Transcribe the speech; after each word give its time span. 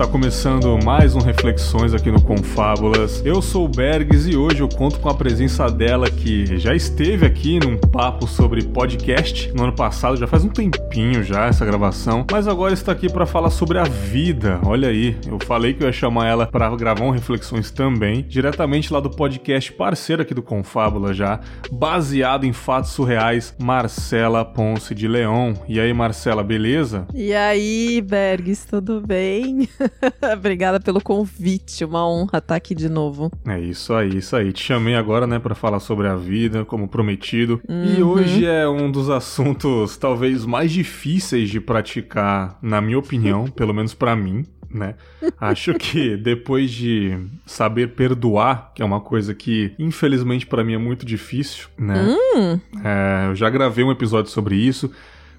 está 0.00 0.10
começando 0.10 0.82
mais 0.82 1.14
um 1.14 1.18
Reflexões 1.18 1.92
aqui 1.92 2.10
no 2.10 2.22
Confábulas. 2.22 3.20
Eu 3.22 3.42
sou 3.42 3.66
o 3.66 3.68
Bergs 3.68 4.30
e 4.30 4.34
hoje 4.34 4.60
eu 4.60 4.68
conto 4.68 4.98
com 4.98 5.10
a 5.10 5.14
presença 5.14 5.68
dela 5.68 6.10
que 6.10 6.58
já 6.58 6.74
esteve 6.74 7.26
aqui 7.26 7.60
num 7.60 7.76
papo 7.76 8.26
sobre 8.26 8.64
podcast 8.64 9.52
no 9.52 9.64
ano 9.64 9.74
passado, 9.74 10.16
já 10.16 10.26
faz 10.26 10.42
um 10.42 10.48
tempinho 10.48 11.22
já 11.22 11.48
essa 11.48 11.66
gravação, 11.66 12.24
mas 12.30 12.48
agora 12.48 12.72
está 12.72 12.92
aqui 12.92 13.12
para 13.12 13.26
falar 13.26 13.50
sobre 13.50 13.76
a 13.76 13.84
vida. 13.84 14.58
Olha 14.64 14.88
aí, 14.88 15.18
eu 15.26 15.38
falei 15.44 15.74
que 15.74 15.82
eu 15.82 15.86
ia 15.86 15.92
chamar 15.92 16.28
ela 16.28 16.46
para 16.46 16.74
gravar 16.76 17.04
um 17.04 17.10
Reflexões 17.10 17.70
também, 17.70 18.24
diretamente 18.26 18.90
lá 18.90 19.00
do 19.00 19.10
podcast 19.10 19.70
parceiro 19.70 20.22
aqui 20.22 20.32
do 20.32 20.42
Confábula 20.42 21.12
já, 21.12 21.40
baseado 21.70 22.46
em 22.46 22.54
fatos 22.54 22.92
surreais, 22.92 23.54
Marcela 23.60 24.46
Ponce 24.46 24.94
de 24.94 25.06
Leão. 25.06 25.52
E 25.68 25.78
aí, 25.78 25.92
Marcela, 25.92 26.42
beleza? 26.42 27.06
E 27.12 27.34
aí, 27.34 28.00
Bergs, 28.00 28.66
tudo 28.66 29.02
bem? 29.06 29.68
Obrigada 30.34 30.80
pelo 30.80 31.00
convite, 31.00 31.84
uma 31.84 32.06
honra 32.08 32.38
estar 32.38 32.56
aqui 32.56 32.74
de 32.74 32.88
novo. 32.88 33.30
É 33.46 33.58
isso 33.58 33.92
aí, 33.94 34.16
isso 34.16 34.36
aí. 34.36 34.52
Te 34.52 34.62
chamei 34.62 34.94
agora, 34.94 35.26
né, 35.26 35.38
para 35.38 35.54
falar 35.54 35.80
sobre 35.80 36.06
a 36.06 36.16
vida, 36.16 36.64
como 36.64 36.88
prometido. 36.88 37.60
Uhum. 37.68 37.84
E 37.84 38.02
hoje 38.02 38.46
é 38.46 38.68
um 38.68 38.90
dos 38.90 39.10
assuntos 39.10 39.96
talvez 39.96 40.44
mais 40.44 40.70
difíceis 40.72 41.50
de 41.50 41.60
praticar, 41.60 42.58
na 42.62 42.80
minha 42.80 42.98
opinião, 42.98 43.46
pelo 43.52 43.74
menos 43.74 43.94
para 43.94 44.14
mim. 44.16 44.44
Né? 44.72 44.94
Acho 45.40 45.74
que 45.74 46.16
depois 46.16 46.70
de 46.70 47.18
saber 47.44 47.88
perdoar, 47.88 48.70
que 48.72 48.80
é 48.80 48.84
uma 48.84 49.00
coisa 49.00 49.34
que 49.34 49.74
infelizmente 49.80 50.46
para 50.46 50.62
mim 50.62 50.74
é 50.74 50.78
muito 50.78 51.04
difícil, 51.04 51.66
né? 51.76 52.16
Hum. 52.36 52.60
É, 52.84 53.26
eu 53.28 53.34
já 53.34 53.50
gravei 53.50 53.84
um 53.84 53.90
episódio 53.90 54.30
sobre 54.30 54.54
isso, 54.54 54.88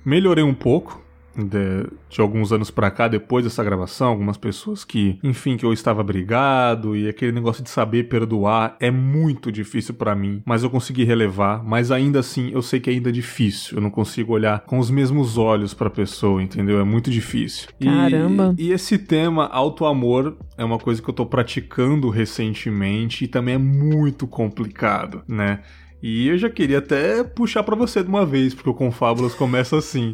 melhorei 0.03 0.43
um 0.43 0.53
pouco, 0.53 1.01
de, 1.35 1.87
de, 2.09 2.21
alguns 2.21 2.51
anos 2.51 2.69
para 2.69 2.91
cá, 2.91 3.07
depois 3.07 3.43
dessa 3.43 3.63
gravação, 3.63 4.09
algumas 4.09 4.37
pessoas 4.37 4.83
que, 4.83 5.19
enfim, 5.23 5.57
que 5.57 5.65
eu 5.65 5.73
estava 5.73 6.03
brigado 6.03 6.95
e 6.95 7.07
aquele 7.07 7.31
negócio 7.31 7.63
de 7.63 7.69
saber 7.69 8.09
perdoar 8.09 8.75
é 8.79 8.91
muito 8.91 9.51
difícil 9.51 9.93
para 9.93 10.15
mim, 10.15 10.41
mas 10.45 10.63
eu 10.63 10.69
consegui 10.69 11.03
relevar, 11.03 11.63
mas 11.63 11.91
ainda 11.91 12.19
assim 12.19 12.51
eu 12.51 12.61
sei 12.61 12.79
que 12.79 12.89
é 12.89 12.93
ainda 12.93 13.11
difícil, 13.11 13.77
eu 13.77 13.81
não 13.81 13.89
consigo 13.89 14.33
olhar 14.33 14.61
com 14.61 14.79
os 14.79 14.89
mesmos 14.89 15.37
olhos 15.37 15.73
para 15.73 15.87
a 15.87 15.91
pessoa, 15.91 16.41
entendeu? 16.41 16.79
É 16.79 16.83
muito 16.83 17.09
difícil. 17.09 17.69
Caramba. 17.81 18.53
E, 18.57 18.67
e 18.67 18.71
esse 18.71 18.97
tema 18.97 19.45
auto-amor 19.47 20.37
é 20.57 20.65
uma 20.65 20.77
coisa 20.77 21.01
que 21.01 21.09
eu 21.09 21.13
tô 21.13 21.25
praticando 21.25 22.09
recentemente 22.09 23.25
e 23.25 23.27
também 23.27 23.55
é 23.55 23.57
muito 23.57 24.27
complicado, 24.27 25.23
né? 25.27 25.59
E 26.01 26.27
eu 26.27 26.37
já 26.37 26.49
queria 26.49 26.79
até 26.79 27.23
puxar 27.23 27.61
para 27.63 27.75
você 27.75 28.01
de 28.01 28.09
uma 28.09 28.25
vez, 28.25 28.55
porque 28.55 28.69
o 28.69 28.73
Confábulas 28.73 29.35
começa 29.35 29.77
assim. 29.77 30.13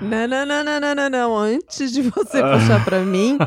Não, 0.00 0.26
não, 0.28 0.46
não, 0.46 0.80
não, 0.80 0.94
não, 0.94 1.10
não. 1.10 1.36
Antes 1.36 1.92
de 1.92 2.02
você 2.02 2.42
puxar 2.42 2.84
para 2.84 3.00
mim, 3.00 3.38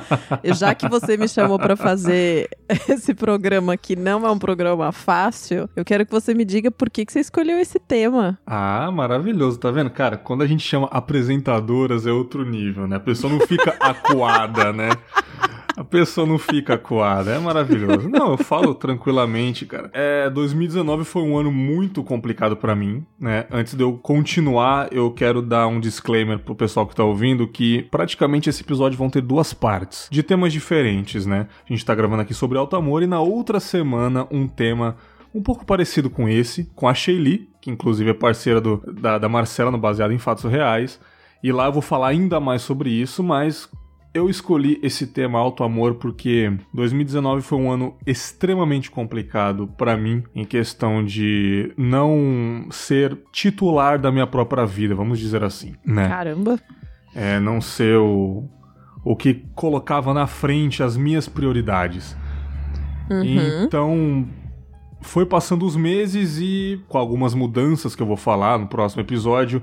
já 0.44 0.74
que 0.74 0.88
você 0.88 1.18
me 1.18 1.28
chamou 1.28 1.58
para 1.58 1.76
fazer 1.76 2.50
esse 2.88 3.14
programa 3.14 3.78
que 3.78 3.96
não 3.96 4.26
é 4.26 4.32
um 4.32 4.40
programa 4.40 4.92
fácil, 4.92 5.70
eu 5.76 5.84
quero 5.84 6.06
que 6.06 6.12
você 6.12 6.34
me 6.34 6.46
diga 6.46 6.72
por 6.72 6.90
que, 6.90 7.06
que 7.06 7.12
você 7.12 7.20
escolheu 7.20 7.60
esse 7.60 7.80
tema. 7.80 8.38
Ah, 8.46 8.90
maravilhoso, 8.92 9.60
tá 9.60 9.72
vendo? 9.72 9.90
Cara, 9.90 10.18
quando 10.18 10.42
a 10.44 10.48
gente 10.48 10.64
chama 10.64 10.88
apresentadoras 10.92 12.06
é 12.06 12.12
outro 12.12 12.46
nível, 12.46 12.88
né? 12.88 12.98
A 12.98 13.00
pessoa 13.00 13.32
não 13.32 13.40
fica 13.46 13.76
acuada, 13.80 14.72
né? 14.74 14.90
A 15.78 15.84
pessoa 15.84 16.26
não 16.26 16.40
fica 16.40 16.74
acuada, 16.74 17.36
é 17.36 17.38
maravilhoso. 17.38 18.10
Não, 18.10 18.32
eu 18.32 18.38
falo 18.38 18.74
tranquilamente, 18.74 19.64
cara. 19.64 19.92
É, 19.94 20.28
2019 20.28 21.04
foi 21.04 21.22
um 21.22 21.38
ano 21.38 21.52
muito 21.52 22.04
complicado 22.04 22.58
para 22.58 22.76
mim, 22.76 23.06
né? 23.20 23.46
Antes 23.52 23.76
de 23.76 23.84
eu 23.84 23.94
continuar, 23.94 24.92
eu 24.92 25.12
quero 25.12 25.40
dar 25.40 25.68
um 25.68 25.80
disclaimer 25.80 26.40
pro 26.40 26.56
pessoal 26.56 26.88
que 26.88 26.96
tá 26.96 27.04
ouvindo 27.04 27.48
que 27.48 27.84
praticamente 27.92 28.50
esse 28.50 28.64
episódio 28.64 28.98
vão 28.98 29.08
ter 29.08 29.22
duas 29.22 29.54
partes, 29.54 30.08
de 30.12 30.24
temas 30.24 30.52
diferentes, 30.52 31.28
né? 31.28 31.48
A 31.70 31.72
gente 31.72 31.86
tá 31.86 31.94
gravando 31.94 32.24
aqui 32.24 32.34
sobre 32.34 32.58
alto 32.58 32.76
amor 32.76 33.04
e 33.04 33.08
na 33.08 33.20
outra 33.20 33.60
semana 33.60 34.28
um 34.32 34.48
tema 34.48 34.98
um 35.32 35.44
pouco 35.44 35.64
parecido 35.64 36.10
com 36.10 36.28
esse, 36.28 36.72
com 36.76 36.88
a 36.88 36.94
Shaylee, 36.96 37.52
que 37.62 37.70
inclusive 37.70 38.10
é 38.10 38.14
parceira 38.16 38.60
do, 38.60 38.82
da, 39.00 39.20
da 39.20 39.30
Marcela 39.30 39.70
no 39.70 39.78
Baseado 39.78 40.12
em 40.12 40.18
Fatos 40.18 40.50
Reais. 40.50 41.00
E 41.44 41.52
lá 41.52 41.68
eu 41.68 41.72
vou 41.72 41.84
falar 41.84 42.08
ainda 42.08 42.40
mais 42.40 42.64
sobre 42.64 42.90
isso, 42.90 43.24
mas 43.24 43.70
eu 44.18 44.30
escolhi 44.30 44.80
esse 44.82 45.08
tema 45.08 45.40
alto 45.40 45.64
amor 45.64 45.96
porque 45.96 46.52
2019 46.74 47.42
foi 47.42 47.58
um 47.58 47.72
ano 47.72 47.96
extremamente 48.06 48.90
complicado 48.90 49.68
para 49.78 49.96
mim 49.96 50.24
em 50.34 50.44
questão 50.44 51.04
de 51.04 51.72
não 51.78 52.68
ser 52.72 53.18
titular 53.32 54.00
da 54.00 54.12
minha 54.12 54.28
própria 54.28 54.66
vida, 54.66 54.96
vamos 54.96 55.20
dizer 55.20 55.44
assim, 55.44 55.76
né? 55.86 56.08
Caramba. 56.08 56.60
É, 57.16 57.40
não 57.40 57.62
ser 57.62 57.98
o, 57.98 58.44
o 59.04 59.16
que 59.16 59.46
colocava 59.56 60.14
na 60.14 60.28
frente 60.28 60.84
as 60.84 60.98
minhas 60.98 61.28
prioridades. 61.28 62.16
Uhum. 63.10 63.64
Então, 63.64 64.28
foi 65.02 65.26
passando 65.26 65.66
os 65.66 65.76
meses 65.76 66.38
e 66.40 66.84
com 66.88 66.98
algumas 66.98 67.34
mudanças 67.34 67.96
que 67.96 68.02
eu 68.02 68.08
vou 68.08 68.18
falar 68.18 68.60
no 68.60 68.68
próximo 68.68 69.02
episódio, 69.02 69.62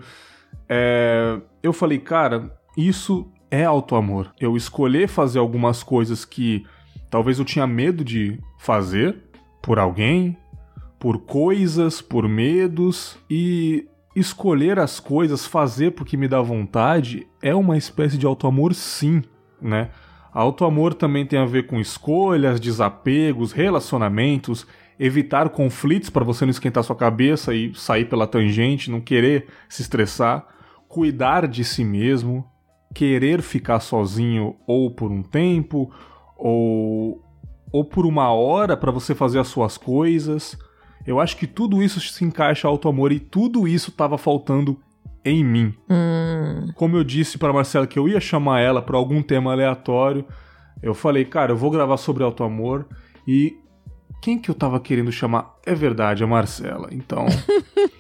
é, 0.69 1.41
eu 1.63 1.73
falei, 1.73 1.99
cara, 1.99 2.51
isso 2.77 3.31
é 3.55 3.65
auto-amor. 3.65 4.33
Eu 4.41 4.57
escolher 4.57 5.09
fazer 5.09 5.39
algumas 5.39 5.83
coisas 5.83 6.25
que 6.25 6.67
talvez 7.09 7.39
eu 7.39 7.45
tinha 7.45 7.67
medo 7.67 8.05
de 8.05 8.39
fazer 8.59 9.17
por 9.63 9.79
alguém, 9.79 10.37
por 10.99 11.19
coisas, 11.19 12.01
por 12.03 12.29
medos 12.29 13.17
e 13.31 13.87
escolher 14.17 14.79
as 14.79 14.99
coisas, 14.99 15.47
fazer 15.47 15.93
porque 15.93 16.17
me 16.17 16.27
dá 16.27 16.41
vontade, 16.41 17.27
é 17.43 17.55
uma 17.55 17.77
espécie 17.77 18.19
de 18.19 18.27
auto-amor 18.27 18.75
sim, 18.75 19.23
né? 19.61 19.91
Auto-amor 20.33 20.95
também 20.95 21.25
tem 21.25 21.39
a 21.39 21.47
ver 21.47 21.67
com 21.67 21.79
escolhas, 21.79 22.59
desapegos, 22.59 23.53
relacionamentos, 23.53 24.67
evitar 24.99 25.49
conflitos 25.49 26.11
para 26.11 26.25
você 26.25 26.45
não 26.45 26.51
esquentar 26.51 26.83
sua 26.83 26.97
cabeça 26.97 27.55
e 27.55 27.73
sair 27.75 28.07
pela 28.07 28.27
tangente, 28.27 28.91
não 28.91 29.01
querer 29.01 29.47
se 29.69 29.83
estressar, 29.83 30.45
cuidar 30.89 31.47
de 31.47 31.65
si 31.65 31.85
mesmo, 31.85 32.45
querer 32.95 33.43
ficar 33.43 33.81
sozinho 33.81 34.57
ou 34.67 34.91
por 34.91 35.11
um 35.11 35.23
tempo 35.23 35.91
ou 36.37 37.23
ou 37.73 37.85
por 37.85 38.07
uma 38.07 38.33
hora 38.33 38.77
para 38.77 38.93
você 38.93 39.17
fazer 39.17 39.41
as 39.41 39.49
suas 39.49 39.77
coisas. 39.77 40.57
Eu 41.05 41.19
acho 41.19 41.37
que 41.37 41.45
tudo 41.45 41.83
isso 41.83 42.01
se 42.01 42.25
encaixa 42.25 42.69
ao 42.69 42.81
amor 42.85 43.11
e 43.11 43.19
tudo 43.19 43.67
isso 43.67 43.91
estava 43.91 44.17
faltando 44.17 44.79
em 45.25 45.43
mim. 45.43 45.75
Hum. 45.91 46.69
Como 46.77 46.97
eu 46.97 47.03
disse 47.03 47.37
para 47.37 47.53
Marcela 47.53 47.85
que 47.85 47.99
eu 47.99 48.09
ia 48.09 48.21
chamar 48.21 48.61
ela 48.61 48.81
para 48.81 48.97
algum 48.97 49.21
tema 49.21 49.51
aleatório, 49.51 50.25
eu 50.81 50.95
falei, 50.95 51.25
cara, 51.25 51.51
eu 51.51 51.57
vou 51.57 51.69
gravar 51.69 51.97
sobre 51.97 52.23
auto 52.23 52.45
amor 52.45 52.87
e 53.27 53.57
quem 54.23 54.39
que 54.39 54.51
eu 54.51 54.55
tava 54.55 54.79
querendo 54.79 55.11
chamar? 55.11 55.55
É 55.67 55.75
verdade, 55.75 56.23
a 56.23 56.27
Marcela. 56.27 56.89
Então, 56.93 57.27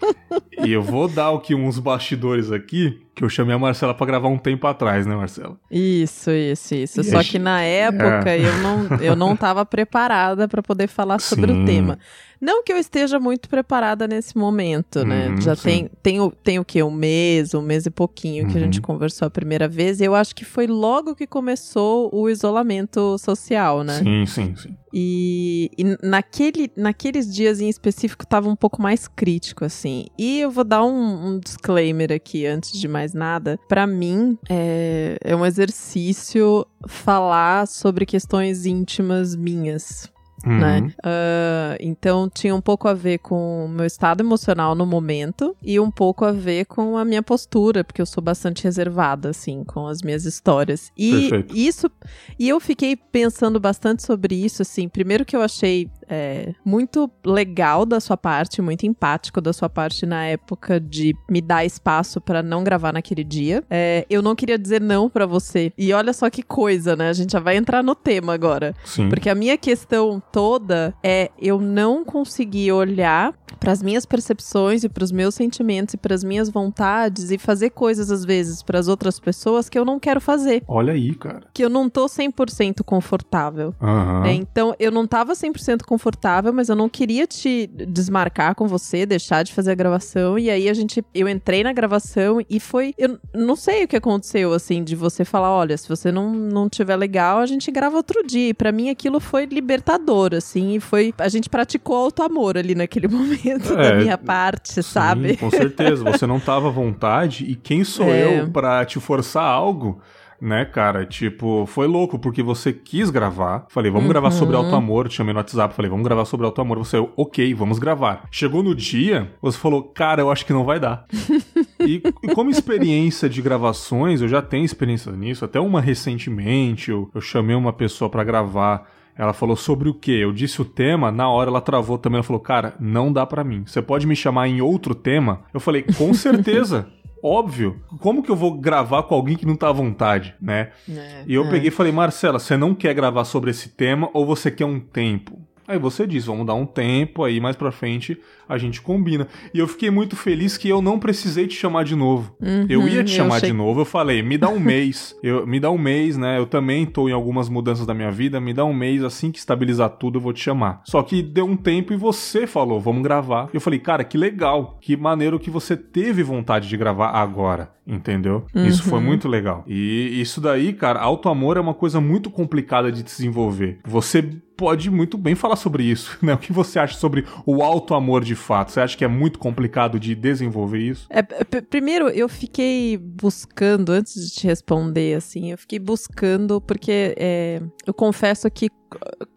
e 0.66 0.72
eu 0.72 0.82
vou 0.82 1.08
dar 1.08 1.30
o 1.30 1.40
que 1.40 1.54
uns 1.54 1.78
bastidores 1.78 2.50
aqui, 2.50 3.00
que 3.14 3.22
eu 3.22 3.28
chamei 3.28 3.54
a 3.54 3.58
Marcela 3.58 3.94
para 3.94 4.06
gravar 4.06 4.28
um 4.28 4.38
tempo 4.38 4.66
atrás, 4.66 5.06
né, 5.06 5.14
Marcela? 5.14 5.56
Isso, 5.70 6.30
isso, 6.30 6.74
isso. 6.74 7.00
E 7.00 7.04
Só 7.04 7.22
que 7.22 7.38
na 7.38 7.62
época 7.62 8.30
é. 8.30 8.40
eu, 8.40 8.58
não, 8.58 8.96
eu 9.00 9.16
não 9.16 9.36
tava 9.36 9.64
preparada 9.64 10.48
para 10.48 10.62
poder 10.62 10.88
falar 10.88 11.20
sobre 11.20 11.52
Sim. 11.52 11.62
o 11.62 11.66
tema. 11.66 11.98
Não 12.40 12.62
que 12.62 12.72
eu 12.72 12.76
esteja 12.76 13.18
muito 13.18 13.48
preparada 13.48 14.06
nesse 14.06 14.36
momento, 14.36 15.02
né? 15.04 15.28
Uhum, 15.28 15.40
Já 15.40 15.56
tem, 15.56 15.88
tem, 16.02 16.30
tem 16.42 16.58
o 16.58 16.64
quê? 16.64 16.82
Um 16.82 16.90
mês, 16.90 17.54
um 17.54 17.62
mês 17.62 17.86
e 17.86 17.90
pouquinho 17.90 18.46
que 18.46 18.52
uhum. 18.52 18.58
a 18.58 18.64
gente 18.64 18.80
uhum. 18.80 18.84
conversou 18.84 19.26
a 19.26 19.30
primeira 19.30 19.66
vez. 19.66 20.00
E 20.00 20.04
eu 20.04 20.14
acho 20.14 20.34
que 20.34 20.44
foi 20.44 20.66
logo 20.66 21.14
que 21.14 21.26
começou 21.26 22.10
o 22.12 22.28
isolamento 22.28 23.16
social, 23.18 23.82
né? 23.82 23.98
Sim, 23.98 24.26
sim, 24.26 24.56
sim. 24.56 24.76
E, 24.96 25.70
e 25.76 25.84
naquele, 26.06 26.70
naqueles 26.76 27.32
dias 27.34 27.60
em 27.60 27.68
específico 27.68 28.24
tava 28.24 28.48
um 28.48 28.54
pouco 28.54 28.80
mais 28.80 29.08
crítico, 29.08 29.64
assim. 29.64 30.06
E 30.16 30.38
eu 30.38 30.52
vou 30.52 30.62
dar 30.62 30.84
um, 30.84 31.26
um 31.26 31.40
disclaimer 31.40 32.12
aqui 32.12 32.46
antes 32.46 32.78
de 32.78 32.86
mais 32.86 33.12
nada. 33.12 33.58
Para 33.68 33.88
mim, 33.88 34.38
é, 34.48 35.16
é 35.20 35.34
um 35.34 35.44
exercício 35.44 36.64
falar 36.86 37.66
sobre 37.66 38.06
questões 38.06 38.66
íntimas 38.66 39.34
minhas 39.34 40.13
uhum. 40.44 40.58
né? 40.58 40.92
Uh, 40.98 41.76
então 41.80 42.28
tinha 42.28 42.54
um 42.54 42.60
pouco 42.60 42.88
a 42.88 42.94
ver 42.94 43.18
com 43.18 43.66
o 43.66 43.68
meu 43.68 43.84
estado 43.84 44.22
emocional 44.22 44.74
no 44.74 44.86
momento 44.86 45.56
e 45.62 45.78
um 45.78 45.90
pouco 45.90 46.24
a 46.24 46.32
ver 46.32 46.66
com 46.66 46.96
a 46.96 47.04
minha 47.04 47.22
postura, 47.22 47.84
porque 47.84 48.00
eu 48.00 48.06
sou 48.06 48.22
bastante 48.22 48.64
reservada, 48.64 49.30
assim, 49.30 49.64
com 49.64 49.86
as 49.86 50.02
minhas 50.02 50.24
histórias. 50.24 50.92
E 50.96 51.30
Perfeito. 51.30 51.56
isso. 51.56 51.90
E 52.38 52.48
eu 52.48 52.60
fiquei 52.60 52.96
pensando 52.96 53.58
bastante 53.58 54.02
sobre 54.02 54.34
isso, 54.34 54.62
assim. 54.62 54.88
Primeiro 54.88 55.24
que 55.24 55.36
eu 55.36 55.42
achei 55.42 55.90
é, 56.08 56.54
muito 56.64 57.10
legal 57.24 57.86
da 57.86 58.00
sua 58.00 58.16
parte, 58.16 58.60
muito 58.62 58.86
empático 58.86 59.40
da 59.40 59.52
sua 59.52 59.68
parte 59.68 60.06
na 60.06 60.24
época 60.26 60.78
de 60.80 61.14
me 61.28 61.40
dar 61.40 61.64
espaço 61.64 62.20
para 62.20 62.42
não 62.42 62.64
gravar 62.64 62.92
naquele 62.92 63.24
dia. 63.24 63.62
É, 63.70 64.06
eu 64.08 64.22
não 64.22 64.34
queria 64.34 64.58
dizer 64.58 64.80
não 64.80 65.08
para 65.08 65.26
você. 65.26 65.72
E 65.76 65.92
olha 65.92 66.12
só 66.12 66.28
que 66.30 66.42
coisa, 66.42 66.96
né? 66.96 67.08
A 67.08 67.12
gente 67.12 67.32
já 67.32 67.40
vai 67.40 67.56
entrar 67.56 67.82
no 67.82 67.94
tema 67.94 68.34
agora. 68.34 68.74
Sim. 68.84 69.08
Porque 69.08 69.28
a 69.28 69.34
minha 69.34 69.56
questão 69.56 70.22
toda 70.34 70.92
é 71.00 71.30
eu 71.40 71.60
não 71.60 72.04
conseguir 72.04 72.72
olhar 72.72 73.32
para 73.60 73.70
as 73.70 73.80
minhas 73.80 74.04
percepções 74.04 74.82
e 74.82 74.88
para 74.88 75.04
os 75.04 75.12
meus 75.12 75.36
sentimentos 75.36 75.94
e 75.94 75.96
para 75.96 76.12
as 76.12 76.24
minhas 76.24 76.50
vontades 76.50 77.30
e 77.30 77.38
fazer 77.38 77.70
coisas 77.70 78.10
às 78.10 78.24
vezes 78.24 78.60
para 78.60 78.80
as 78.80 78.88
outras 78.88 79.20
pessoas 79.20 79.68
que 79.68 79.78
eu 79.78 79.84
não 79.84 80.00
quero 80.00 80.20
fazer. 80.20 80.64
Olha 80.66 80.92
aí, 80.92 81.14
cara. 81.14 81.42
Que 81.54 81.64
eu 81.64 81.68
não 81.70 81.88
tô 81.88 82.06
100% 82.06 82.82
confortável. 82.82 83.72
Uhum. 83.80 84.24
É, 84.24 84.32
então 84.32 84.74
eu 84.80 84.90
não 84.90 85.06
tava 85.06 85.34
100% 85.34 85.84
confortável, 85.84 86.52
mas 86.52 86.68
eu 86.68 86.74
não 86.74 86.88
queria 86.88 87.28
te 87.28 87.68
desmarcar 87.68 88.56
com 88.56 88.66
você, 88.66 89.06
deixar 89.06 89.44
de 89.44 89.52
fazer 89.52 89.70
a 89.70 89.76
gravação 89.76 90.36
e 90.36 90.50
aí 90.50 90.68
a 90.68 90.74
gente 90.74 91.04
eu 91.14 91.28
entrei 91.28 91.62
na 91.62 91.72
gravação 91.72 92.40
e 92.50 92.58
foi 92.58 92.92
eu 92.98 93.20
não 93.32 93.54
sei 93.54 93.84
o 93.84 93.88
que 93.88 93.96
aconteceu 93.96 94.52
assim 94.52 94.82
de 94.82 94.96
você 94.96 95.24
falar, 95.24 95.52
olha, 95.52 95.78
se 95.78 95.88
você 95.88 96.10
não 96.10 96.34
não 96.34 96.68
tiver 96.68 96.96
legal, 96.96 97.38
a 97.38 97.46
gente 97.46 97.70
grava 97.70 97.96
outro 97.96 98.26
dia. 98.26 98.48
E 98.48 98.54
para 98.54 98.72
mim 98.72 98.90
aquilo 98.90 99.20
foi 99.20 99.44
libertador 99.44 100.23
assim, 100.32 100.76
e 100.76 100.80
foi 100.80 101.12
a 101.18 101.28
gente 101.28 101.50
praticou 101.50 101.96
auto 101.96 102.22
amor 102.22 102.56
ali 102.56 102.74
naquele 102.74 103.08
momento 103.08 103.72
é, 103.72 103.76
da 103.76 103.94
minha 103.96 104.16
parte, 104.16 104.74
sim, 104.74 104.82
sabe? 104.82 105.36
Com 105.36 105.50
certeza, 105.50 106.04
você 106.04 106.26
não 106.26 106.38
tava 106.38 106.68
à 106.68 106.70
vontade 106.70 107.44
e 107.44 107.56
quem 107.56 107.82
sou 107.82 108.06
é. 108.06 108.40
eu 108.40 108.48
para 108.48 108.84
te 108.84 109.00
forçar 109.00 109.44
algo? 109.44 110.00
né, 110.44 110.64
cara? 110.66 111.06
Tipo, 111.06 111.64
foi 111.66 111.86
louco, 111.86 112.18
porque 112.18 112.42
você 112.42 112.70
quis 112.70 113.08
gravar. 113.08 113.64
Falei, 113.70 113.90
vamos 113.90 114.04
uhum. 114.06 114.12
gravar 114.12 114.30
sobre 114.30 114.54
alto 114.54 114.74
amor. 114.74 115.08
Te 115.08 115.14
chamei 115.14 115.32
no 115.32 115.38
WhatsApp, 115.38 115.74
falei, 115.74 115.90
vamos 115.90 116.04
gravar 116.04 116.26
sobre 116.26 116.44
alto 116.44 116.60
amor. 116.60 116.78
Você, 116.78 116.98
ok, 117.16 117.54
vamos 117.54 117.78
gravar. 117.78 118.28
Chegou 118.30 118.62
no 118.62 118.74
dia, 118.74 119.32
você 119.40 119.58
falou, 119.58 119.82
cara, 119.82 120.20
eu 120.20 120.30
acho 120.30 120.44
que 120.44 120.52
não 120.52 120.64
vai 120.64 120.78
dar. 120.78 121.06
e, 121.80 122.02
e, 122.22 122.34
como 122.34 122.50
experiência 122.50 123.26
de 123.26 123.40
gravações, 123.40 124.20
eu 124.20 124.28
já 124.28 124.42
tenho 124.42 124.64
experiência 124.64 125.12
nisso, 125.12 125.46
até 125.46 125.58
uma 125.58 125.80
recentemente, 125.80 126.90
eu, 126.90 127.10
eu 127.14 127.22
chamei 127.22 127.56
uma 127.56 127.72
pessoa 127.72 128.10
para 128.10 128.22
gravar 128.22 128.86
ela 129.16 129.32
falou 129.32 129.56
sobre 129.56 129.88
o 129.88 129.94
que? 129.94 130.12
Eu 130.12 130.32
disse 130.32 130.60
o 130.60 130.64
tema, 130.64 131.10
na 131.12 131.28
hora 131.28 131.50
ela 131.50 131.60
travou 131.60 131.96
também. 131.96 132.18
Ela 132.18 132.24
falou, 132.24 132.40
cara, 132.40 132.74
não 132.80 133.12
dá 133.12 133.24
para 133.24 133.44
mim. 133.44 133.62
Você 133.66 133.80
pode 133.80 134.06
me 134.06 134.16
chamar 134.16 134.48
em 134.48 134.60
outro 134.60 134.94
tema? 134.94 135.42
Eu 135.52 135.60
falei, 135.60 135.82
com 135.82 136.12
certeza. 136.14 136.88
Óbvio. 137.22 137.80
Como 138.00 138.22
que 138.22 138.30
eu 138.30 138.36
vou 138.36 138.58
gravar 138.58 139.04
com 139.04 139.14
alguém 139.14 139.36
que 139.36 139.46
não 139.46 139.56
tá 139.56 139.68
à 139.68 139.72
vontade, 139.72 140.34
né? 140.40 140.72
É, 140.86 141.24
e 141.26 141.34
eu 141.34 141.44
é. 141.46 141.50
peguei 141.50 141.68
e 141.68 141.70
falei, 141.70 141.90
Marcela, 141.90 142.38
você 142.38 142.56
não 142.56 142.74
quer 142.74 142.92
gravar 142.92 143.24
sobre 143.24 143.50
esse 143.50 143.70
tema 143.70 144.10
ou 144.12 144.26
você 144.26 144.50
quer 144.50 144.66
um 144.66 144.78
tempo? 144.78 145.40
Aí 145.66 145.78
você 145.78 146.06
diz, 146.06 146.26
vamos 146.26 146.46
dar 146.46 146.52
um 146.52 146.66
tempo, 146.66 147.24
aí 147.24 147.40
mais 147.40 147.56
pra 147.56 147.72
frente 147.72 148.20
a 148.48 148.58
gente 148.58 148.80
combina. 148.80 149.26
E 149.52 149.58
eu 149.58 149.66
fiquei 149.66 149.90
muito 149.90 150.16
feliz 150.16 150.56
que 150.56 150.68
eu 150.68 150.80
não 150.82 150.98
precisei 150.98 151.46
te 151.46 151.54
chamar 151.54 151.84
de 151.84 151.96
novo. 151.96 152.34
Uhum, 152.40 152.66
eu 152.68 152.88
ia 152.88 153.04
te 153.04 153.12
chamar 153.12 153.40
de 153.40 153.52
novo, 153.52 153.80
eu 153.80 153.84
falei, 153.84 154.22
me 154.22 154.38
dá 154.38 154.48
um 154.48 154.60
mês. 154.60 155.16
eu, 155.22 155.46
me 155.46 155.60
dá 155.60 155.70
um 155.70 155.78
mês, 155.78 156.16
né? 156.16 156.38
Eu 156.38 156.46
também 156.46 156.86
tô 156.86 157.08
em 157.08 157.12
algumas 157.12 157.48
mudanças 157.48 157.86
da 157.86 157.94
minha 157.94 158.10
vida, 158.10 158.40
me 158.40 158.52
dá 158.52 158.64
um 158.64 158.74
mês, 158.74 159.02
assim 159.02 159.30
que 159.30 159.38
estabilizar 159.38 159.90
tudo, 159.90 160.18
eu 160.18 160.22
vou 160.22 160.32
te 160.32 160.42
chamar. 160.42 160.82
Só 160.84 161.02
que 161.02 161.22
deu 161.22 161.46
um 161.46 161.56
tempo 161.56 161.92
e 161.92 161.96
você 161.96 162.46
falou, 162.46 162.80
vamos 162.80 163.02
gravar. 163.02 163.48
Eu 163.52 163.60
falei, 163.60 163.78
cara, 163.78 164.04
que 164.04 164.18
legal, 164.18 164.78
que 164.80 164.96
maneiro 164.96 165.38
que 165.38 165.50
você 165.50 165.76
teve 165.76 166.22
vontade 166.22 166.68
de 166.68 166.76
gravar 166.76 167.10
agora. 167.10 167.74
Entendeu? 167.86 168.46
Uhum. 168.54 168.66
Isso 168.66 168.82
foi 168.82 168.98
uhum. 168.98 169.04
muito 169.04 169.28
legal. 169.28 169.62
E 169.66 170.18
isso 170.20 170.40
daí, 170.40 170.72
cara, 170.72 171.00
auto 171.00 171.28
amor 171.28 171.58
é 171.58 171.60
uma 171.60 171.74
coisa 171.74 172.00
muito 172.00 172.30
complicada 172.30 172.90
de 172.90 173.02
desenvolver. 173.02 173.78
Você 173.84 174.22
pode 174.56 174.90
muito 174.90 175.18
bem 175.18 175.34
falar 175.34 175.56
sobre 175.56 175.84
isso, 175.84 176.16
né? 176.22 176.32
O 176.34 176.38
que 176.38 176.52
você 176.52 176.78
acha 176.78 176.96
sobre 176.96 177.24
o 177.44 177.62
alto 177.62 177.94
amor 177.94 178.24
de 178.34 178.40
fato? 178.40 178.72
Você 178.72 178.80
acha 178.80 178.96
que 178.96 179.04
é 179.04 179.08
muito 179.08 179.38
complicado 179.38 179.98
de 179.98 180.14
desenvolver 180.14 180.78
isso? 180.78 181.06
É, 181.08 181.22
primeiro, 181.22 182.08
eu 182.08 182.28
fiquei 182.28 182.98
buscando, 182.98 183.90
antes 183.90 184.26
de 184.26 184.34
te 184.34 184.46
responder, 184.46 185.14
assim, 185.14 185.52
eu 185.52 185.58
fiquei 185.58 185.78
buscando, 185.78 186.60
porque 186.60 187.14
é, 187.16 187.62
eu 187.86 187.94
confesso 187.94 188.50
que 188.50 188.68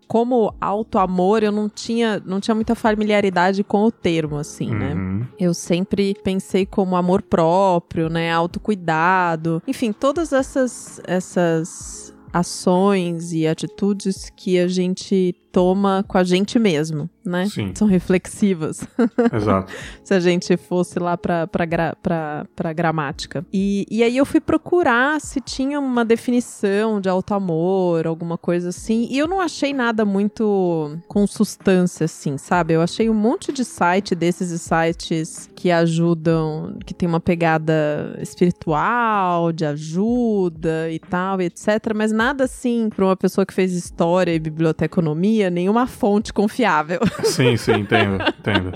como 0.07 0.53
auto 0.61 0.97
amor, 0.97 1.44
eu 1.44 1.51
não 1.51 1.67
tinha, 1.67 2.21
não 2.25 2.39
tinha 2.39 2.55
muita 2.55 2.75
familiaridade 2.75 3.63
com 3.63 3.83
o 3.83 3.91
termo, 3.91 4.38
assim, 4.38 4.73
né? 4.73 4.94
uhum. 4.94 5.19
né? 5.19 5.27
Eu 5.39 5.53
sempre 5.53 6.15
pensei 6.23 6.65
como 6.65 6.95
amor 6.95 7.21
próprio, 7.21 8.07
né? 8.07 8.31
Autocuidado. 8.31 9.61
Enfim, 9.67 9.91
todas 9.91 10.31
essas, 10.31 11.01
essas 11.05 12.15
ações 12.31 13.33
e 13.33 13.47
atitudes 13.47 14.31
que 14.35 14.59
a 14.59 14.67
gente 14.67 15.35
toma 15.57 16.06
com 16.07 16.19
a 16.19 16.24
gente 16.24 16.59
mesmo, 16.59 17.09
né? 17.25 17.48
Sim. 17.48 17.71
São 17.74 17.88
reflexivas. 17.88 18.88
Exato. 19.33 19.74
Se 20.04 20.13
a 20.13 20.19
gente 20.19 20.56
fosse 20.56 21.00
lá 21.00 21.18
pra, 21.18 21.48
pra, 21.48 21.65
pra, 22.00 22.45
pra 22.56 22.74
gramática. 22.74 23.44
E, 23.51 23.83
e 23.89 24.04
aí 24.04 24.15
eu 24.15 24.24
fui 24.24 24.39
procurar 24.39 25.19
se 25.19 25.42
tinha 25.42 25.80
uma 25.80 26.06
definição 26.06 27.01
de 27.01 27.09
alto 27.09 27.33
amor, 27.33 28.06
alguma 28.06 28.38
coisa 28.38 28.69
assim. 28.69 29.07
E 29.09 29.18
eu 29.18 29.27
não 29.27 29.42
achei 29.42 29.74
nada 29.74 30.06
muito 30.06 30.95
com 31.07 31.25
substância, 31.25 32.06
assim, 32.06 32.38
sabe? 32.38 32.75
Eu 32.75 32.81
achei 32.83 33.09
um 33.09 33.15
monte 33.15 33.51
de 33.51 33.65
site 33.65 34.13
desses 34.13 34.62
sites 34.62 35.50
que 35.56 35.71
ajudam, 35.71 36.77
que 36.86 36.94
tem 36.94 37.09
uma 37.09 37.19
pegada 37.19 38.15
espiritual, 38.21 39.51
de 39.51 39.65
ajuda 39.65 40.92
e 40.92 41.00
tal, 41.00 41.42
etc. 41.42 41.68
Mas 41.95 42.12
nada 42.12 42.44
assim 42.44 42.89
pra 42.95 43.06
uma 43.06 43.18
pessoa 43.18 43.44
que 43.44 43.56
fez 43.56 43.74
história 43.74 44.31
e 44.31 44.38
biblioteconomia 44.38 45.46
nenhuma 45.49 45.88
fonte 45.88 46.33
confiável. 46.33 46.99
Sim, 47.23 47.57
sim, 47.57 47.73
entendo, 47.73 48.17
entendo. 48.39 48.71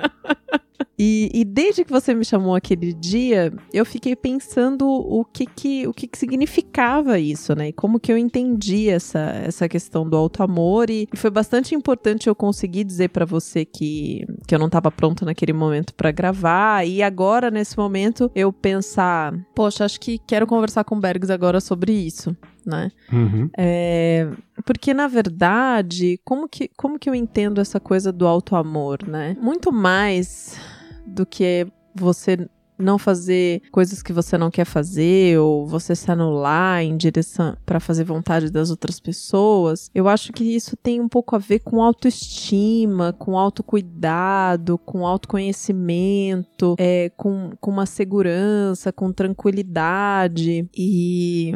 E, 1.03 1.31
e, 1.33 1.43
desde 1.43 1.83
que 1.83 1.91
você 1.91 2.13
me 2.13 2.23
chamou 2.23 2.53
aquele 2.53 2.93
dia, 2.93 3.51
eu 3.73 3.83
fiquei 3.83 4.15
pensando 4.15 4.87
o 4.87 5.25
que 5.25 5.47
que, 5.47 5.87
o 5.87 5.93
que 5.93 6.05
que 6.05 6.15
significava 6.15 7.17
isso, 7.17 7.55
né? 7.55 7.69
E 7.69 7.73
como 7.73 7.99
que 7.99 8.11
eu 8.11 8.17
entendi 8.19 8.87
essa, 8.87 9.19
essa 9.43 9.67
questão 9.67 10.07
do 10.07 10.15
alto 10.15 10.43
amor. 10.43 10.91
E, 10.91 11.07
e 11.11 11.17
foi 11.17 11.31
bastante 11.31 11.73
importante 11.73 12.27
eu 12.27 12.35
conseguir 12.35 12.83
dizer 12.83 13.09
para 13.09 13.25
você 13.25 13.65
que, 13.65 14.27
que 14.47 14.53
eu 14.53 14.59
não 14.59 14.67
estava 14.67 14.91
pronto 14.91 15.25
naquele 15.25 15.53
momento 15.53 15.91
para 15.95 16.11
gravar. 16.11 16.85
E 16.85 17.01
agora, 17.01 17.49
nesse 17.49 17.75
momento, 17.75 18.29
eu 18.35 18.53
pensar, 18.53 19.33
poxa, 19.55 19.83
acho 19.85 19.99
que 19.99 20.19
quero 20.19 20.45
conversar 20.45 20.83
com 20.83 20.95
o 20.95 20.99
Bergs 20.99 21.31
agora 21.31 21.59
sobre 21.59 21.93
isso 21.93 22.37
né? 22.65 22.91
Uhum. 23.11 23.49
É, 23.57 24.29
porque, 24.65 24.93
na 24.93 25.07
verdade, 25.07 26.19
como 26.23 26.47
que, 26.47 26.69
como 26.77 26.99
que 26.99 27.09
eu 27.09 27.15
entendo 27.15 27.59
essa 27.59 27.79
coisa 27.79 28.11
do 28.11 28.27
alto 28.27 28.55
amor, 28.55 29.07
né? 29.07 29.35
Muito 29.39 29.71
mais 29.71 30.57
do 31.05 31.25
que 31.25 31.67
você 31.95 32.47
não 32.81 32.97
fazer 32.97 33.61
coisas 33.71 34.01
que 34.01 34.11
você 34.11 34.37
não 34.37 34.49
quer 34.49 34.65
fazer 34.65 35.39
ou 35.39 35.65
você 35.65 35.95
se 35.95 36.11
anular 36.11 36.81
em 36.81 36.97
direção 36.97 37.55
para 37.65 37.79
fazer 37.79 38.03
vontade 38.03 38.49
das 38.49 38.69
outras 38.69 38.99
pessoas. 38.99 39.89
Eu 39.93 40.07
acho 40.07 40.33
que 40.33 40.43
isso 40.43 40.75
tem 40.75 40.99
um 40.99 41.07
pouco 41.07 41.35
a 41.35 41.39
ver 41.39 41.59
com 41.59 41.81
autoestima, 41.81 43.13
com 43.13 43.37
autocuidado, 43.37 44.77
com 44.79 45.05
autoconhecimento, 45.05 46.75
é, 46.77 47.11
com, 47.15 47.51
com 47.59 47.71
uma 47.71 47.85
segurança, 47.85 48.91
com 48.91 49.13
tranquilidade 49.13 50.67
e 50.75 51.51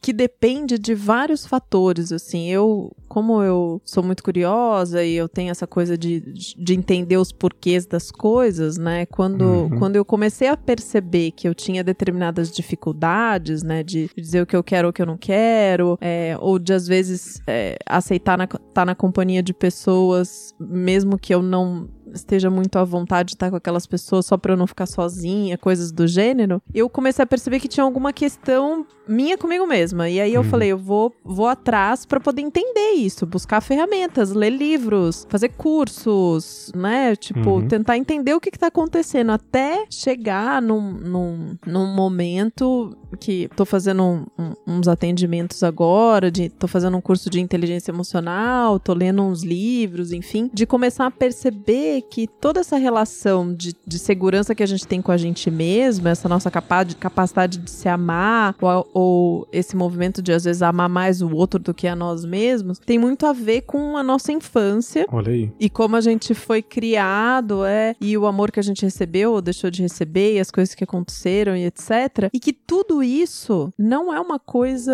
que 0.00 0.12
depende 0.12 0.78
de 0.78 0.94
vários 0.94 1.46
fatores, 1.46 2.12
assim. 2.12 2.48
Eu, 2.48 2.92
como 3.08 3.42
eu 3.42 3.80
sou 3.84 4.02
muito 4.02 4.22
curiosa 4.22 5.04
e 5.04 5.14
eu 5.14 5.28
tenho 5.28 5.50
essa 5.50 5.66
coisa 5.66 5.98
de, 5.98 6.20
de 6.20 6.74
entender 6.74 7.16
os 7.16 7.32
porquês 7.32 7.86
das 7.86 8.10
coisas, 8.10 8.78
né? 8.78 9.06
Quando, 9.06 9.42
uhum. 9.42 9.78
quando 9.78 9.96
eu 9.96 10.04
comecei 10.04 10.48
a 10.48 10.56
perceber 10.56 11.32
que 11.32 11.48
eu 11.48 11.54
tinha 11.54 11.82
determinadas 11.82 12.50
dificuldades, 12.52 13.62
né? 13.62 13.82
De 13.82 14.08
dizer 14.16 14.42
o 14.42 14.46
que 14.46 14.54
eu 14.54 14.62
quero 14.62 14.88
ou 14.88 14.90
o 14.90 14.92
que 14.92 15.02
eu 15.02 15.06
não 15.06 15.16
quero, 15.16 15.98
é, 16.00 16.36
ou 16.40 16.58
de 16.58 16.72
às 16.72 16.86
vezes 16.86 17.42
é, 17.46 17.76
aceitar 17.86 18.28
estar 18.28 18.36
na, 18.36 18.46
tá 18.46 18.84
na 18.84 18.94
companhia 18.94 19.42
de 19.42 19.54
pessoas, 19.54 20.54
mesmo 20.60 21.18
que 21.18 21.34
eu 21.34 21.42
não 21.42 21.88
esteja 22.12 22.50
muito 22.50 22.78
à 22.78 22.84
vontade 22.84 23.28
de 23.28 23.34
estar 23.34 23.50
com 23.50 23.56
aquelas 23.56 23.86
pessoas 23.86 24.26
só 24.26 24.36
para 24.36 24.52
eu 24.52 24.56
não 24.56 24.66
ficar 24.66 24.86
sozinha, 24.86 25.58
coisas 25.58 25.92
do 25.92 26.06
gênero, 26.06 26.62
eu 26.74 26.88
comecei 26.88 27.22
a 27.22 27.26
perceber 27.26 27.60
que 27.60 27.68
tinha 27.68 27.84
alguma 27.84 28.12
questão 28.12 28.86
minha 29.06 29.38
comigo 29.38 29.66
mesma. 29.66 30.08
E 30.08 30.20
aí 30.20 30.34
eu 30.34 30.42
uhum. 30.42 30.48
falei, 30.48 30.68
eu 30.70 30.78
vou, 30.78 31.14
vou 31.24 31.46
atrás 31.46 32.04
para 32.04 32.20
poder 32.20 32.42
entender 32.42 32.92
isso, 33.06 33.26
buscar 33.26 33.60
ferramentas, 33.60 34.30
ler 34.30 34.50
livros, 34.50 35.26
fazer 35.28 35.50
cursos, 35.50 36.72
né? 36.74 37.14
Tipo, 37.16 37.50
uhum. 37.50 37.68
tentar 37.68 37.96
entender 37.96 38.34
o 38.34 38.40
que, 38.40 38.50
que 38.50 38.58
tá 38.58 38.68
acontecendo 38.68 39.32
até 39.32 39.84
chegar 39.90 40.60
num, 40.60 40.92
num, 40.92 41.56
num 41.66 41.86
momento 41.94 42.96
que 43.16 43.48
tô 43.56 43.64
fazendo 43.64 44.02
um, 44.02 44.26
um, 44.38 44.54
uns 44.66 44.88
atendimentos 44.88 45.62
agora, 45.62 46.30
de, 46.30 46.48
tô 46.48 46.66
fazendo 46.66 46.96
um 46.96 47.00
curso 47.00 47.30
de 47.30 47.40
inteligência 47.40 47.90
emocional, 47.90 48.78
tô 48.78 48.92
lendo 48.92 49.22
uns 49.22 49.42
livros, 49.42 50.12
enfim, 50.12 50.50
de 50.52 50.66
começar 50.66 51.06
a 51.06 51.10
perceber 51.10 52.02
que 52.02 52.26
toda 52.26 52.60
essa 52.60 52.76
relação 52.76 53.54
de, 53.54 53.74
de 53.86 53.98
segurança 53.98 54.54
que 54.54 54.62
a 54.62 54.66
gente 54.66 54.86
tem 54.86 55.00
com 55.02 55.12
a 55.12 55.16
gente 55.16 55.50
mesmo, 55.50 56.08
essa 56.08 56.28
nossa 56.28 56.50
capa 56.50 56.84
capacidade 56.98 57.58
de 57.58 57.70
se 57.70 57.88
amar, 57.88 58.54
ou, 58.60 58.88
ou 58.94 59.48
esse 59.52 59.76
movimento 59.76 60.22
de 60.22 60.32
às 60.32 60.44
vezes 60.44 60.62
amar 60.62 60.88
mais 60.88 61.20
o 61.20 61.34
outro 61.34 61.58
do 61.58 61.74
que 61.74 61.88
a 61.88 61.96
nós 61.96 62.24
mesmos, 62.24 62.78
tem 62.78 62.98
muito 62.98 63.26
a 63.26 63.32
ver 63.32 63.62
com 63.62 63.96
a 63.96 64.02
nossa 64.02 64.30
infância. 64.32 65.06
Olha 65.10 65.32
aí. 65.32 65.50
E 65.58 65.68
como 65.68 65.96
a 65.96 66.00
gente 66.00 66.34
foi 66.34 66.62
criado, 66.62 67.64
é, 67.64 67.96
e 68.00 68.16
o 68.16 68.26
amor 68.26 68.52
que 68.52 68.60
a 68.60 68.62
gente 68.62 68.82
recebeu 68.82 69.32
ou 69.32 69.42
deixou 69.42 69.70
de 69.70 69.82
receber, 69.82 70.34
e 70.34 70.40
as 70.40 70.50
coisas 70.50 70.74
que 70.74 70.84
aconteceram 70.84 71.56
e 71.56 71.64
etc. 71.64 72.30
E 72.32 72.38
que 72.38 72.52
tudo 72.52 72.97
isso 73.02 73.72
não 73.78 74.12
é 74.12 74.20
uma 74.20 74.38
coisa 74.38 74.92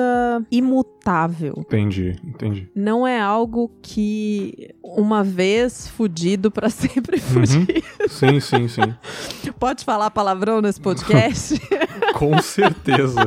imutável. 0.50 1.54
Entendi, 1.58 2.16
entendi. 2.24 2.68
Não 2.74 3.06
é 3.06 3.20
algo 3.20 3.70
que 3.82 4.74
uma 4.82 5.22
vez 5.22 5.88
fudido 5.88 6.50
para 6.50 6.68
sempre 6.70 7.18
fudido. 7.18 7.72
Uhum. 7.72 8.08
Sim, 8.08 8.40
sim, 8.40 8.68
sim. 8.68 9.50
Pode 9.58 9.84
falar 9.84 10.10
palavrão 10.10 10.60
nesse 10.60 10.80
podcast? 10.80 11.60
Com 12.14 12.40
certeza. 12.40 13.20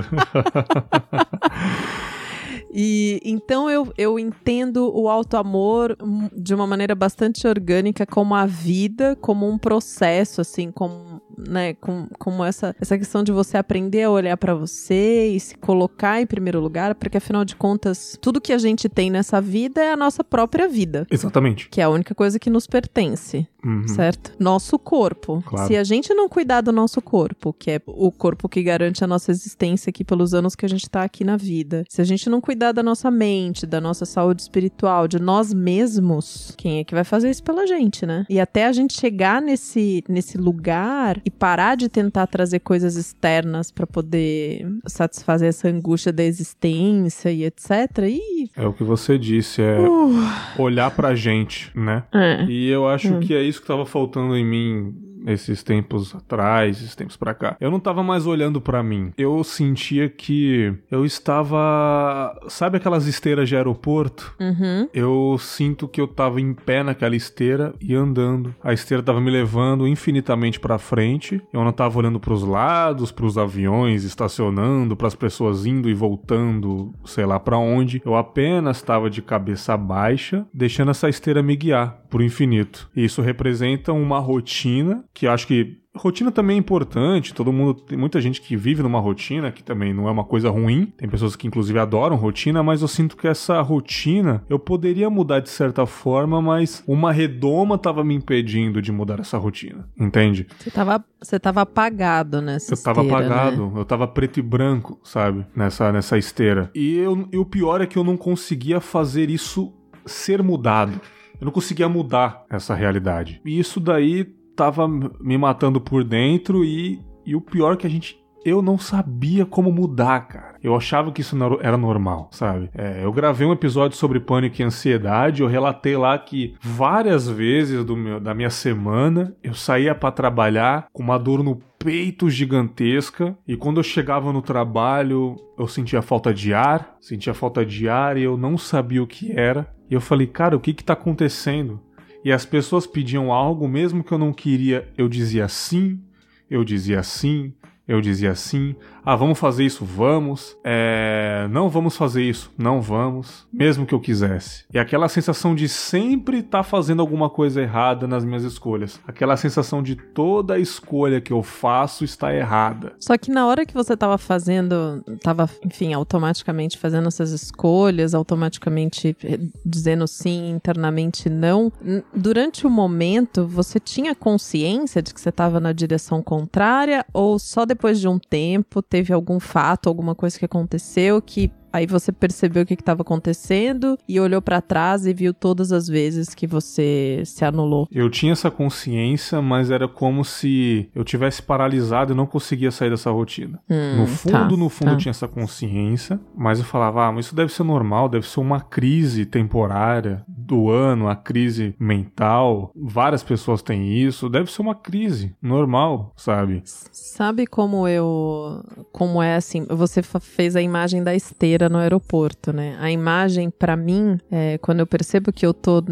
E 2.80 3.20
então 3.24 3.70
eu, 3.70 3.92
eu 3.98 4.20
entendo 4.20 4.92
o 4.94 5.10
auto-amor 5.10 5.98
de 6.32 6.54
uma 6.54 6.68
maneira 6.68 6.94
bastante 6.94 7.48
orgânica 7.48 8.06
como 8.06 8.36
a 8.36 8.46
vida, 8.46 9.18
como 9.20 9.50
um 9.50 9.58
processo, 9.58 10.42
assim, 10.42 10.70
como 10.72 11.17
né, 11.38 11.74
com, 11.76 12.08
como 12.18 12.44
essa, 12.44 12.76
essa 12.80 12.98
questão 12.98 13.24
de 13.24 13.32
você 13.32 13.58
aprender 13.58 14.04
a 14.04 14.10
olhar 14.10 14.38
para 14.38 14.56
você 14.56 15.28
e 15.28 15.40
se 15.40 15.56
colocar 15.56 16.22
em 16.22 16.26
primeiro 16.26 16.60
lugar, 16.60 16.96
porque 16.96 17.18
afinal 17.18 17.46
de 17.46 17.56
contas, 17.56 18.18
tudo 18.22 18.42
que 18.42 18.54
a 18.54 18.58
gente 18.58 18.90
tem 18.90 19.10
nessa 19.10 19.40
vida 19.40 19.84
é 19.84 19.92
a 19.92 19.98
nossa 19.98 20.24
própria 20.24 20.68
vida. 20.68 21.06
Exatamente. 21.12 21.70
Que 21.70 21.82
é 21.82 21.84
a 21.84 21.90
única 21.90 22.16
coisa 22.16 22.40
que 22.40 22.50
nos 22.50 22.68
pertence. 22.68 23.48
Uhum. 23.64 23.88
Certo? 23.88 24.32
Nosso 24.40 24.80
corpo. 24.80 25.44
Claro. 25.46 25.68
Se 25.68 25.76
a 25.76 25.84
gente 25.84 26.14
não 26.14 26.30
cuidar 26.30 26.62
do 26.62 26.72
nosso 26.72 27.02
corpo, 27.02 27.52
que 27.52 27.72
é 27.72 27.82
o 27.86 28.12
corpo 28.12 28.48
que 28.48 28.64
garante 28.64 29.04
a 29.04 29.08
nossa 29.08 29.32
existência 29.32 29.90
aqui 29.90 30.06
pelos 30.06 30.34
anos 30.34 30.56
que 30.56 30.66
a 30.66 30.70
gente 30.70 30.90
tá 30.90 31.04
aqui 31.04 31.24
na 31.24 31.36
vida, 31.36 31.84
se 31.90 32.02
a 32.02 32.06
gente 32.06 32.30
não 32.30 32.40
cuidar 32.40 32.72
da 32.72 32.82
nossa 32.82 33.12
mente, 33.12 33.66
da 33.66 33.82
nossa 33.82 34.06
saúde 34.06 34.42
espiritual, 34.42 35.08
de 35.08 35.20
nós 35.20 35.54
mesmos, 35.54 36.54
quem 36.58 36.80
é 36.80 36.84
que 36.84 36.96
vai 36.96 37.04
fazer 37.04 37.30
isso 37.30 37.44
pela 37.44 37.68
gente, 37.68 38.06
né? 38.06 38.26
E 38.30 38.40
até 38.40 38.66
a 38.66 38.72
gente 38.72 38.94
chegar 38.94 39.42
nesse, 39.42 40.04
nesse 40.08 40.38
lugar 40.38 41.20
e 41.28 41.30
parar 41.30 41.76
de 41.76 41.90
tentar 41.90 42.26
trazer 42.26 42.60
coisas 42.60 42.96
externas 42.96 43.70
para 43.70 43.86
poder 43.86 44.66
satisfazer 44.86 45.50
essa 45.50 45.68
angústia 45.68 46.14
da 46.14 46.24
existência 46.24 47.30
e 47.30 47.44
etc. 47.44 47.70
E... 48.08 48.50
É 48.56 48.66
o 48.66 48.72
que 48.72 48.82
você 48.82 49.18
disse, 49.18 49.62
é 49.62 49.78
uh. 49.78 50.14
olhar 50.58 50.90
pra 50.92 51.16
gente, 51.16 51.70
né? 51.76 52.06
É. 52.14 52.46
E 52.46 52.70
eu 52.70 52.88
acho 52.88 53.14
hum. 53.14 53.20
que 53.20 53.34
é 53.34 53.44
isso 53.44 53.60
que 53.60 53.68
tava 53.68 53.86
faltando 53.86 54.38
em 54.38 54.46
mim 54.46 55.07
esses 55.28 55.62
tempos 55.62 56.16
atrás, 56.16 56.78
esses 56.78 56.96
tempos 56.96 57.18
para 57.18 57.34
cá. 57.34 57.58
Eu 57.60 57.70
não 57.70 57.80
tava 57.80 58.02
mais 58.02 58.26
olhando 58.26 58.62
para 58.62 58.82
mim. 58.82 59.12
Eu 59.18 59.44
sentia 59.44 60.10
que 60.10 60.74
eu 60.90 61.06
estava, 61.06 62.38
sabe 62.48 62.78
aquelas 62.78 63.06
esteiras 63.06 63.50
de 63.50 63.56
aeroporto? 63.56 64.36
Uhum. 64.40 64.88
Eu 64.94 65.38
sinto 65.40 65.88
que 65.88 66.00
eu 66.00 66.08
tava 66.08 66.40
em 66.40 66.54
pé 66.54 66.84
naquela 66.84 67.16
esteira 67.16 67.74
e 67.82 67.94
andando. 67.94 68.56
A 68.64 68.74
esteira 68.74 69.04
tava 69.04 69.20
me 69.20 69.30
levando 69.30 69.88
infinitamente 69.88 70.60
para 70.60 70.78
frente. 70.78 71.42
Eu 71.52 71.64
não 71.64 71.72
tava 71.72 72.00
olhando 72.00 72.20
para 72.20 72.34
os 72.34 72.44
lados, 72.44 73.12
para 73.12 73.26
os 73.26 73.38
aviões 73.38 74.04
estacionando, 74.04 74.96
para 74.96 75.08
as 75.08 75.16
pessoas 75.16 75.66
indo 75.66 75.90
e 75.90 75.94
voltando, 75.94 76.94
sei 77.06 77.26
lá 77.26 77.40
para 77.40 77.58
onde. 77.58 78.02
Eu 78.06 78.16
apenas 78.16 78.78
estava 78.78 79.10
de 79.10 79.22
cabeça 79.22 79.76
baixa, 79.76 80.46
deixando 80.54 80.92
essa 80.92 81.10
esteira 81.10 81.44
me 81.44 81.56
guiar 81.56 82.07
pro 82.10 82.24
infinito. 82.24 82.90
E 82.96 83.04
isso 83.04 83.22
representa 83.22 83.94
uma 83.94 84.20
rotina 84.20 85.04
que 85.14 85.28
acho 85.28 85.48
que 85.48 85.78
Rotina 85.98 86.32
também 86.32 86.56
é 86.56 86.60
importante, 86.60 87.34
todo 87.34 87.52
mundo, 87.52 87.82
tem 87.82 87.98
muita 87.98 88.22
gente 88.22 88.40
que 88.40 88.56
vive 88.56 88.84
numa 88.84 89.00
rotina, 89.00 89.52
que 89.52 89.64
também 89.64 89.94
não 89.94 90.08
é 90.08 90.12
uma 90.12 90.24
coisa 90.24 90.50
ruim. 90.50 90.94
Tem 90.98 91.10
pessoas 91.10 91.36
que 91.36 91.48
inclusive 91.48 91.78
adoram 91.80 92.16
rotina, 92.16 92.62
mas 92.62 92.82
eu 92.82 92.88
sinto 92.88 93.18
que 93.18 93.28
essa 93.28 93.60
rotina 93.62 94.44
eu 94.50 94.60
poderia 94.60 95.10
mudar 95.10 95.40
de 95.40 95.50
certa 95.50 95.86
forma, 95.86 96.42
mas 96.42 96.84
uma 96.88 97.12
redoma 97.12 97.78
tava 97.78 98.04
me 98.04 98.14
impedindo 98.14 98.82
de 98.82 98.92
mudar 98.92 99.20
essa 99.20 99.38
rotina. 99.38 99.90
Entende? 100.00 100.48
Você 100.60 100.72
tava, 100.72 101.04
você 101.22 101.40
tava 101.40 101.62
apagado 101.62 102.42
nessa 102.42 102.74
eu 102.74 102.76
esteira. 102.76 103.00
Eu 103.00 103.08
tava 103.08 103.18
apagado, 103.18 103.68
né? 103.68 103.80
eu 103.80 103.86
tava 103.86 104.08
preto 104.08 104.40
e 104.40 104.44
branco, 104.44 105.00
sabe? 105.04 105.46
Nessa, 105.56 105.92
nessa 105.92 106.18
esteira. 106.18 106.70
E, 106.76 106.96
eu, 106.98 107.28
e 107.32 107.38
o 107.38 107.46
pior 107.46 107.82
é 107.82 107.88
que 107.88 107.98
eu 107.98 108.04
não 108.04 108.16
conseguia 108.16 108.80
fazer 108.80 109.30
isso 109.30 109.74
ser 110.06 110.42
mudado. 110.44 111.02
Eu 111.40 111.46
não 111.46 111.52
conseguia 111.52 111.88
mudar 111.88 112.46
essa 112.50 112.74
realidade. 112.74 113.42
E 113.46 113.60
isso 113.60 113.80
daí 113.80 114.26
tava 114.56 114.88
me 114.88 115.38
matando 115.38 115.80
por 115.80 116.04
dentro 116.04 116.66
e, 116.66 117.00
e 117.26 117.36
o 117.36 117.42
pior 117.42 117.74
é 117.74 117.78
que 117.78 117.88
a 117.88 117.90
gente 117.90 118.20
eu 118.48 118.62
não 118.62 118.78
sabia 118.78 119.46
como 119.46 119.72
mudar, 119.72 120.22
cara. 120.22 120.56
Eu 120.64 120.74
achava 120.74 121.12
que 121.12 121.20
isso 121.20 121.36
era 121.62 121.76
normal, 121.76 122.30
sabe? 122.32 122.70
É, 122.74 123.04
eu 123.04 123.12
gravei 123.12 123.46
um 123.46 123.52
episódio 123.52 123.98
sobre 123.98 124.22
pânico 124.22 124.62
e 124.62 124.64
ansiedade. 124.64 125.42
Eu 125.42 125.50
relatei 125.50 125.98
lá 125.98 126.18
que 126.18 126.56
várias 126.62 127.28
vezes 127.28 127.86
meu, 127.86 128.22
da 128.22 128.34
minha 128.34 128.50
semana 128.50 129.36
eu 129.44 129.54
saía 129.54 129.94
para 129.94 130.12
trabalhar 130.12 130.88
com 130.94 131.04
uma 131.04 131.18
dor 131.18 131.44
no 131.44 131.58
peito 131.78 132.30
gigantesca 132.30 133.38
e 133.46 133.58
quando 133.58 133.78
eu 133.78 133.84
chegava 133.84 134.32
no 134.32 134.42
trabalho 134.42 135.36
eu 135.60 135.68
sentia 135.68 136.02
falta 136.02 136.34
de 136.34 136.54
ar, 136.54 136.96
sentia 137.02 137.34
falta 137.34 137.66
de 137.66 137.90
ar 137.90 138.18
e 138.18 138.24
eu 138.24 138.38
não 138.38 138.58
sabia 138.58 139.04
o 139.04 139.08
que 139.08 139.38
era. 139.38 139.70
E 139.90 139.94
eu 139.94 140.00
falei, 140.00 140.26
cara, 140.26 140.56
o 140.56 140.60
que 140.60 140.74
que 140.74 140.84
tá 140.86 140.94
acontecendo? 140.94 141.82
E 142.24 142.32
as 142.32 142.46
pessoas 142.46 142.88
pediam 142.88 143.32
algo, 143.32 143.68
mesmo 143.68 144.04
que 144.04 144.12
eu 144.12 144.18
não 144.18 144.32
queria, 144.32 144.88
eu 144.98 145.10
dizia 145.10 145.48
sim, 145.50 146.02
eu 146.50 146.64
dizia 146.64 147.04
sim, 147.04 147.54
eu 147.88 148.02
dizia 148.02 148.36
sim. 148.36 148.76
Ah, 149.10 149.16
vamos 149.16 149.40
fazer 149.40 149.66
isso? 149.66 149.86
Vamos. 149.86 150.58
É... 150.66 151.48
Não 151.50 151.70
vamos 151.70 151.96
fazer 151.96 152.22
isso? 152.24 152.52
Não 152.58 152.82
vamos. 152.82 153.48
Mesmo 153.54 153.86
que 153.86 153.96
eu 153.96 154.02
quisesse. 154.02 154.66
E 154.74 154.78
aquela 154.78 155.08
sensação 155.08 155.56
de 155.56 155.70
sempre 155.70 156.40
estar 156.40 156.58
tá 156.58 156.64
fazendo 156.64 157.02
alguma 157.02 157.30
coisa 157.30 157.62
errada 157.62 158.06
nas 158.06 158.26
minhas 158.26 158.44
escolhas. 158.44 159.00
Aquela 159.08 159.38
sensação 159.38 159.82
de 159.82 159.96
toda 159.96 160.60
escolha 160.60 161.22
que 161.22 161.32
eu 161.32 161.42
faço 161.42 162.04
está 162.04 162.36
errada. 162.36 162.92
Só 163.00 163.18
que 163.18 163.32
na 163.32 163.48
hora 163.48 163.66
que 163.66 163.74
você 163.74 163.94
estava 163.94 164.18
fazendo, 164.18 165.02
estava, 165.08 165.50
enfim, 165.64 165.94
automaticamente 165.94 166.78
fazendo 166.78 167.08
essas 167.08 167.32
escolhas, 167.32 168.14
automaticamente 168.14 169.16
eh, 169.24 169.40
dizendo 169.66 170.06
sim, 170.06 170.50
internamente 170.50 171.30
não, 171.30 171.72
durante 172.14 172.68
o 172.68 172.70
momento 172.70 173.48
você 173.48 173.80
tinha 173.80 174.14
consciência 174.14 175.02
de 175.02 175.14
que 175.14 175.22
você 175.22 175.30
estava 175.30 175.62
na 175.62 175.72
direção 175.72 176.22
contrária 176.22 177.06
ou 177.14 177.40
só 177.40 177.66
depois 177.66 177.77
de 178.00 178.08
um 178.08 178.18
tempo 178.18 178.82
teve 178.82 179.14
algum 179.14 179.40
fato, 179.40 179.88
alguma 179.88 180.16
coisa 180.16 180.38
que 180.38 180.46
aconteceu 180.46 181.22
que 181.22 181.52
Aí 181.78 181.86
você 181.86 182.12
percebeu 182.12 182.64
o 182.64 182.66
que 182.66 182.74
estava 182.74 183.04
acontecendo 183.04 184.00
e 184.10 184.20
olhou 184.20 184.42
para 184.42 184.60
trás 184.62 185.06
e 185.06 185.14
viu 185.14 185.32
todas 185.32 185.72
as 185.72 185.88
vezes 185.88 186.34
que 186.34 186.48
você 186.48 187.22
se 187.24 187.46
anulou. 187.46 187.88
Eu 187.92 188.10
tinha 188.10 188.32
essa 188.32 188.50
consciência, 188.50 189.44
mas 189.44 189.70
era 189.70 189.88
como 189.88 190.26
se 190.26 190.90
eu 190.96 191.04
tivesse 191.04 191.40
paralisado 191.40 192.14
e 192.14 192.16
não 192.16 192.26
conseguia 192.26 192.72
sair 192.72 192.90
dessa 192.90 193.12
rotina. 193.12 193.60
Hum, 193.70 193.98
no 193.98 194.08
fundo, 194.08 194.32
tá, 194.32 194.48
no 194.48 194.70
fundo, 194.70 194.88
tá. 194.88 194.94
eu 194.94 194.98
tinha 194.98 195.12
essa 195.12 195.28
consciência, 195.28 196.20
mas 196.36 196.58
eu 196.58 196.66
falava, 196.66 197.06
ah, 197.06 197.12
mas 197.12 197.28
isso 197.28 197.36
deve 197.36 197.54
ser 197.54 197.64
normal, 197.64 198.10
deve 198.10 198.28
ser 198.28 198.40
uma 198.40 198.60
crise 198.60 199.24
temporária 199.24 200.26
do 200.48 200.72
ano, 200.72 201.10
a 201.10 201.16
crise 201.16 201.76
mental. 201.78 202.72
Várias 202.74 203.22
pessoas 203.22 203.62
têm 203.62 203.94
isso, 203.94 204.30
deve 204.30 204.52
ser 204.52 204.64
uma 204.64 204.74
crise 204.74 205.36
normal, 205.40 206.14
sabe? 206.16 206.64
Sabe 206.66 207.46
como 207.46 207.88
eu. 207.88 208.64
Como 208.92 209.22
é 209.22 209.36
assim? 209.36 209.66
Você 209.70 210.02
fez 210.02 210.56
a 210.56 210.62
imagem 210.62 211.04
da 211.04 211.14
esteira 211.14 211.67
no 211.70 211.78
aeroporto, 211.78 212.52
né? 212.54 212.78
A 212.80 212.92
imagem, 212.92 213.50
para 213.50 213.76
mim, 213.76 214.20
é, 214.32 214.58
quando 214.60 214.80
eu 214.80 214.88
percebo 214.88 215.32
que 215.32 215.46
eu 215.46 215.54
tô 215.54 215.84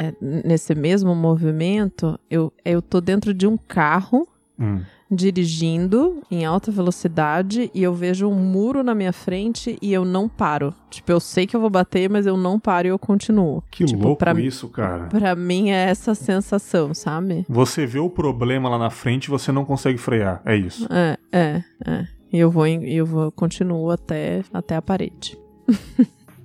é, 0.00 0.14
nesse 0.20 0.74
mesmo 0.74 1.14
movimento, 1.14 2.18
eu, 2.30 2.52
eu 2.64 2.80
tô 2.80 3.00
dentro 3.00 3.34
de 3.34 3.46
um 3.46 3.56
carro. 3.56 4.26
Hum. 4.58 4.80
Dirigindo 5.14 6.22
em 6.30 6.46
alta 6.46 6.70
velocidade 6.70 7.70
e 7.74 7.82
eu 7.82 7.92
vejo 7.92 8.26
um 8.26 8.34
muro 8.34 8.82
na 8.82 8.94
minha 8.94 9.12
frente 9.12 9.76
e 9.82 9.92
eu 9.92 10.06
não 10.06 10.26
paro. 10.26 10.74
Tipo, 10.88 11.12
eu 11.12 11.20
sei 11.20 11.46
que 11.46 11.54
eu 11.54 11.60
vou 11.60 11.68
bater, 11.68 12.08
mas 12.08 12.24
eu 12.24 12.34
não 12.34 12.58
paro 12.58 12.88
e 12.88 12.90
eu 12.90 12.98
continuo. 12.98 13.62
Que 13.70 13.84
tipo, 13.84 14.02
louco 14.02 14.18
pra, 14.18 14.32
isso, 14.40 14.70
cara. 14.70 15.08
Pra 15.08 15.36
mim 15.36 15.68
é 15.68 15.90
essa 15.90 16.14
sensação, 16.14 16.94
sabe? 16.94 17.44
Você 17.46 17.84
vê 17.84 17.98
o 17.98 18.08
problema 18.08 18.70
lá 18.70 18.78
na 18.78 18.88
frente 18.88 19.26
e 19.26 19.30
você 19.30 19.52
não 19.52 19.66
consegue 19.66 19.98
frear. 19.98 20.40
É 20.46 20.56
isso. 20.56 20.88
É, 20.90 21.18
é, 21.30 21.62
é. 21.86 22.06
E 22.32 22.38
eu 22.38 22.50
vou, 22.50 22.66
eu 22.66 23.04
vou, 23.04 23.30
continuo 23.30 23.90
até, 23.90 24.42
até 24.52 24.74
a 24.74 24.82
parede. 24.82 25.38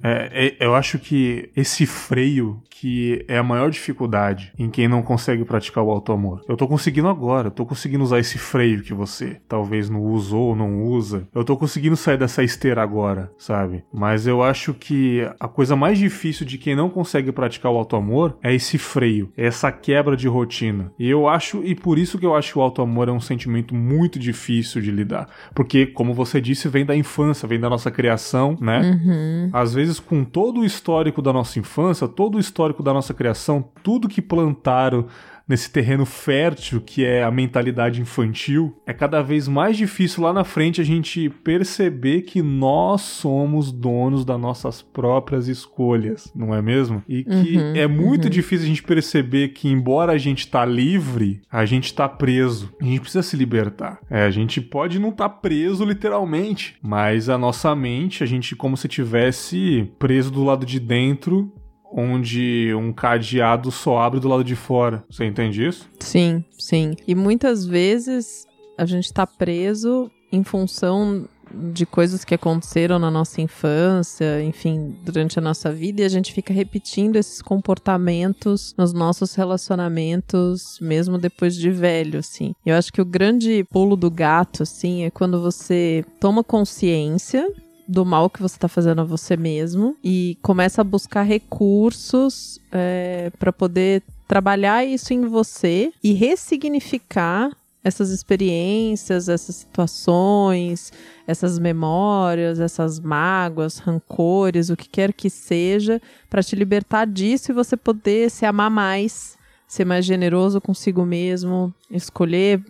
é, 0.04 0.48
é, 0.48 0.66
eu 0.66 0.76
acho 0.76 1.00
que 1.00 1.50
esse 1.56 1.86
freio 1.86 2.62
que 2.80 3.26
é 3.28 3.38
a 3.38 3.44
maior 3.44 3.72
dificuldade 3.72 4.54
em 4.58 4.70
quem 4.70 4.88
não 4.88 5.02
consegue 5.02 5.44
praticar 5.44 5.84
o 5.84 5.90
auto-amor. 5.90 6.44
Eu 6.48 6.56
tô 6.56 6.68
conseguindo 6.68 7.08
agora, 7.08 7.48
eu 7.48 7.52
tô 7.52 7.66
conseguindo 7.66 8.04
usar 8.04 8.20
esse 8.20 8.38
freio 8.38 8.84
que 8.84 8.94
você 8.94 9.42
talvez 9.48 9.90
não 9.90 10.02
usou 10.04 10.50
ou 10.50 10.56
não 10.56 10.84
usa. 10.84 11.28
Eu 11.34 11.44
tô 11.44 11.58
conseguindo 11.58 11.96
sair 11.96 12.18
dessa 12.18 12.44
esteira 12.44 12.84
agora, 12.84 13.32
sabe? 13.38 13.84
Mas 13.92 14.28
eu 14.28 14.44
acho 14.44 14.76
que 14.76 15.28
a 15.40 15.48
coisa 15.48 15.76
mais 15.76 15.98
difícil 15.98 16.46
de 16.46 16.60
quem 16.60 16.76
não 16.76 16.90
consegue 16.90 17.32
praticar 17.32 17.72
o 17.72 17.78
auto-amor 17.78 18.38
é 18.44 18.54
esse 18.54 18.78
freio, 18.78 19.32
é 19.36 19.48
essa 19.48 19.72
quebra 19.72 20.16
de 20.16 20.28
rotina. 20.28 20.92
E 21.00 21.10
eu 21.10 21.28
acho, 21.28 21.64
e 21.64 21.74
por 21.74 21.98
isso 21.98 22.20
que 22.20 22.26
eu 22.26 22.36
acho 22.36 22.54
que 22.54 22.60
o 22.60 22.62
auto-amor 22.62 23.10
é 23.10 23.12
um 23.12 23.20
sentimento 23.20 23.74
muito 23.74 24.20
difícil 24.20 24.82
de 24.82 24.92
lidar. 24.92 25.28
Porque, 25.56 25.88
como 25.88 26.14
você 26.14 26.40
disse, 26.40 26.70
vem 26.70 26.86
da 26.86 26.96
infância, 26.96 27.48
vem 27.48 27.60
da 27.60 27.70
nossa 27.70 27.90
criação, 27.90 28.56
né? 28.62 28.82
Uhum. 28.82 29.50
Às 29.52 29.74
vezes, 29.74 30.00
com 30.00 30.24
todo 30.24 30.60
o 30.60 30.66
histórico 30.66 31.24
da 31.24 31.34
nossa 31.34 31.58
infância, 31.58 32.08
todo 32.08 32.36
o 32.36 32.40
histórico 32.40 32.67
da 32.84 32.94
nossa 32.94 33.14
criação, 33.14 33.70
tudo 33.84 34.08
que 34.08 34.22
plantaram 34.22 35.08
nesse 35.48 35.72
terreno 35.72 36.06
fértil 36.06 36.82
que 36.82 37.06
é 37.06 37.24
a 37.24 37.32
mentalidade 37.32 38.02
infantil, 38.02 38.76
é 38.86 38.94
cada 38.94 39.22
vez 39.22 39.48
mais 39.48 39.78
difícil 39.78 40.24
lá 40.24 40.34
na 40.34 40.44
frente 40.44 40.82
a 40.82 40.84
gente 40.84 41.30
perceber 41.30 42.24
que 42.24 42.42
nós 42.42 43.02
somos 43.02 43.72
donos 43.72 44.26
das 44.26 44.40
nossas 44.40 44.82
próprias 44.82 45.48
escolhas, 45.48 46.32
não 46.36 46.54
é 46.54 46.62
mesmo? 46.62 47.02
E 47.08 47.24
que 47.24 47.58
uhum, 47.58 47.76
é 47.76 47.88
muito 47.88 48.26
uhum. 48.26 48.30
difícil 48.30 48.66
a 48.66 48.70
gente 48.70 48.84
perceber 48.84 49.50
que, 49.50 49.70
embora 49.70 50.12
a 50.12 50.18
gente 50.18 50.48
tá 50.48 50.66
livre, 50.66 51.42
a 51.50 51.66
gente 51.66 51.94
tá 51.94 52.10
preso. 52.10 52.74
A 52.82 52.84
gente 52.84 53.02
precisa 53.02 53.24
se 53.24 53.38
libertar. 53.38 54.00
É, 54.10 54.24
a 54.24 54.32
gente 54.32 54.60
pode 54.60 55.00
não 55.00 55.10
estar 55.10 55.30
tá 55.30 55.36
preso 55.36 55.86
literalmente, 55.86 56.76
mas 56.82 57.30
a 57.30 57.38
nossa 57.38 57.74
mente, 57.76 58.24
a 58.24 58.28
gente 58.28 58.56
como 58.56 58.76
se 58.76 58.88
tivesse 58.88 59.90
preso 59.98 60.32
do 60.32 60.44
lado 60.44 60.66
de 60.66 60.80
dentro 60.80 61.52
onde 61.92 62.74
um 62.76 62.92
cadeado 62.92 63.72
só 63.72 64.00
abre 64.00 64.20
do 64.20 64.28
lado 64.28 64.44
de 64.44 64.56
fora. 64.56 65.04
Você 65.10 65.26
entende 65.26 65.66
isso? 65.66 65.90
Sim, 66.00 66.44
sim. 66.58 66.96
E 67.08 67.16
muitas 67.16 67.66
vezes 67.66 68.46
a 68.78 68.86
gente 68.86 69.12
tá 69.12 69.26
preso 69.26 70.12
em 70.32 70.44
função 70.44 71.28
de 71.54 71.86
coisas 71.86 72.26
que 72.26 72.36
aconteceram 72.36 73.00
na 73.00 73.10
nossa 73.10 73.42
infância, 73.42 74.44
enfim, 74.44 74.96
durante 75.04 75.40
a 75.40 75.42
nossa 75.42 75.72
vida, 75.72 76.02
e 76.02 76.06
a 76.06 76.10
gente 76.10 76.34
fica 76.34 76.54
repetindo 76.54 77.16
esses 77.16 77.42
comportamentos 77.42 78.76
nos 78.78 78.94
nossos 78.94 79.34
relacionamentos, 79.34 80.78
mesmo 80.82 81.18
depois 81.18 81.56
de 81.56 81.72
velho, 81.72 82.20
assim. 82.20 82.54
Eu 82.66 82.76
acho 82.76 82.92
que 82.92 83.02
o 83.02 83.06
grande 83.06 83.66
pulo 83.72 83.96
do 83.96 84.12
gato, 84.12 84.64
assim, 84.64 85.04
é 85.04 85.10
quando 85.10 85.42
você 85.42 86.04
toma 86.20 86.44
consciência 86.44 87.48
do 87.88 88.06
mal 88.06 88.30
que 88.30 88.42
você 88.42 88.56
está 88.56 88.68
fazendo 88.68 89.02
a 89.02 89.06
você 89.06 89.38
mesmo 89.38 89.96
e 90.04 90.38
começa 90.42 90.82
a 90.82 90.84
buscar 90.84 91.24
recursos 91.24 92.60
é, 92.72 93.32
para 93.40 93.54
poder 93.54 94.04
trabalhar 94.28 94.84
isso 94.84 95.14
em 95.14 95.22
você 95.22 95.92
e 96.04 96.14
ressignificar 96.14 97.52
essas 97.84 98.10
experiências, 98.10 99.30
essas 99.30 99.56
situações, 99.56 100.92
essas 101.26 101.58
memórias, 101.58 102.60
essas 102.60 103.00
mágoas, 103.00 103.78
rancores, 103.78 104.70
o 104.70 104.76
que 104.76 104.90
quer 104.90 105.14
que 105.14 105.30
seja, 105.30 106.02
para 106.30 106.44
te 106.44 106.56
libertar 106.56 107.08
disso 107.08 107.52
e 107.52 107.56
você 107.56 107.78
poder 107.78 108.30
se 108.30 108.46
amar 108.46 108.70
mais, 108.70 109.38
ser 109.66 109.86
mais 109.86 110.04
generoso 110.04 110.60
consigo 110.60 111.06
mesmo, 111.06 111.74
escolher 111.90 112.62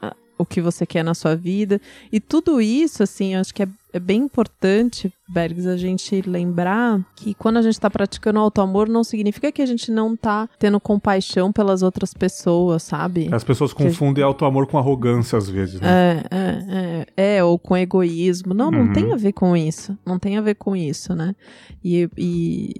ah, 0.00 0.16
o 0.38 0.46
que 0.46 0.62
você 0.62 0.86
quer 0.86 1.04
na 1.04 1.12
sua 1.12 1.36
vida. 1.36 1.78
E 2.10 2.18
tudo 2.18 2.58
isso, 2.58 3.02
assim, 3.02 3.34
eu 3.34 3.40
acho 3.42 3.54
que 3.54 3.64
é 3.64 3.68
é 3.94 4.00
bem 4.00 4.22
importante, 4.22 5.12
Bergs, 5.28 5.68
a 5.68 5.76
gente 5.76 6.20
lembrar 6.22 7.00
que 7.14 7.32
quando 7.32 7.58
a 7.58 7.62
gente 7.62 7.74
está 7.74 7.88
praticando 7.88 8.40
auto-amor, 8.40 8.88
não 8.88 9.04
significa 9.04 9.52
que 9.52 9.62
a 9.62 9.66
gente 9.66 9.88
não 9.92 10.16
tá 10.16 10.48
tendo 10.58 10.80
compaixão 10.80 11.52
pelas 11.52 11.80
outras 11.80 12.12
pessoas, 12.12 12.82
sabe? 12.82 13.28
As 13.30 13.44
pessoas 13.44 13.72
confundem 13.72 14.22
gente... 14.22 14.24
auto-amor 14.24 14.66
com 14.66 14.76
arrogância 14.78 15.38
às 15.38 15.48
vezes, 15.48 15.80
né? 15.80 15.88
É, 15.88 16.36
é, 16.36 17.06
é, 17.16 17.36
é, 17.36 17.44
ou 17.44 17.56
com 17.56 17.76
egoísmo. 17.76 18.52
Não, 18.52 18.66
uhum. 18.66 18.86
não 18.86 18.92
tem 18.92 19.12
a 19.12 19.16
ver 19.16 19.32
com 19.32 19.56
isso. 19.56 19.96
Não 20.04 20.18
tem 20.18 20.36
a 20.38 20.40
ver 20.40 20.56
com 20.56 20.74
isso, 20.74 21.14
né? 21.14 21.36
E, 21.84 22.10
e 22.18 22.74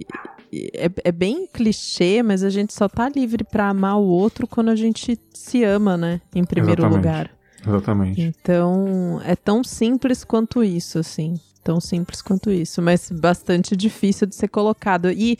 é, 0.73 0.91
é, 1.01 1.11
bem 1.13 1.47
clichê, 1.47 2.21
mas 2.21 2.43
a 2.43 2.49
gente 2.49 2.73
só 2.73 2.89
tá 2.89 3.07
livre 3.07 3.45
para 3.45 3.69
amar 3.69 3.97
o 3.97 4.05
outro 4.05 4.45
quando 4.45 4.67
a 4.67 4.75
gente 4.75 5.17
se 5.33 5.63
ama, 5.63 5.95
né? 5.95 6.19
Em 6.35 6.43
primeiro 6.43 6.81
Exatamente. 6.81 6.97
lugar. 6.97 7.31
Exatamente. 7.67 8.21
Então, 8.21 9.21
é 9.23 9.35
tão 9.35 9.63
simples 9.63 10.23
quanto 10.23 10.63
isso, 10.63 10.99
assim. 10.99 11.39
Tão 11.63 11.81
simples 11.81 12.21
quanto 12.21 12.51
isso, 12.51 12.81
mas 12.81 13.09
bastante 13.09 13.75
difícil 13.75 14.27
de 14.27 14.35
ser 14.35 14.47
colocado. 14.47 15.09
E 15.09 15.37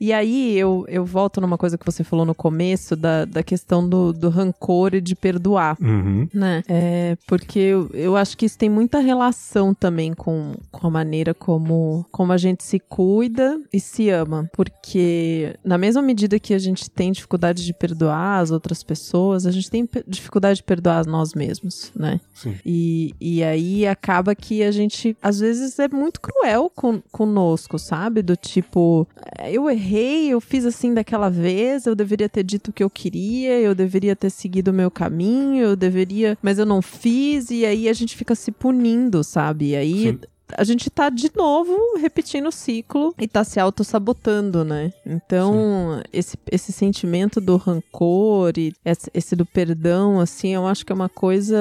e 0.00 0.12
aí 0.12 0.56
eu, 0.56 0.84
eu 0.88 1.04
volto 1.04 1.40
numa 1.40 1.58
coisa 1.58 1.76
que 1.76 1.84
você 1.84 2.04
falou 2.04 2.24
no 2.24 2.34
começo, 2.34 2.94
da, 2.94 3.24
da 3.24 3.42
questão 3.42 3.88
do, 3.88 4.12
do 4.12 4.28
rancor 4.28 4.94
e 4.94 5.00
de 5.00 5.14
perdoar, 5.14 5.76
uhum. 5.80 6.28
né? 6.32 6.62
É, 6.68 7.16
porque 7.26 7.58
eu, 7.58 7.90
eu 7.92 8.16
acho 8.16 8.36
que 8.36 8.46
isso 8.46 8.56
tem 8.56 8.70
muita 8.70 9.00
relação 9.00 9.74
também 9.74 10.12
com, 10.12 10.54
com 10.70 10.86
a 10.86 10.90
maneira 10.90 11.34
como, 11.34 12.06
como 12.12 12.32
a 12.32 12.36
gente 12.36 12.62
se 12.62 12.78
cuida 12.78 13.60
e 13.72 13.80
se 13.80 14.08
ama. 14.08 14.48
Porque 14.52 15.56
na 15.64 15.76
mesma 15.76 16.00
medida 16.00 16.38
que 16.38 16.54
a 16.54 16.58
gente 16.58 16.88
tem 16.88 17.10
dificuldade 17.10 17.64
de 17.64 17.74
perdoar 17.74 18.40
as 18.40 18.50
outras 18.50 18.82
pessoas, 18.82 19.46
a 19.46 19.50
gente 19.50 19.70
tem 19.70 19.88
dificuldade 20.06 20.58
de 20.58 20.62
perdoar 20.62 21.06
nós 21.06 21.34
mesmos, 21.34 21.90
né? 21.94 22.20
Sim. 22.34 22.54
E, 22.64 23.14
e 23.20 23.42
aí 23.42 23.86
acaba 23.86 24.34
que 24.34 24.62
a 24.62 24.70
gente, 24.70 25.16
às 25.20 25.40
vezes, 25.40 25.78
é 25.78 25.88
muito 25.88 26.20
cruel 26.20 26.70
com, 26.74 27.00
conosco, 27.10 27.78
sabe? 27.78 28.22
Do 28.22 28.36
tipo, 28.36 29.08
é, 29.38 29.52
eu 29.52 29.68
errei 29.68 29.87
errei, 29.88 30.28
eu 30.28 30.40
fiz 30.40 30.66
assim 30.66 30.92
daquela 30.92 31.30
vez, 31.30 31.86
eu 31.86 31.94
deveria 31.94 32.28
ter 32.28 32.44
dito 32.44 32.68
o 32.68 32.72
que 32.72 32.84
eu 32.84 32.90
queria, 32.90 33.58
eu 33.58 33.74
deveria 33.74 34.14
ter 34.14 34.30
seguido 34.30 34.70
o 34.70 34.74
meu 34.74 34.90
caminho, 34.90 35.62
eu 35.62 35.76
deveria, 35.76 36.36
mas 36.42 36.58
eu 36.58 36.66
não 36.66 36.82
fiz, 36.82 37.50
e 37.50 37.64
aí 37.64 37.88
a 37.88 37.92
gente 37.92 38.16
fica 38.16 38.34
se 38.34 38.52
punindo, 38.52 39.24
sabe? 39.24 39.70
E 39.70 39.76
aí 39.76 40.02
Sim 40.02 40.18
a 40.56 40.64
gente 40.64 40.90
tá 40.90 41.10
de 41.10 41.30
novo 41.34 41.76
repetindo 41.98 42.48
o 42.48 42.52
ciclo 42.52 43.14
e 43.18 43.26
tá 43.26 43.44
se 43.44 43.60
auto-sabotando, 43.60 44.64
né? 44.64 44.92
Então, 45.04 46.02
esse, 46.12 46.38
esse 46.50 46.72
sentimento 46.72 47.40
do 47.40 47.56
rancor 47.56 48.52
e 48.56 48.72
esse, 48.84 49.10
esse, 49.12 49.36
do 49.36 49.44
perdão, 49.44 50.20
assim, 50.20 50.54
eu 50.54 50.66
acho 50.66 50.84
que 50.84 50.92
é 50.92 50.94
uma 50.94 51.08
coisa 51.08 51.56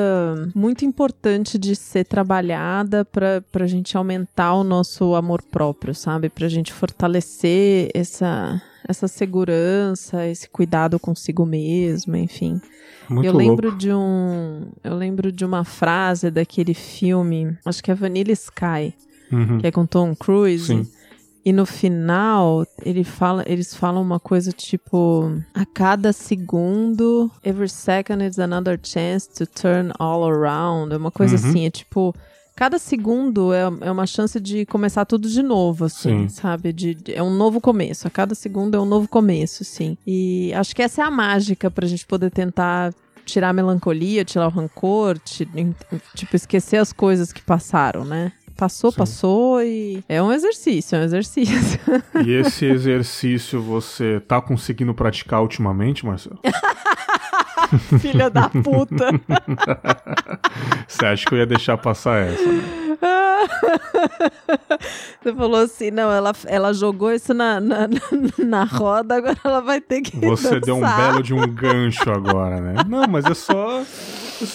muito 0.55 0.85
importante 0.85 1.57
de 1.57 1.75
ser 1.75 2.05
trabalhada 2.05 3.03
pra, 3.05 3.41
pra 3.51 3.67
gente 3.67 3.95
aumentar 3.97 4.53
o 4.53 4.63
nosso 4.63 5.15
amor 5.15 5.41
próprio, 5.41 5.93
sabe? 5.93 6.29
Pra 6.29 6.47
gente 6.47 6.71
fortalecer 6.73 7.89
essa, 7.93 8.61
essa 8.87 9.07
segurança, 9.07 10.25
esse 10.25 10.49
cuidado 10.49 10.99
consigo 10.99 11.45
mesmo, 11.45 12.15
enfim. 12.15 12.61
Muito 13.09 13.25
eu 13.25 13.35
lembro 13.35 13.67
louco. 13.67 13.77
de 13.77 13.91
um. 13.93 14.69
Eu 14.83 14.95
lembro 14.95 15.31
de 15.31 15.45
uma 15.45 15.63
frase 15.63 16.29
daquele 16.29 16.73
filme, 16.73 17.57
acho 17.65 17.83
que 17.83 17.91
é 17.91 17.95
Vanilla 17.95 18.31
Sky, 18.31 18.93
uhum. 19.31 19.59
que 19.59 19.67
é 19.67 19.71
com 19.71 19.85
Tom 19.85 20.15
Cruise. 20.15 20.65
Sim. 20.65 20.87
E 21.45 21.53
no 21.53 21.65
final, 21.65 22.65
ele 22.83 23.05
fala, 23.05 23.41
eles 23.47 23.73
falam 23.73 24.01
uma 24.01 24.19
coisa 24.19 24.51
tipo: 24.51 25.31
a 25.53 25.65
cada 25.65 26.11
segundo, 26.11 27.31
every 27.43 27.69
second 27.69 28.21
is 28.25 28.37
another 28.37 28.77
chance 28.83 29.29
to 29.29 29.45
turn 29.45 29.93
all 29.97 30.29
around. 30.29 30.93
É 30.93 30.97
uma 30.97 31.11
coisa 31.11 31.37
uhum. 31.37 31.49
assim, 31.49 31.65
é 31.65 31.69
tipo 31.69 32.13
cada 32.57 32.79
segundo 32.79 33.53
é, 33.53 33.61
é 33.81 33.91
uma 33.91 34.07
chance 34.07 34.39
de 34.39 34.65
começar 34.65 35.05
tudo 35.05 35.29
de 35.29 35.43
novo, 35.43 35.85
assim, 35.85 36.27
Sim. 36.27 36.29
sabe? 36.29 36.73
De, 36.73 36.95
de, 36.95 37.13
é 37.13 37.21
um 37.21 37.29
novo 37.29 37.61
começo. 37.61 38.07
A 38.07 38.09
cada 38.09 38.33
segundo 38.33 38.75
é 38.75 38.79
um 38.79 38.85
novo 38.85 39.07
começo, 39.07 39.63
sim. 39.63 39.95
E 40.05 40.51
acho 40.55 40.75
que 40.75 40.81
essa 40.81 41.03
é 41.03 41.05
a 41.05 41.11
mágica 41.11 41.69
pra 41.69 41.87
gente 41.87 42.03
poder 42.05 42.31
tentar 42.31 42.91
tirar 43.25 43.49
a 43.49 43.53
melancolia, 43.53 44.25
tirar 44.25 44.47
o 44.47 44.49
rancor, 44.49 45.19
tipo, 45.19 46.35
esquecer 46.35 46.77
as 46.77 46.91
coisas 46.91 47.31
que 47.31 47.43
passaram, 47.43 48.03
né? 48.03 48.31
Passou, 48.55 48.91
Sim. 48.91 48.97
passou 48.97 49.61
e 49.61 50.03
é 50.09 50.19
um 50.23 50.33
exercício, 50.33 50.95
é 50.95 50.99
um 51.01 51.03
exercício. 51.03 51.79
E 52.25 52.31
esse 52.31 52.65
exercício 52.65 53.61
você 53.61 54.19
tá 54.27 54.41
conseguindo 54.41 54.95
praticar 54.95 55.43
ultimamente, 55.43 56.03
Marcelo? 56.03 56.39
Filha 57.99 58.29
da 58.29 58.49
puta. 58.49 59.09
Você 60.87 61.05
acha 61.05 61.25
que 61.25 61.33
eu 61.33 61.39
ia 61.39 61.45
deixar 61.45 61.77
passar 61.77 62.27
essa? 62.27 62.43
Né? 62.43 62.87
Você 65.21 65.33
falou 65.33 65.61
assim, 65.61 65.91
não, 65.91 66.11
ela, 66.11 66.33
ela 66.45 66.73
jogou 66.73 67.11
isso 67.11 67.33
na, 67.33 67.59
na, 67.59 67.87
na 68.37 68.63
roda, 68.63 69.17
agora 69.17 69.37
ela 69.43 69.61
vai 69.61 69.81
ter 69.81 70.01
que 70.01 70.17
Você 70.17 70.49
dançar. 70.49 70.61
deu 70.61 70.77
um 70.77 70.81
belo 70.81 71.23
de 71.23 71.33
um 71.33 71.47
gancho 71.47 72.09
agora, 72.09 72.59
né? 72.59 72.75
Não, 72.87 73.07
mas 73.07 73.25
é 73.25 73.33
só... 73.33 73.83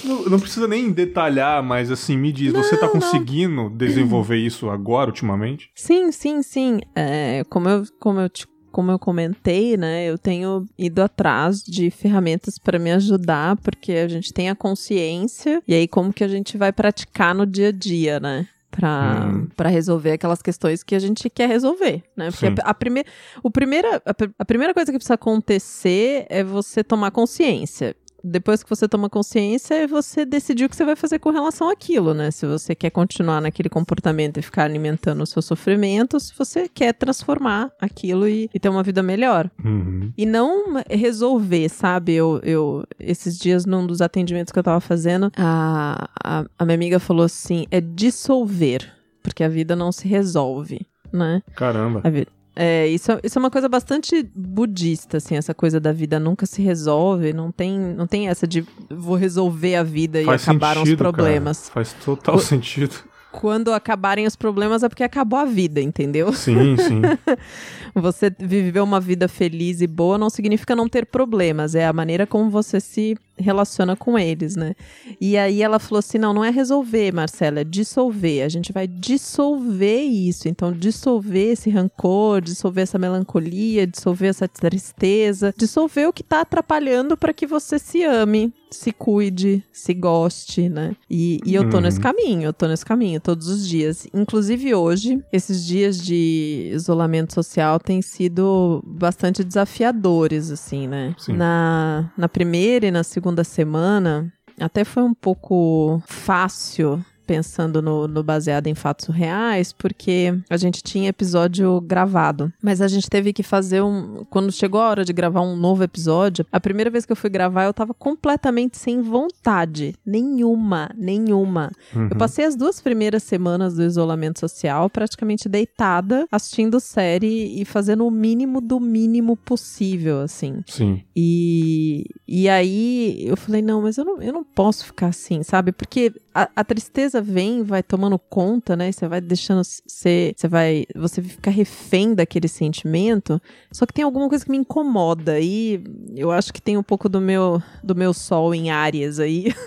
Não, 0.04 0.24
não, 0.26 0.38
precisa 0.38 0.68
nem 0.68 0.92
detalhar, 0.92 1.60
mas 1.62 1.90
assim, 1.90 2.16
me 2.16 2.30
diz, 2.30 2.52
não, 2.52 2.62
você 2.62 2.76
tá 2.76 2.88
conseguindo 2.88 3.54
não. 3.54 3.68
desenvolver 3.68 4.36
isso 4.36 4.70
agora, 4.70 5.10
ultimamente? 5.10 5.70
Sim, 5.74 6.12
sim, 6.12 6.40
sim. 6.42 6.80
É, 6.94 7.42
como, 7.50 7.68
eu, 7.68 7.82
como 7.98 8.20
eu 8.20 8.28
te 8.28 8.46
como 8.72 8.90
eu 8.90 8.98
comentei, 8.98 9.76
né, 9.76 10.04
eu 10.06 10.18
tenho 10.18 10.66
ido 10.76 11.02
atrás 11.02 11.62
de 11.62 11.90
ferramentas 11.90 12.58
para 12.58 12.78
me 12.78 12.90
ajudar, 12.90 13.56
porque 13.56 13.92
a 13.92 14.08
gente 14.08 14.32
tem 14.32 14.50
a 14.50 14.56
consciência, 14.56 15.62
e 15.68 15.74
aí 15.74 15.86
como 15.86 16.12
que 16.12 16.24
a 16.24 16.28
gente 16.28 16.58
vai 16.58 16.72
praticar 16.72 17.34
no 17.34 17.46
dia 17.46 17.68
a 17.68 17.72
dia, 17.72 18.18
né? 18.18 18.48
para 18.72 19.28
hum. 19.28 19.70
resolver 19.70 20.12
aquelas 20.12 20.40
questões 20.40 20.82
que 20.82 20.94
a 20.94 20.98
gente 20.98 21.28
quer 21.28 21.46
resolver, 21.46 22.02
né? 22.16 22.30
Porque 22.30 22.46
a, 22.46 22.70
a, 22.70 22.72
prime, 22.72 23.04
o 23.42 23.50
primeira, 23.50 23.96
a, 23.96 24.14
a 24.38 24.44
primeira 24.46 24.72
coisa 24.72 24.90
que 24.90 24.96
precisa 24.96 25.12
acontecer 25.14 26.24
é 26.30 26.42
você 26.42 26.82
tomar 26.82 27.10
consciência 27.10 27.94
depois 28.22 28.62
que 28.62 28.70
você 28.70 28.88
toma 28.88 29.10
consciência, 29.10 29.74
é 29.74 29.86
você 29.86 30.24
decidir 30.24 30.64
o 30.64 30.68
que 30.68 30.76
você 30.76 30.84
vai 30.84 30.96
fazer 30.96 31.18
com 31.18 31.30
relação 31.30 31.68
àquilo, 31.68 32.14
né? 32.14 32.30
Se 32.30 32.46
você 32.46 32.74
quer 32.74 32.90
continuar 32.90 33.40
naquele 33.40 33.68
comportamento 33.68 34.38
e 34.38 34.42
ficar 34.42 34.64
alimentando 34.64 35.22
o 35.22 35.26
seu 35.26 35.42
sofrimento, 35.42 36.20
se 36.20 36.32
você 36.36 36.68
quer 36.68 36.92
transformar 36.92 37.70
aquilo 37.80 38.28
e, 38.28 38.48
e 38.52 38.60
ter 38.60 38.68
uma 38.68 38.82
vida 38.82 39.02
melhor. 39.02 39.50
Uhum. 39.64 40.12
E 40.16 40.24
não 40.24 40.82
resolver, 40.88 41.68
sabe? 41.68 42.14
Eu, 42.14 42.40
eu, 42.42 42.84
esses 42.98 43.38
dias, 43.38 43.66
num 43.66 43.86
dos 43.86 44.00
atendimentos 44.00 44.52
que 44.52 44.58
eu 44.58 44.62
tava 44.62 44.80
fazendo, 44.80 45.30
a, 45.36 46.08
a, 46.22 46.44
a 46.58 46.64
minha 46.64 46.76
amiga 46.76 46.98
falou 46.98 47.24
assim: 47.24 47.66
é 47.70 47.80
dissolver, 47.80 48.88
porque 49.22 49.42
a 49.42 49.48
vida 49.48 49.74
não 49.74 49.90
se 49.90 50.06
resolve, 50.06 50.86
né? 51.12 51.42
Caramba. 51.54 52.00
A 52.04 52.10
vida 52.10 52.30
é, 52.54 52.86
isso, 52.86 53.10
isso 53.22 53.38
é 53.38 53.40
uma 53.40 53.50
coisa 53.50 53.68
bastante 53.68 54.28
budista, 54.34 55.16
assim, 55.16 55.36
essa 55.36 55.54
coisa 55.54 55.80
da 55.80 55.92
vida 55.92 56.20
nunca 56.20 56.44
se 56.44 56.62
resolve, 56.62 57.32
não 57.32 57.50
tem, 57.50 57.78
não 57.78 58.06
tem 58.06 58.28
essa 58.28 58.46
de 58.46 58.64
vou 58.90 59.16
resolver 59.16 59.76
a 59.76 59.82
vida 59.82 60.22
Faz 60.22 60.42
e 60.42 60.50
acabaram 60.50 60.80
sentido, 60.82 60.94
os 60.94 60.98
problemas. 60.98 61.60
Cara. 61.60 61.72
Faz 61.72 61.92
total 62.04 62.36
o, 62.36 62.38
sentido 62.38 62.94
quando 63.32 63.72
acabarem 63.72 64.26
os 64.26 64.36
problemas 64.36 64.82
é 64.82 64.88
porque 64.88 65.02
acabou 65.02 65.38
a 65.38 65.46
vida, 65.46 65.80
entendeu? 65.80 66.32
Sim, 66.34 66.76
sim. 66.76 67.00
você 67.94 68.34
viver 68.38 68.80
uma 68.80 69.00
vida 69.00 69.28
feliz 69.28 69.80
e 69.80 69.86
boa 69.86 70.16
não 70.16 70.30
significa 70.30 70.74
não 70.74 70.88
ter 70.88 71.06
problemas, 71.06 71.74
é 71.74 71.86
a 71.86 71.92
maneira 71.92 72.26
como 72.26 72.50
você 72.50 72.80
se 72.80 73.16
relaciona 73.38 73.96
com 73.96 74.18
eles, 74.18 74.56
né? 74.56 74.74
E 75.20 75.36
aí 75.36 75.62
ela 75.62 75.78
falou 75.78 75.98
assim: 75.98 76.18
não, 76.18 76.32
não 76.32 76.44
é 76.44 76.50
resolver, 76.50 77.12
Marcela, 77.12 77.60
é 77.60 77.64
dissolver. 77.64 78.44
A 78.44 78.48
gente 78.48 78.72
vai 78.72 78.86
dissolver 78.86 80.02
isso. 80.02 80.48
Então, 80.48 80.72
dissolver 80.72 81.52
esse 81.52 81.70
rancor, 81.70 82.40
dissolver 82.40 82.82
essa 82.82 82.98
melancolia, 82.98 83.86
dissolver 83.86 84.30
essa 84.30 84.48
tristeza, 84.48 85.54
dissolver 85.56 86.08
o 86.08 86.12
que 86.12 86.22
tá 86.22 86.42
atrapalhando 86.42 87.16
para 87.16 87.32
que 87.32 87.46
você 87.46 87.78
se 87.78 88.02
ame, 88.04 88.52
se 88.70 88.92
cuide, 88.92 89.62
se 89.72 89.92
goste, 89.94 90.68
né? 90.68 90.96
E, 91.10 91.40
e 91.44 91.54
eu 91.54 91.68
tô 91.68 91.78
hum. 91.78 91.82
nesse 91.82 92.00
caminho, 92.00 92.44
eu 92.44 92.52
tô 92.52 92.66
nesse 92.66 92.84
caminho 92.84 93.20
todos 93.20 93.48
os 93.48 93.66
dias. 93.68 94.06
Inclusive 94.14 94.74
hoje, 94.74 95.22
esses 95.32 95.64
dias 95.64 96.00
de 96.00 96.70
isolamento 96.72 97.34
social 97.34 97.78
têm 97.82 98.00
sido 98.00 98.82
bastante 98.86 99.44
desafiadores, 99.44 100.50
assim, 100.50 100.86
né? 100.86 101.14
Sim. 101.18 101.34
Na, 101.34 102.10
na 102.16 102.28
primeira 102.28 102.86
e 102.86 102.90
na 102.90 103.02
segunda 103.02 103.44
semana, 103.44 104.32
até 104.58 104.84
foi 104.84 105.02
um 105.02 105.14
pouco 105.14 106.02
fácil 106.06 107.04
pensando 107.32 107.80
no, 107.80 108.06
no, 108.06 108.22
baseado 108.22 108.66
em 108.66 108.74
fatos 108.74 109.08
reais, 109.08 109.72
porque 109.72 110.38
a 110.50 110.56
gente 110.58 110.82
tinha 110.82 111.08
episódio 111.08 111.80
gravado. 111.80 112.52
Mas 112.62 112.82
a 112.82 112.88
gente 112.88 113.08
teve 113.08 113.32
que 113.32 113.42
fazer 113.42 113.80
um. 113.80 114.22
Quando 114.28 114.52
chegou 114.52 114.78
a 114.78 114.90
hora 114.90 115.02
de 115.02 115.14
gravar 115.14 115.40
um 115.40 115.56
novo 115.56 115.82
episódio, 115.82 116.44
a 116.52 116.60
primeira 116.60 116.90
vez 116.90 117.06
que 117.06 117.12
eu 117.12 117.16
fui 117.16 117.30
gravar, 117.30 117.64
eu 117.64 117.72
tava 117.72 117.94
completamente 117.94 118.76
sem 118.76 119.00
vontade. 119.00 119.94
Nenhuma, 120.04 120.90
nenhuma. 120.94 121.72
Uhum. 121.96 122.08
Eu 122.10 122.16
passei 122.18 122.44
as 122.44 122.54
duas 122.54 122.82
primeiras 122.82 123.22
semanas 123.22 123.76
do 123.76 123.82
isolamento 123.82 124.38
social 124.38 124.90
praticamente 124.90 125.48
deitada, 125.48 126.26
assistindo 126.30 126.80
série 126.80 127.58
e 127.58 127.64
fazendo 127.64 128.06
o 128.06 128.10
mínimo 128.10 128.60
do 128.60 128.78
mínimo 128.78 129.38
possível, 129.38 130.20
assim. 130.20 130.62
Sim. 130.66 131.02
E, 131.16 132.04
e 132.28 132.46
aí 132.46 133.24
eu 133.26 133.38
falei, 133.38 133.62
não, 133.62 133.80
mas 133.80 133.96
eu 133.96 134.04
não, 134.04 134.20
eu 134.20 134.34
não 134.34 134.44
posso 134.44 134.84
ficar 134.84 135.06
assim, 135.06 135.42
sabe? 135.42 135.72
Porque 135.72 136.12
a, 136.34 136.50
a 136.56 136.64
tristeza 136.64 137.21
vem, 137.22 137.62
vai 137.62 137.82
tomando 137.82 138.18
conta, 138.18 138.76
né? 138.76 138.90
Você 138.90 139.08
vai 139.08 139.20
deixando 139.20 139.62
ser, 139.64 140.34
você 140.36 140.48
vai, 140.48 140.84
você 140.94 141.22
fica 141.22 141.50
refém 141.50 142.14
daquele 142.14 142.48
sentimento. 142.48 143.40
Só 143.70 143.86
que 143.86 143.92
tem 143.92 144.04
alguma 144.04 144.28
coisa 144.28 144.44
que 144.44 144.50
me 144.50 144.58
incomoda 144.58 145.38
e 145.40 145.82
eu 146.14 146.30
acho 146.30 146.52
que 146.52 146.60
tem 146.60 146.76
um 146.76 146.82
pouco 146.82 147.08
do 147.08 147.20
meu 147.20 147.62
do 147.82 147.94
meu 147.94 148.12
sol 148.12 148.54
em 148.54 148.70
áreas 148.70 149.18
aí. 149.18 149.52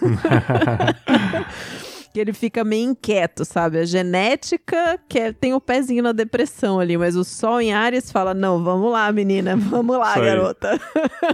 que 2.14 2.20
ele 2.22 2.32
fica 2.32 2.64
meio 2.64 2.92
inquieto, 2.92 3.44
sabe? 3.44 3.78
A 3.78 3.86
genética 3.86 4.98
que 5.10 5.34
tem 5.34 5.54
o 5.54 5.60
pezinho 5.60 6.02
na 6.02 6.14
depressão 6.14 6.80
ali, 6.80 6.98
mas 6.98 7.18
o 7.18 7.26
sol 7.26 7.60
em 7.60 7.74
Ares 7.74 8.10
fala: 8.10 8.34
"Não, 8.34 8.64
vamos 8.64 8.90
lá, 8.90 9.12
menina, 9.12 9.58
vamos 9.58 9.98
lá, 9.98 10.16
garota". 10.16 10.80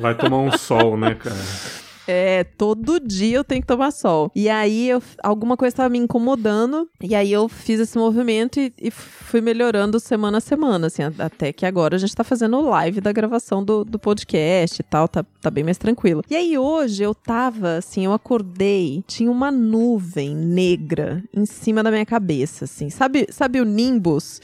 Vai 0.01 0.15
tomar 0.15 0.39
um 0.39 0.57
sol, 0.57 0.97
né, 0.97 1.13
cara? 1.13 1.35
É, 2.11 2.43
todo 2.43 2.99
dia 2.99 3.37
eu 3.37 3.43
tenho 3.43 3.61
que 3.61 3.67
tomar 3.67 3.89
sol. 3.91 4.29
E 4.35 4.49
aí 4.49 4.89
eu, 4.89 5.01
alguma 5.23 5.55
coisa 5.55 5.71
estava 5.73 5.87
me 5.87 5.97
incomodando, 5.97 6.89
e 7.01 7.15
aí 7.15 7.31
eu 7.31 7.47
fiz 7.47 7.79
esse 7.79 7.97
movimento 7.97 8.59
e, 8.59 8.73
e, 8.77 8.91
fui 8.91 9.39
melhorando 9.39 9.97
semana 9.97 10.39
a 10.39 10.41
semana, 10.41 10.87
assim, 10.87 11.03
até 11.17 11.53
que 11.53 11.65
agora 11.65 11.95
a 11.95 11.99
gente 11.99 12.13
tá 12.13 12.23
fazendo 12.23 12.59
live 12.59 12.99
da 12.99 13.13
gravação 13.13 13.63
do, 13.63 13.85
do 13.85 13.97
podcast 13.97 14.81
e 14.81 14.83
tal, 14.83 15.07
tá, 15.07 15.25
tá 15.41 15.49
bem 15.49 15.63
mais 15.63 15.77
tranquilo. 15.77 16.21
E 16.29 16.35
aí 16.35 16.57
hoje 16.57 17.01
eu 17.01 17.15
tava, 17.15 17.77
assim, 17.77 18.03
eu 18.03 18.11
acordei, 18.11 19.03
tinha 19.07 19.31
uma 19.31 19.49
nuvem 19.49 20.35
negra 20.35 21.23
em 21.33 21.45
cima 21.45 21.81
da 21.81 21.89
minha 21.89 22.05
cabeça, 22.05 22.65
assim, 22.65 22.89
sabe, 22.89 23.25
sabe 23.29 23.61
o 23.61 23.65
Nimbus? 23.65 24.41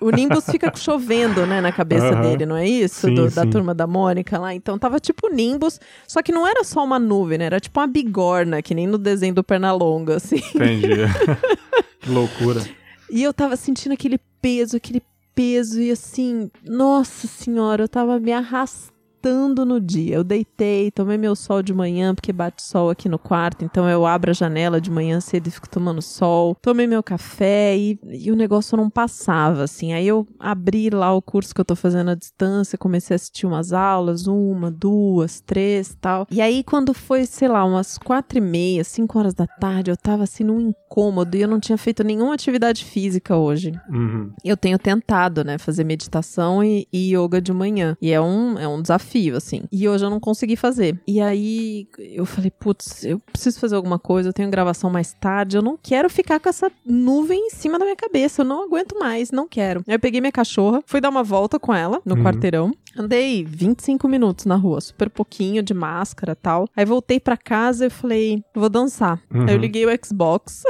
O, 0.00 0.06
o, 0.06 0.10
Nimbus 0.10 0.46
fica 0.46 0.72
chovendo, 0.74 1.46
né, 1.46 1.60
na 1.60 1.72
cabeça 1.72 2.14
dele, 2.16 2.46
não 2.46 2.56
é 2.56 2.66
isso? 2.66 3.06
Sim, 3.06 3.14
do, 3.14 3.28
sim. 3.28 3.34
Da 3.34 3.44
turma 3.44 3.74
da 3.74 3.86
Mônica 3.86 4.38
lá. 4.38 4.54
Então 4.54 4.78
tava 4.78 4.98
tipo 4.98 5.28
Nimbus, 5.28 5.78
só 6.06 6.22
que 6.22 6.32
não 6.32 6.46
era 6.46 6.64
só 6.70 6.84
uma 6.84 6.98
nuvem, 6.98 7.38
né? 7.38 7.46
Era 7.46 7.60
tipo 7.60 7.78
uma 7.78 7.86
bigorna, 7.86 8.62
que 8.62 8.74
nem 8.74 8.86
no 8.86 8.98
desenho 8.98 9.34
do 9.34 9.44
Pernalonga, 9.44 10.16
assim. 10.16 10.36
Entendi. 10.54 10.88
que 12.00 12.10
loucura. 12.10 12.64
E 13.10 13.22
eu 13.22 13.32
tava 13.32 13.56
sentindo 13.56 13.92
aquele 13.92 14.18
peso, 14.40 14.76
aquele 14.76 15.02
peso, 15.34 15.80
e 15.80 15.90
assim, 15.90 16.50
nossa 16.64 17.26
senhora, 17.26 17.84
eu 17.84 17.88
tava 17.88 18.18
me 18.20 18.32
arrastando 18.32 18.99
deitando 19.20 19.66
no 19.66 19.80
dia. 19.80 20.16
Eu 20.16 20.24
deitei, 20.24 20.90
tomei 20.90 21.18
meu 21.18 21.36
sol 21.36 21.62
de 21.62 21.74
manhã, 21.74 22.14
porque 22.14 22.32
bate 22.32 22.62
sol 22.62 22.90
aqui 22.90 23.08
no 23.08 23.18
quarto, 23.18 23.64
então 23.64 23.88
eu 23.88 24.06
abro 24.06 24.30
a 24.30 24.34
janela 24.34 24.80
de 24.80 24.90
manhã 24.90 25.20
cedo 25.20 25.46
e 25.46 25.50
fico 25.50 25.68
tomando 25.68 26.00
sol. 26.00 26.56
Tomei 26.60 26.86
meu 26.86 27.02
café 27.02 27.76
e, 27.76 27.98
e 28.08 28.32
o 28.32 28.36
negócio 28.36 28.76
não 28.76 28.88
passava, 28.88 29.62
assim. 29.64 29.92
Aí 29.92 30.06
eu 30.06 30.26
abri 30.38 30.90
lá 30.90 31.12
o 31.12 31.22
curso 31.22 31.54
que 31.54 31.60
eu 31.60 31.64
tô 31.64 31.76
fazendo 31.76 32.10
à 32.10 32.14
distância, 32.14 32.78
comecei 32.78 33.14
a 33.14 33.16
assistir 33.16 33.46
umas 33.46 33.72
aulas, 33.72 34.26
uma, 34.26 34.70
duas, 34.70 35.40
três 35.40 35.96
tal. 36.00 36.26
E 36.30 36.40
aí, 36.40 36.64
quando 36.64 36.94
foi, 36.94 37.26
sei 37.26 37.48
lá, 37.48 37.64
umas 37.64 37.98
quatro 37.98 38.38
e 38.38 38.40
meia, 38.40 38.82
cinco 38.84 39.18
horas 39.18 39.34
da 39.34 39.46
tarde, 39.46 39.90
eu 39.90 39.96
tava 39.96 40.24
assim 40.24 40.44
num 40.44 40.60
incômodo 40.60 41.36
e 41.36 41.42
eu 41.42 41.48
não 41.48 41.60
tinha 41.60 41.76
feito 41.76 42.02
nenhuma 42.02 42.34
atividade 42.34 42.84
física 42.84 43.36
hoje. 43.36 43.72
Uhum. 43.90 44.32
Eu 44.44 44.56
tenho 44.56 44.78
tentado, 44.78 45.44
né, 45.44 45.58
fazer 45.58 45.84
meditação 45.84 46.64
e, 46.64 46.86
e 46.92 47.14
yoga 47.14 47.40
de 47.40 47.52
manhã. 47.52 47.96
E 48.00 48.12
é 48.12 48.20
um, 48.20 48.58
é 48.58 48.66
um 48.66 48.80
desafio 48.80 49.09
desafio, 49.10 49.36
assim. 49.36 49.62
E 49.70 49.88
hoje 49.88 50.04
eu 50.04 50.10
não 50.10 50.20
consegui 50.20 50.56
fazer. 50.56 50.98
E 51.06 51.20
aí 51.20 51.88
eu 51.98 52.24
falei, 52.24 52.50
putz, 52.50 53.04
eu 53.04 53.18
preciso 53.18 53.58
fazer 53.58 53.74
alguma 53.74 53.98
coisa, 53.98 54.28
eu 54.28 54.32
tenho 54.32 54.50
gravação 54.50 54.88
mais 54.88 55.12
tarde, 55.12 55.56
eu 55.56 55.62
não 55.62 55.78
quero 55.80 56.08
ficar 56.08 56.38
com 56.38 56.48
essa 56.48 56.70
nuvem 56.86 57.48
em 57.48 57.50
cima 57.50 57.78
da 57.78 57.84
minha 57.84 57.96
cabeça, 57.96 58.42
eu 58.42 58.46
não 58.46 58.64
aguento 58.64 58.98
mais, 58.98 59.30
não 59.30 59.48
quero. 59.48 59.82
Aí 59.86 59.94
eu 59.94 60.00
peguei 60.00 60.20
minha 60.20 60.32
cachorra, 60.32 60.82
fui 60.86 61.00
dar 61.00 61.10
uma 61.10 61.22
volta 61.22 61.58
com 61.58 61.74
ela 61.74 62.00
no 62.04 62.14
uhum. 62.16 62.22
quarteirão. 62.22 62.72
Andei 62.96 63.44
25 63.44 64.08
minutos 64.08 64.46
na 64.46 64.56
rua, 64.56 64.80
super 64.80 65.08
pouquinho, 65.10 65.62
de 65.62 65.72
máscara 65.72 66.34
tal. 66.34 66.68
Aí 66.76 66.84
voltei 66.84 67.20
para 67.20 67.36
casa 67.36 67.86
e 67.86 67.90
falei, 67.90 68.42
vou 68.54 68.68
dançar. 68.68 69.20
Uhum. 69.32 69.46
Aí 69.46 69.54
eu 69.54 69.58
liguei 69.58 69.86
o 69.86 70.04
Xbox. 70.04 70.62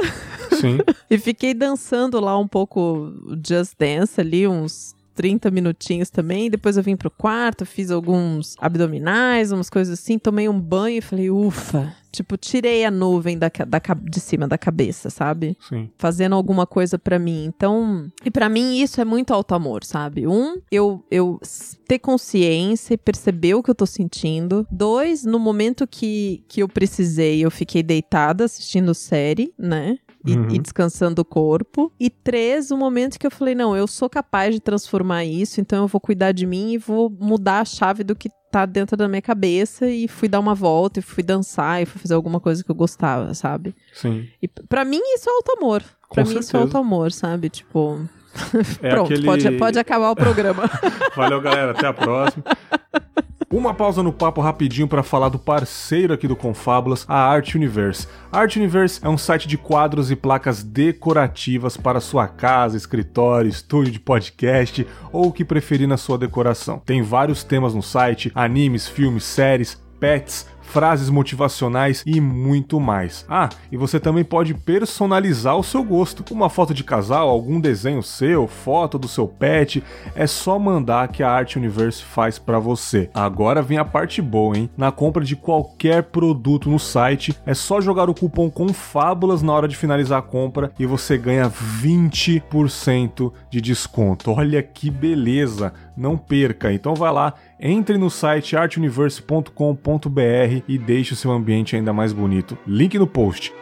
Sim. 0.59 0.77
e 1.09 1.17
fiquei 1.17 1.53
dançando 1.53 2.19
lá 2.19 2.37
um 2.37 2.47
pouco 2.47 3.11
Just 3.45 3.73
Dance 3.77 4.21
ali, 4.21 4.47
uns 4.47 4.95
30 5.15 5.51
minutinhos 5.51 6.09
também. 6.09 6.49
Depois 6.49 6.77
eu 6.77 6.83
vim 6.83 6.95
pro 6.95 7.11
quarto, 7.11 7.65
fiz 7.65 7.91
alguns 7.91 8.55
abdominais, 8.59 9.51
umas 9.51 9.69
coisas 9.69 9.99
assim, 9.99 10.17
tomei 10.17 10.47
um 10.47 10.59
banho 10.59 10.97
e 10.97 11.01
falei, 11.01 11.29
ufa. 11.29 11.95
Tipo, 12.11 12.35
tirei 12.35 12.83
a 12.83 12.91
nuvem 12.91 13.37
da, 13.37 13.49
da, 13.65 13.81
de 14.03 14.19
cima 14.19 14.45
da 14.45 14.57
cabeça, 14.57 15.09
sabe? 15.09 15.57
Sim. 15.69 15.89
Fazendo 15.97 16.35
alguma 16.35 16.67
coisa 16.67 16.99
para 16.99 17.17
mim. 17.17 17.45
Então, 17.45 18.11
e 18.25 18.29
para 18.29 18.49
mim 18.49 18.81
isso 18.81 18.99
é 18.99 19.05
muito 19.05 19.33
alto 19.33 19.55
amor, 19.55 19.85
sabe? 19.85 20.27
Um, 20.27 20.57
eu, 20.69 21.05
eu 21.09 21.39
ter 21.87 21.99
consciência 21.99 22.95
e 22.95 22.97
perceber 22.97 23.53
o 23.53 23.63
que 23.63 23.71
eu 23.71 23.75
tô 23.75 23.85
sentindo. 23.85 24.67
Dois, 24.69 25.23
no 25.23 25.39
momento 25.39 25.87
que, 25.87 26.43
que 26.49 26.61
eu 26.61 26.67
precisei, 26.67 27.45
eu 27.45 27.49
fiquei 27.49 27.81
deitada 27.81 28.43
assistindo 28.43 28.93
série, 28.93 29.53
né? 29.57 29.97
E, 30.25 30.35
uhum. 30.35 30.49
e, 30.49 30.59
descansando 30.59 31.21
o 31.21 31.25
corpo. 31.25 31.91
E 31.99 32.09
três, 32.09 32.71
o 32.71 32.77
momento 32.77 33.19
que 33.19 33.25
eu 33.25 33.31
falei, 33.31 33.55
não, 33.55 33.75
eu 33.75 33.87
sou 33.87 34.09
capaz 34.09 34.53
de 34.53 34.59
transformar 34.59 35.25
isso, 35.25 35.59
então 35.59 35.83
eu 35.83 35.87
vou 35.87 36.01
cuidar 36.01 36.31
de 36.31 36.45
mim 36.45 36.73
e 36.73 36.77
vou 36.77 37.09
mudar 37.09 37.61
a 37.61 37.65
chave 37.65 38.03
do 38.03 38.15
que 38.15 38.29
tá 38.51 38.65
dentro 38.65 38.97
da 38.97 39.07
minha 39.07 39.21
cabeça 39.21 39.87
e 39.87 40.07
fui 40.07 40.27
dar 40.27 40.39
uma 40.39 40.53
volta 40.53 40.99
e 40.99 41.01
fui 41.01 41.23
dançar 41.23 41.81
e 41.81 41.85
fui 41.85 42.01
fazer 42.01 42.13
alguma 42.13 42.39
coisa 42.39 42.63
que 42.63 42.69
eu 42.69 42.75
gostava, 42.75 43.33
sabe? 43.33 43.73
Sim. 43.93 44.27
E 44.41 44.47
para 44.47 44.83
mim 44.83 44.99
isso 45.15 45.29
é 45.29 45.33
auto 45.33 45.57
amor. 45.57 45.83
Pra 46.13 46.25
mim 46.25 46.37
isso 46.37 46.55
é 46.55 46.59
auto 46.59 46.77
amor, 46.77 47.13
sabe? 47.13 47.49
Tipo, 47.49 48.01
é 48.81 48.89
Pronto, 48.91 49.05
aquele... 49.05 49.25
pode, 49.25 49.51
pode 49.57 49.79
acabar 49.79 50.11
o 50.11 50.15
programa. 50.15 50.63
Valeu, 51.15 51.41
galera. 51.41 51.71
Até 51.71 51.87
a 51.87 51.93
próxima. 51.93 52.43
Uma 53.51 53.73
pausa 53.73 54.01
no 54.01 54.13
papo 54.13 54.39
rapidinho 54.39 54.87
para 54.87 55.03
falar 55.03 55.27
do 55.27 55.37
parceiro 55.37 56.13
aqui 56.13 56.25
do 56.25 56.37
Confábulas, 56.37 57.03
a 57.05 57.17
Art 57.17 57.53
Universe. 57.53 58.07
A 58.31 58.39
Art 58.39 58.55
Universe 58.55 59.01
é 59.03 59.09
um 59.09 59.17
site 59.17 59.45
de 59.45 59.57
quadros 59.57 60.09
e 60.09 60.15
placas 60.15 60.63
decorativas 60.63 61.75
para 61.75 61.99
sua 61.99 62.29
casa, 62.29 62.77
escritório, 62.77 63.49
estúdio 63.49 63.91
de 63.91 63.99
podcast 63.99 64.87
ou 65.11 65.27
o 65.27 65.33
que 65.33 65.43
preferir 65.43 65.85
na 65.85 65.97
sua 65.97 66.17
decoração. 66.17 66.81
Tem 66.85 67.01
vários 67.01 67.43
temas 67.43 67.73
no 67.73 67.83
site: 67.83 68.31
animes, 68.33 68.87
filmes, 68.87 69.25
séries, 69.25 69.77
pets, 69.99 70.47
frases 70.71 71.09
motivacionais 71.09 72.01
e 72.05 72.21
muito 72.21 72.79
mais. 72.79 73.25
Ah, 73.29 73.49
e 73.71 73.75
você 73.75 73.99
também 73.99 74.23
pode 74.23 74.53
personalizar 74.53 75.57
o 75.57 75.63
seu 75.63 75.83
gosto. 75.83 76.23
Uma 76.31 76.49
foto 76.49 76.73
de 76.73 76.83
casal, 76.83 77.29
algum 77.29 77.59
desenho 77.59 78.01
seu, 78.01 78.47
foto 78.47 78.97
do 78.97 79.07
seu 79.07 79.27
pet, 79.27 79.83
é 80.15 80.25
só 80.25 80.57
mandar 80.57 81.09
que 81.09 81.23
a 81.23 81.29
Art 81.29 81.57
Universe 81.57 82.01
faz 82.01 82.39
para 82.39 82.57
você. 82.57 83.09
Agora 83.13 83.61
vem 83.61 83.77
a 83.77 83.85
parte 83.85 84.21
boa, 84.21 84.57
hein? 84.57 84.69
Na 84.77 84.91
compra 84.91 85.25
de 85.25 85.35
qualquer 85.35 86.03
produto 86.03 86.69
no 86.69 86.79
site, 86.79 87.35
é 87.45 87.53
só 87.53 87.81
jogar 87.81 88.09
o 88.09 88.15
cupom 88.15 88.49
com 88.49 88.69
fábulas 88.69 89.41
na 89.41 89.51
hora 89.51 89.67
de 89.67 89.75
finalizar 89.75 90.19
a 90.19 90.23
compra 90.23 90.71
e 90.79 90.85
você 90.85 91.17
ganha 91.17 91.49
20% 91.49 93.33
de 93.49 93.59
desconto. 93.59 94.31
Olha 94.31 94.63
que 94.63 94.89
beleza! 94.89 95.73
Não 95.95 96.17
perca. 96.17 96.71
Então 96.71 96.95
vai 96.95 97.11
lá 97.11 97.33
entre 97.61 97.97
no 97.97 98.09
site 98.09 98.57
artuniverse.com.br 98.57 100.63
e 100.67 100.77
deixe 100.79 101.13
o 101.13 101.15
seu 101.15 101.31
ambiente 101.31 101.75
ainda 101.75 101.93
mais 101.93 102.11
bonito. 102.11 102.57
Link 102.65 102.97
no 102.97 103.05
post. 103.05 103.53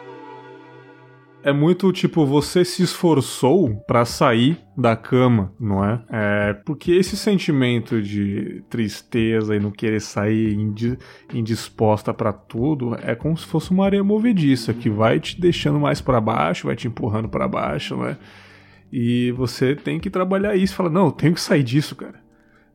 É 1.42 1.52
muito 1.52 1.90
tipo, 1.90 2.26
você 2.26 2.66
se 2.66 2.82
esforçou 2.82 3.74
para 3.86 4.04
sair 4.04 4.58
da 4.76 4.94
cama, 4.94 5.50
não 5.58 5.82
é? 5.82 6.02
é? 6.10 6.52
Porque 6.52 6.92
esse 6.92 7.16
sentimento 7.16 8.02
de 8.02 8.62
tristeza 8.68 9.56
e 9.56 9.60
não 9.60 9.70
querer 9.70 10.00
sair 10.00 10.54
indisposta 11.32 12.12
para 12.12 12.30
tudo 12.30 12.94
é 13.02 13.14
como 13.14 13.38
se 13.38 13.46
fosse 13.46 13.70
uma 13.70 13.86
areia 13.86 14.04
movediça 14.04 14.74
que 14.74 14.90
vai 14.90 15.18
te 15.18 15.40
deixando 15.40 15.80
mais 15.80 16.02
para 16.02 16.20
baixo, 16.20 16.66
vai 16.66 16.76
te 16.76 16.86
empurrando 16.86 17.28
para 17.28 17.48
baixo, 17.48 17.96
não 17.96 18.06
é? 18.06 18.18
E 18.92 19.32
você 19.32 19.74
tem 19.74 19.98
que 19.98 20.10
trabalhar 20.10 20.54
isso, 20.56 20.74
fala, 20.74 20.90
não, 20.90 21.06
eu 21.06 21.12
tenho 21.12 21.32
que 21.32 21.40
sair 21.40 21.62
disso, 21.62 21.96
cara, 21.96 22.20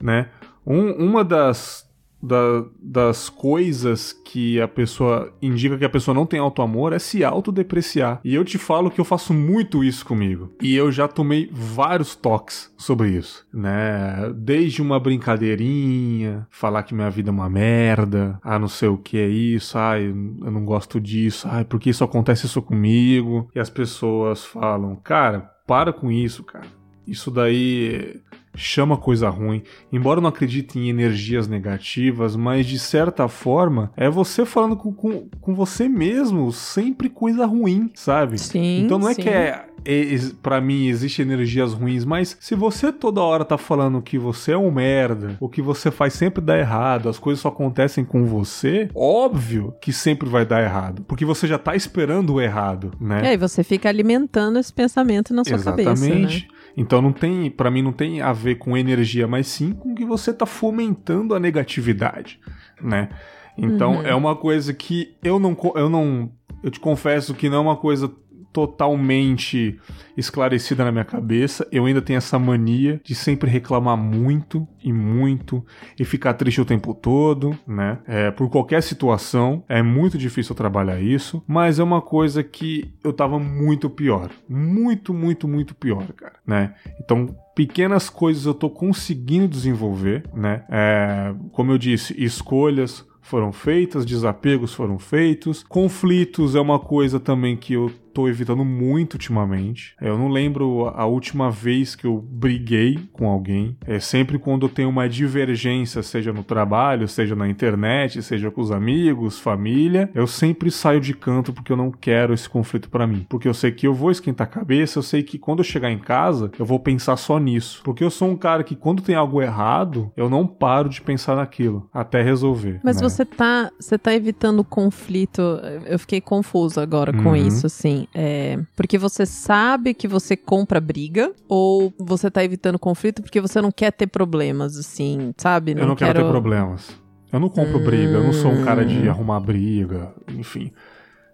né? 0.02 0.28
Um, 0.66 0.92
uma 0.94 1.24
das, 1.24 1.88
da, 2.22 2.66
das 2.82 3.30
coisas 3.30 4.12
que 4.12 4.60
a 4.60 4.68
pessoa 4.68 5.32
indica 5.42 5.78
que 5.78 5.86
a 5.86 5.90
pessoa 5.90 6.16
não 6.16 6.26
tem 6.26 6.40
auto-amor 6.40 6.92
é 6.94 7.00
se 7.00 7.24
autodepreciar. 7.24 8.20
E 8.24 8.34
eu 8.34 8.44
te 8.44 8.58
falo 8.58 8.90
que 8.90 9.00
eu 9.00 9.06
faço 9.06 9.34
muito 9.34 9.84
isso 9.84 10.06
comigo. 10.06 10.52
E 10.62 10.76
eu 10.76 10.92
já 10.92 11.08
tomei 11.08 11.50
vários 11.52 12.16
toques 12.16 12.74
sobre 12.78 13.10
isso, 13.10 13.46
né? 13.54 14.34
Desde 14.36 14.82
uma 14.82 15.00
brincadeirinha, 15.00 16.48
falar 16.50 16.84
que 16.84 16.96
minha 16.96 17.10
vida 17.10 17.30
é 17.30 17.34
uma 17.34 17.50
merda, 17.50 18.40
ah, 18.44 18.60
não 18.60 18.68
sei 18.68 18.90
o 18.90 18.98
que 18.98 19.18
é 19.18 19.28
isso, 19.28 19.78
ah, 19.78 20.00
eu 20.00 20.14
não 20.14 20.66
gosto 20.66 21.00
disso, 21.00 21.48
ah, 21.50 21.64
por 21.64 21.80
que 21.80 21.90
isso 21.90 22.04
acontece 22.04 22.46
isso 22.46 22.62
comigo? 22.62 23.50
E 23.56 23.60
as 23.60 23.70
pessoas 23.70 24.44
falam, 24.44 24.96
cara, 24.96 25.52
para 25.68 25.94
com 25.94 26.12
isso, 26.12 26.44
cara. 26.44 26.68
Isso 27.08 27.30
daí 27.30 28.20
chama 28.56 28.98
coisa 28.98 29.30
ruim. 29.30 29.64
Embora 29.92 30.20
eu 30.20 30.22
não 30.22 30.30
acredite 30.30 30.80
em 30.80 30.90
energias 30.90 31.48
negativas, 31.48 32.36
mas 32.36 32.66
de 32.66 32.80
certa 32.80 33.28
forma 33.28 33.92
é 33.96 34.10
você 34.10 34.46
falando 34.46 34.76
com, 34.76 34.94
com, 34.94 35.28
com 35.42 35.54
você 35.54 35.88
mesmo, 35.88 36.52
sempre 36.52 37.10
coisa 37.10 37.46
ruim, 37.46 37.90
sabe? 37.94 38.38
Sim. 38.38 38.84
Então 38.84 38.98
não 38.98 39.10
é 39.10 39.14
sim. 39.14 39.22
que 39.22 39.30
é, 39.30 39.66
é 39.86 40.18
para 40.42 40.60
mim 40.60 40.88
existem 40.88 41.26
energias 41.26 41.74
ruins, 41.74 42.04
mas 42.04 42.36
se 42.40 42.56
você 42.56 42.92
toda 42.92 43.22
hora 43.22 43.46
tá 43.46 43.58
falando 43.58 44.02
que 44.02 44.18
você 44.18 44.54
é 44.54 44.58
um 44.58 44.72
merda, 44.72 45.38
o 45.40 45.48
que 45.48 45.62
você 45.62 45.92
faz 45.92 46.14
sempre 46.14 46.44
dá 46.44 46.58
errado, 46.58 47.08
as 47.08 47.20
coisas 47.20 47.42
só 47.42 47.50
acontecem 47.50 48.04
com 48.04 48.26
você, 48.26 48.90
óbvio 48.96 49.74
que 49.82 49.94
sempre 49.94 50.28
vai 50.28 50.46
dar 50.46 50.64
errado, 50.64 51.04
porque 51.08 51.26
você 51.26 51.48
já 51.48 51.58
tá 51.58 51.76
esperando 51.76 52.34
o 52.34 52.42
errado, 52.42 52.92
né? 53.00 53.22
E 53.24 53.28
aí 53.28 53.38
você 53.38 53.64
fica 53.64 53.88
alimentando 53.88 54.58
esse 54.58 54.74
pensamento 54.74 55.34
na 55.34 55.44
sua 55.44 55.56
Exatamente. 55.56 55.86
cabeça, 55.86 56.46
né? 56.50 56.55
Então 56.78 57.02
não 57.02 57.12
tem, 57.14 57.50
para 57.50 57.72
mim 57.72 57.82
não 57.82 57.94
tem 57.94 58.22
a 58.22 58.34
ver 58.34 58.56
com 58.56 58.76
energia, 58.78 59.28
mas 59.28 59.48
sim 59.48 59.72
com 59.74 59.96
que 59.96 60.04
você 60.06 60.34
tá 60.34 60.46
fomentando 60.46 61.34
a 61.34 61.40
negatividade, 61.40 62.40
né? 62.82 63.10
Então 63.58 63.96
Uhum. 63.98 64.02
é 64.06 64.14
uma 64.14 64.36
coisa 64.36 64.74
que 64.74 65.16
eu 65.24 65.40
não 65.40 65.56
eu 65.76 65.90
não 65.90 66.30
eu 66.62 66.70
te 66.72 66.80
confesso 66.80 67.34
que 67.34 67.48
não 67.50 67.58
é 67.58 67.62
uma 67.62 67.78
coisa 67.78 68.12
totalmente 68.56 69.78
esclarecida 70.16 70.86
na 70.86 70.92
minha 70.94 71.04
cabeça. 71.04 71.68
Eu 71.74 71.84
ainda 71.84 72.02
tenho 72.02 72.16
essa 72.16 72.40
mania 72.40 73.02
de 73.04 73.14
sempre 73.14 73.52
reclamar 73.52 73.98
muito 73.98 74.66
e 74.82 74.94
muito 74.94 75.62
e 76.00 76.06
ficar 76.06 76.36
triste 76.36 76.62
o 76.62 76.66
tempo 76.66 76.94
todo, 76.94 77.54
né? 77.68 78.00
É, 78.08 78.32
por 78.32 78.50
qualquer 78.50 78.82
situação. 78.82 79.62
É 79.68 79.84
muito 79.84 80.18
difícil 80.18 80.56
trabalhar 80.56 81.02
isso, 81.02 81.44
mas 81.46 81.80
é 81.80 81.84
uma 81.84 82.02
coisa 82.02 82.42
que 82.42 82.94
eu 83.04 83.12
tava 83.12 83.38
muito 83.38 83.90
pior. 83.90 84.30
Muito, 84.48 85.14
muito, 85.14 85.50
muito 85.50 85.76
pior, 85.76 86.08
cara, 86.14 86.36
né? 86.48 86.76
Então, 87.04 87.36
pequenas 87.54 88.10
coisas 88.10 88.46
eu 88.46 88.54
tô 88.54 88.70
conseguindo 88.70 89.50
desenvolver, 89.50 90.24
né? 90.34 90.64
É, 90.70 91.36
como 91.52 91.74
eu 91.74 91.78
disse, 91.78 92.16
escolhas 92.18 93.06
foram 93.22 93.52
feitas, 93.52 94.06
desapegos 94.06 94.74
foram 94.74 94.98
feitos, 94.98 95.62
conflitos 95.64 96.56
é 96.56 96.62
uma 96.62 96.80
coisa 96.80 97.20
também 97.20 97.58
que 97.58 97.74
eu 97.74 97.92
tô 98.16 98.30
evitando 98.30 98.64
muito 98.64 99.16
ultimamente. 99.16 99.94
Eu 100.02 100.18
não 100.18 100.30
lembro 100.30 100.88
a 100.96 101.06
última 101.06 101.52
vez 101.52 101.96
que 101.96 102.08
eu 102.08 102.18
briguei 102.18 102.98
com 103.12 103.28
alguém. 103.30 103.76
É 103.86 104.00
sempre 104.00 104.40
quando 104.40 104.66
eu 104.66 104.70
tenho 104.70 104.88
uma 104.88 105.10
divergência, 105.10 106.02
seja 106.02 106.32
no 106.32 106.42
trabalho, 106.44 107.10
seja 107.10 107.36
na 107.36 107.48
internet, 107.50 108.24
seja 108.24 108.50
com 108.50 108.62
os 108.62 108.72
amigos, 108.72 109.38
família, 109.38 110.10
eu 110.16 110.26
sempre 110.28 110.72
saio 110.72 111.02
de 111.02 111.14
canto 111.14 111.52
porque 111.52 111.74
eu 111.74 111.78
não 111.78 111.92
quero 111.92 112.34
esse 112.34 112.48
conflito 112.48 112.90
para 112.90 113.06
mim. 113.06 113.26
Porque 113.28 113.50
eu 113.50 113.54
sei 113.54 113.72
que 113.72 113.86
eu 113.86 113.94
vou 113.94 114.10
esquentar 114.12 114.48
a 114.48 114.50
cabeça, 114.50 114.98
eu 114.98 115.04
sei 115.04 115.22
que 115.22 115.38
quando 115.38 115.60
eu 115.60 115.66
chegar 115.66 115.92
em 115.92 116.00
casa, 116.00 116.50
eu 116.58 116.66
vou 116.66 116.80
pensar 116.80 117.18
só 117.18 117.38
nisso. 117.38 117.82
Porque 117.84 118.04
eu 118.04 118.10
sou 118.10 118.30
um 118.30 118.38
cara 118.38 118.64
que 118.64 118.76
quando 118.78 119.04
tem 119.04 119.16
algo 119.16 119.42
errado, 119.42 120.10
eu 120.16 120.30
não 120.30 120.48
paro 120.48 120.88
de 120.88 121.02
pensar 121.02 121.36
naquilo 121.36 121.90
até 121.94 122.22
resolver. 122.22 122.80
Mas 122.82 123.02
né? 123.02 123.10
você 123.10 123.26
tá, 123.26 123.70
você 123.78 123.98
tá 123.98 124.14
evitando 124.16 124.64
conflito. 124.64 125.42
Eu 125.86 126.00
fiquei 126.00 126.22
confuso 126.22 126.80
agora 126.80 127.12
com 127.12 127.30
Uhum. 127.30 127.36
isso, 127.36 127.66
assim. 127.66 128.05
É, 128.14 128.60
porque 128.76 128.98
você 128.98 129.26
sabe 129.26 129.94
que 129.94 130.08
você 130.08 130.36
compra 130.36 130.80
briga, 130.80 131.34
ou 131.48 131.94
você 131.98 132.30
tá 132.30 132.44
evitando 132.44 132.80
conflito 132.80 133.22
porque 133.22 133.42
você 133.42 133.62
não 133.62 133.72
quer 133.72 133.92
ter 133.92 134.08
problemas, 134.08 134.78
assim, 134.78 135.34
sabe? 135.38 135.74
Eu 135.78 135.88
não 135.88 135.96
quero 135.96 136.22
ter 136.22 136.30
problemas. 136.30 137.06
Eu 137.32 137.40
não 137.40 137.50
compro 137.50 137.80
briga, 137.80 138.14
eu 138.14 138.24
não 138.24 138.34
sou 138.34 138.52
um 138.52 138.64
cara 138.64 138.86
de 138.86 139.10
arrumar 139.10 139.40
briga, 139.42 140.14
enfim. 140.30 140.72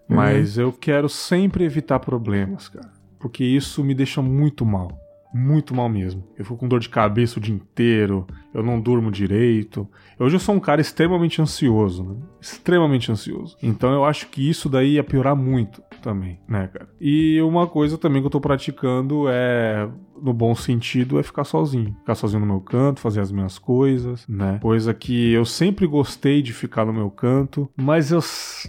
Mas 0.08 0.58
eu 0.58 0.72
quero 0.72 1.08
sempre 1.08 1.64
evitar 1.64 2.00
problemas, 2.00 2.68
cara. 2.68 2.90
Porque 3.18 3.44
isso 3.44 3.84
me 3.84 3.94
deixa 3.94 4.20
muito 4.20 4.66
mal. 4.66 4.98
Muito 5.32 5.74
mal 5.74 5.88
mesmo. 5.88 6.24
Eu 6.36 6.44
fico 6.44 6.56
com 6.56 6.68
dor 6.68 6.80
de 6.80 6.88
cabeça 6.88 7.38
o 7.38 7.42
dia 7.42 7.54
inteiro, 7.54 8.26
eu 8.52 8.62
não 8.62 8.78
durmo 8.78 9.10
direito. 9.10 9.88
Hoje 10.18 10.36
eu 10.36 10.40
sou 10.40 10.54
um 10.54 10.60
cara 10.60 10.80
extremamente 10.80 11.40
ansioso, 11.40 12.04
né? 12.04 12.16
Extremamente 12.40 13.10
ansioso. 13.10 13.56
Então 13.62 13.92
eu 13.92 14.04
acho 14.04 14.26
que 14.26 14.46
isso 14.46 14.68
daí 14.68 14.94
ia 14.94 15.04
piorar 15.04 15.34
muito 15.34 15.82
também, 16.02 16.40
né, 16.48 16.68
cara? 16.68 16.88
E 17.00 17.40
uma 17.40 17.66
coisa 17.66 17.96
também 17.96 18.20
que 18.20 18.26
eu 18.26 18.30
tô 18.30 18.40
praticando 18.40 19.24
é, 19.28 19.88
no 20.20 20.32
bom 20.32 20.54
sentido, 20.54 21.18
é 21.18 21.22
ficar 21.22 21.44
sozinho. 21.44 21.96
Ficar 22.00 22.14
sozinho 22.14 22.40
no 22.40 22.46
meu 22.46 22.60
canto, 22.60 23.00
fazer 23.00 23.20
as 23.20 23.32
minhas 23.32 23.58
coisas, 23.58 24.26
né? 24.28 24.58
Coisa 24.60 24.92
que 24.92 25.32
eu 25.32 25.44
sempre 25.44 25.86
gostei 25.86 26.42
de 26.42 26.52
ficar 26.52 26.84
no 26.84 26.92
meu 26.92 27.10
canto, 27.10 27.68
mas 27.76 28.12
eu, 28.12 28.20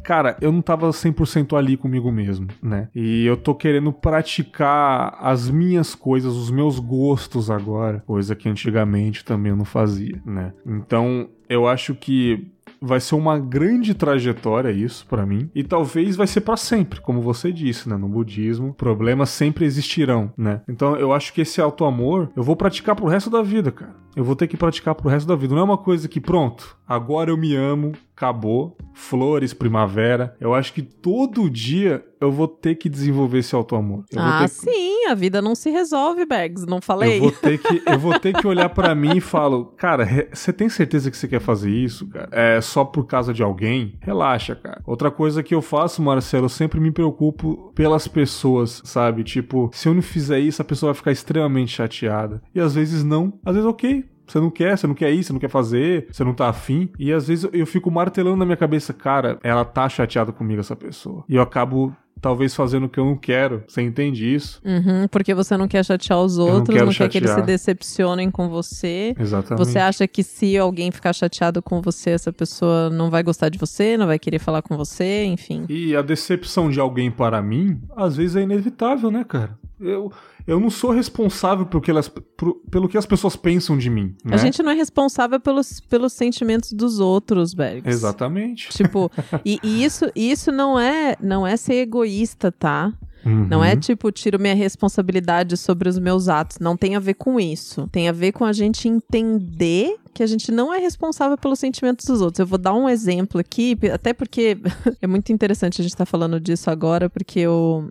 cara, 0.03 0.37
eu 0.41 0.51
não 0.51 0.61
tava 0.61 0.89
100% 0.89 1.57
ali 1.57 1.77
comigo 1.77 2.11
mesmo, 2.11 2.47
né? 2.61 2.89
E 2.95 3.25
eu 3.25 3.37
tô 3.37 3.53
querendo 3.53 3.91
praticar 3.91 5.17
as 5.19 5.49
minhas 5.49 5.95
coisas, 5.95 6.33
os 6.33 6.49
meus 6.49 6.79
gostos 6.79 7.49
agora, 7.51 8.03
coisa 8.05 8.35
que 8.35 8.49
antigamente 8.49 9.25
também 9.25 9.51
eu 9.51 9.55
não 9.55 9.65
fazia, 9.65 10.21
né? 10.25 10.53
Então, 10.65 11.29
eu 11.49 11.67
acho 11.67 11.93
que 11.95 12.52
vai 12.83 12.99
ser 12.99 13.15
uma 13.15 13.39
grande 13.39 13.93
trajetória 13.93 14.69
isso 14.69 15.05
pra 15.07 15.25
mim 15.25 15.49
e 15.55 15.63
talvez 15.63 16.17
vai 16.17 16.27
ser 16.27 16.41
pra 16.41 16.57
sempre, 16.57 16.99
como 16.99 17.21
você 17.21 17.51
disse, 17.51 17.87
né, 17.87 17.95
no 17.95 18.09
budismo, 18.09 18.73
problemas 18.73 19.29
sempre 19.29 19.65
existirão, 19.65 20.31
né? 20.37 20.61
Então 20.67 20.95
eu 20.97 21.13
acho 21.13 21.33
que 21.33 21.41
esse 21.41 21.61
auto-amor 21.61 22.29
eu 22.35 22.43
vou 22.43 22.55
praticar 22.55 22.95
pro 22.95 23.07
resto 23.07 23.29
da 23.29 23.41
vida, 23.41 23.71
cara. 23.71 23.95
Eu 24.15 24.23
vou 24.23 24.35
ter 24.35 24.47
que 24.47 24.57
praticar 24.57 24.93
pro 24.93 25.09
resto 25.09 25.27
da 25.27 25.35
vida. 25.35 25.55
Não 25.55 25.61
é 25.61 25.65
uma 25.65 25.77
coisa 25.77 26.07
que 26.07 26.19
pronto, 26.19 26.77
agora 26.87 27.31
eu 27.31 27.37
me 27.37 27.55
amo, 27.55 27.93
acabou, 28.23 28.77
flores, 28.93 29.53
primavera. 29.53 30.35
Eu 30.39 30.53
acho 30.53 30.73
que 30.73 30.81
todo 30.81 31.49
dia 31.49 32.03
eu 32.21 32.31
vou 32.31 32.47
ter 32.47 32.75
que 32.75 32.87
desenvolver 32.87 33.39
esse 33.39 33.53
auto-amor. 33.53 34.05
Eu 34.11 34.21
Ah, 34.21 34.43
que- 34.43 34.47
sim, 34.49 35.07
a 35.09 35.13
vida 35.13 35.41
não 35.41 35.53
se 35.55 35.69
resolve, 35.69 36.25
Bags, 36.25 36.65
não 36.65 36.79
falei? 36.79 37.17
eu 37.17 37.23
vou 37.23 37.31
ter 37.33 37.57
que, 37.57 37.81
eu 37.85 37.99
vou 37.99 38.17
ter 38.17 38.33
que 38.33 38.47
olhar 38.47 38.69
pra 38.69 38.95
mim 38.95 39.17
e 39.17 39.21
falo, 39.21 39.65
cara, 39.77 40.07
você 40.31 40.53
tem 40.53 40.69
certeza 40.69 41.11
que 41.11 41.17
você 41.17 41.27
quer 41.27 41.41
fazer 41.41 41.69
isso, 41.69 42.07
cara? 42.07 42.29
É 42.31 42.61
só 42.61 42.85
por 42.85 43.05
causa 43.05 43.33
de 43.33 43.43
alguém? 43.43 43.97
Relaxa, 44.01 44.55
cara. 44.55 44.81
Outra 44.85 45.11
coisa 45.11 45.43
que 45.43 45.53
eu 45.53 45.61
faço, 45.61 46.01
Marcelo, 46.01 46.45
eu 46.45 46.49
sempre 46.49 46.79
me 46.79 46.91
preocupo 46.91 47.73
pelas 47.75 48.07
pessoas, 48.07 48.81
sabe? 48.85 49.23
Tipo, 49.25 49.69
se 49.73 49.89
eu 49.89 49.93
não 49.93 50.01
fizer 50.01 50.39
isso, 50.39 50.61
a 50.61 50.65
pessoa 50.65 50.93
vai 50.93 50.97
ficar 50.97 51.11
extremamente 51.11 51.73
chateada. 51.73 52.41
E 52.55 52.59
às 52.61 52.73
vezes 52.73 53.03
não, 53.03 53.33
às 53.45 53.55
vezes 53.55 53.69
ok. 53.69 54.05
Você 54.25 54.39
não 54.39 54.49
quer, 54.49 54.77
você 54.77 54.87
não 54.87 54.95
quer 54.95 55.11
ir, 55.11 55.23
você 55.23 55.33
não 55.33 55.39
quer 55.39 55.49
fazer, 55.49 56.07
você 56.11 56.23
não 56.23 56.33
tá 56.33 56.49
afim. 56.49 56.89
E 56.97 57.11
às 57.11 57.27
vezes 57.27 57.49
eu 57.51 57.65
fico 57.65 57.91
martelando 57.91 58.37
na 58.37 58.45
minha 58.45 58.57
cabeça, 58.57 58.93
cara, 58.93 59.37
ela 59.43 59.65
tá 59.65 59.87
chateada 59.89 60.31
comigo, 60.31 60.59
essa 60.59 60.75
pessoa. 60.75 61.23
E 61.27 61.35
eu 61.35 61.41
acabo 61.41 61.95
talvez 62.23 62.55
fazendo 62.55 62.85
o 62.85 62.89
que 62.89 62.99
eu 62.99 63.05
não 63.05 63.17
quero. 63.17 63.63
Você 63.67 63.81
entende 63.81 64.33
isso? 64.33 64.61
Uhum, 64.63 65.07
porque 65.09 65.33
você 65.35 65.57
não 65.57 65.67
quer 65.67 65.83
chatear 65.83 66.19
os 66.19 66.37
outros, 66.37 66.75
não, 66.79 66.85
não 66.85 66.93
quer 66.93 67.09
que 67.09 67.17
eles 67.17 67.31
se 67.31 67.41
decepcionem 67.41 68.31
com 68.31 68.47
você. 68.47 69.13
Exatamente. 69.19 69.59
Você 69.59 69.77
acha 69.77 70.07
que 70.07 70.23
se 70.23 70.57
alguém 70.57 70.89
ficar 70.89 71.11
chateado 71.11 71.61
com 71.61 71.81
você, 71.81 72.11
essa 72.11 72.31
pessoa 72.31 72.89
não 72.89 73.09
vai 73.09 73.21
gostar 73.21 73.49
de 73.49 73.57
você, 73.57 73.97
não 73.97 74.07
vai 74.07 74.17
querer 74.17 74.39
falar 74.39 74.61
com 74.61 74.77
você, 74.77 75.25
enfim. 75.25 75.65
E 75.67 75.93
a 75.95 76.01
decepção 76.01 76.69
de 76.69 76.79
alguém 76.79 77.11
para 77.11 77.41
mim, 77.41 77.81
às 77.93 78.15
vezes 78.15 78.37
é 78.37 78.41
inevitável, 78.41 79.11
né, 79.11 79.25
cara? 79.27 79.59
Eu, 79.81 80.09
eu 80.45 80.59
não 80.59 80.69
sou 80.69 80.91
responsável 80.91 81.65
pelo 81.65 81.81
que, 81.81 81.89
elas, 81.89 82.07
por, 82.07 82.55
pelo 82.69 82.89
que 82.89 82.97
as 82.97 83.05
pessoas 83.05 83.35
pensam 83.35 83.77
de 83.77 83.89
mim. 83.89 84.15
Né? 84.23 84.35
A 84.35 84.37
gente 84.37 84.61
não 84.61 84.71
é 84.71 84.75
responsável 84.75 85.39
pelos, 85.39 85.79
pelos 85.79 86.13
sentimentos 86.13 86.73
dos 86.73 86.99
outros, 86.99 87.53
Bergs. 87.53 87.87
Exatamente. 87.87 88.69
Tipo, 88.69 89.11
e, 89.45 89.59
e, 89.63 89.83
isso, 89.83 90.05
isso 90.15 90.51
não 90.51 90.79
é, 90.79 91.15
não 91.21 91.47
é 91.47 91.55
ser 91.55 91.75
egoísta, 91.75 92.51
tá? 92.51 92.93
Uhum. 93.25 93.47
Não 93.47 93.63
é 93.63 93.75
tipo, 93.75 94.11
tiro 94.11 94.39
minha 94.39 94.55
responsabilidade 94.55 95.55
sobre 95.57 95.89
os 95.89 95.97
meus 95.97 96.27
atos. 96.27 96.59
Não 96.59 96.75
tem 96.75 96.95
a 96.95 96.99
ver 96.99 97.13
com 97.15 97.39
isso. 97.39 97.87
Tem 97.91 98.09
a 98.09 98.11
ver 98.11 98.31
com 98.31 98.45
a 98.45 98.53
gente 98.53 98.87
entender 98.87 99.97
que 100.13 100.21
a 100.21 100.27
gente 100.27 100.51
não 100.51 100.73
é 100.73 100.77
responsável 100.77 101.37
pelos 101.37 101.59
sentimentos 101.59 102.05
dos 102.05 102.21
outros. 102.21 102.39
Eu 102.39 102.45
vou 102.45 102.59
dar 102.59 102.73
um 102.73 102.87
exemplo 102.87 103.39
aqui, 103.39 103.77
até 103.91 104.13
porque 104.13 104.57
é 105.01 105.07
muito 105.07 105.31
interessante 105.31 105.81
a 105.81 105.83
gente 105.83 105.93
estar 105.93 106.05
tá 106.05 106.09
falando 106.09 106.39
disso 106.39 106.69
agora, 106.69 107.09
porque 107.09 107.39
eu 107.39 107.89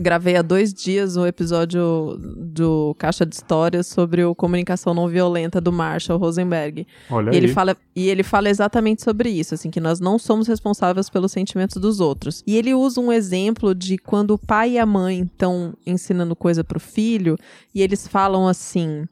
gravei 0.00 0.36
há 0.36 0.42
dois 0.42 0.74
dias 0.74 1.16
um 1.16 1.24
episódio 1.24 2.18
do 2.18 2.94
Caixa 2.98 3.24
de 3.24 3.34
Histórias 3.36 3.86
sobre 3.86 4.24
o 4.24 4.34
comunicação 4.34 4.92
não 4.92 5.06
violenta 5.06 5.60
do 5.60 5.72
Marshall 5.72 6.18
Rosenberg. 6.18 6.86
Olha 7.08 7.30
e 7.30 7.30
aí. 7.30 7.36
ele 7.36 7.48
fala 7.48 7.76
e 7.94 8.08
ele 8.08 8.24
fala 8.24 8.48
exatamente 8.48 9.02
sobre 9.04 9.30
isso, 9.30 9.54
assim, 9.54 9.70
que 9.70 9.80
nós 9.80 10.00
não 10.00 10.18
somos 10.18 10.48
responsáveis 10.48 11.08
pelos 11.08 11.30
sentimentos 11.30 11.76
dos 11.76 12.00
outros. 12.00 12.42
E 12.44 12.56
ele 12.56 12.74
usa 12.74 13.00
um 13.00 13.12
exemplo 13.12 13.74
de 13.74 13.96
quando 13.96 14.32
o 14.32 14.38
pai 14.54 14.74
e 14.74 14.78
a 14.78 14.86
mãe 14.86 15.22
estão 15.22 15.74
ensinando 15.84 16.36
coisa 16.36 16.62
pro 16.62 16.78
filho 16.78 17.36
e 17.74 17.82
eles 17.82 18.06
falam 18.06 18.46
assim: 18.46 19.04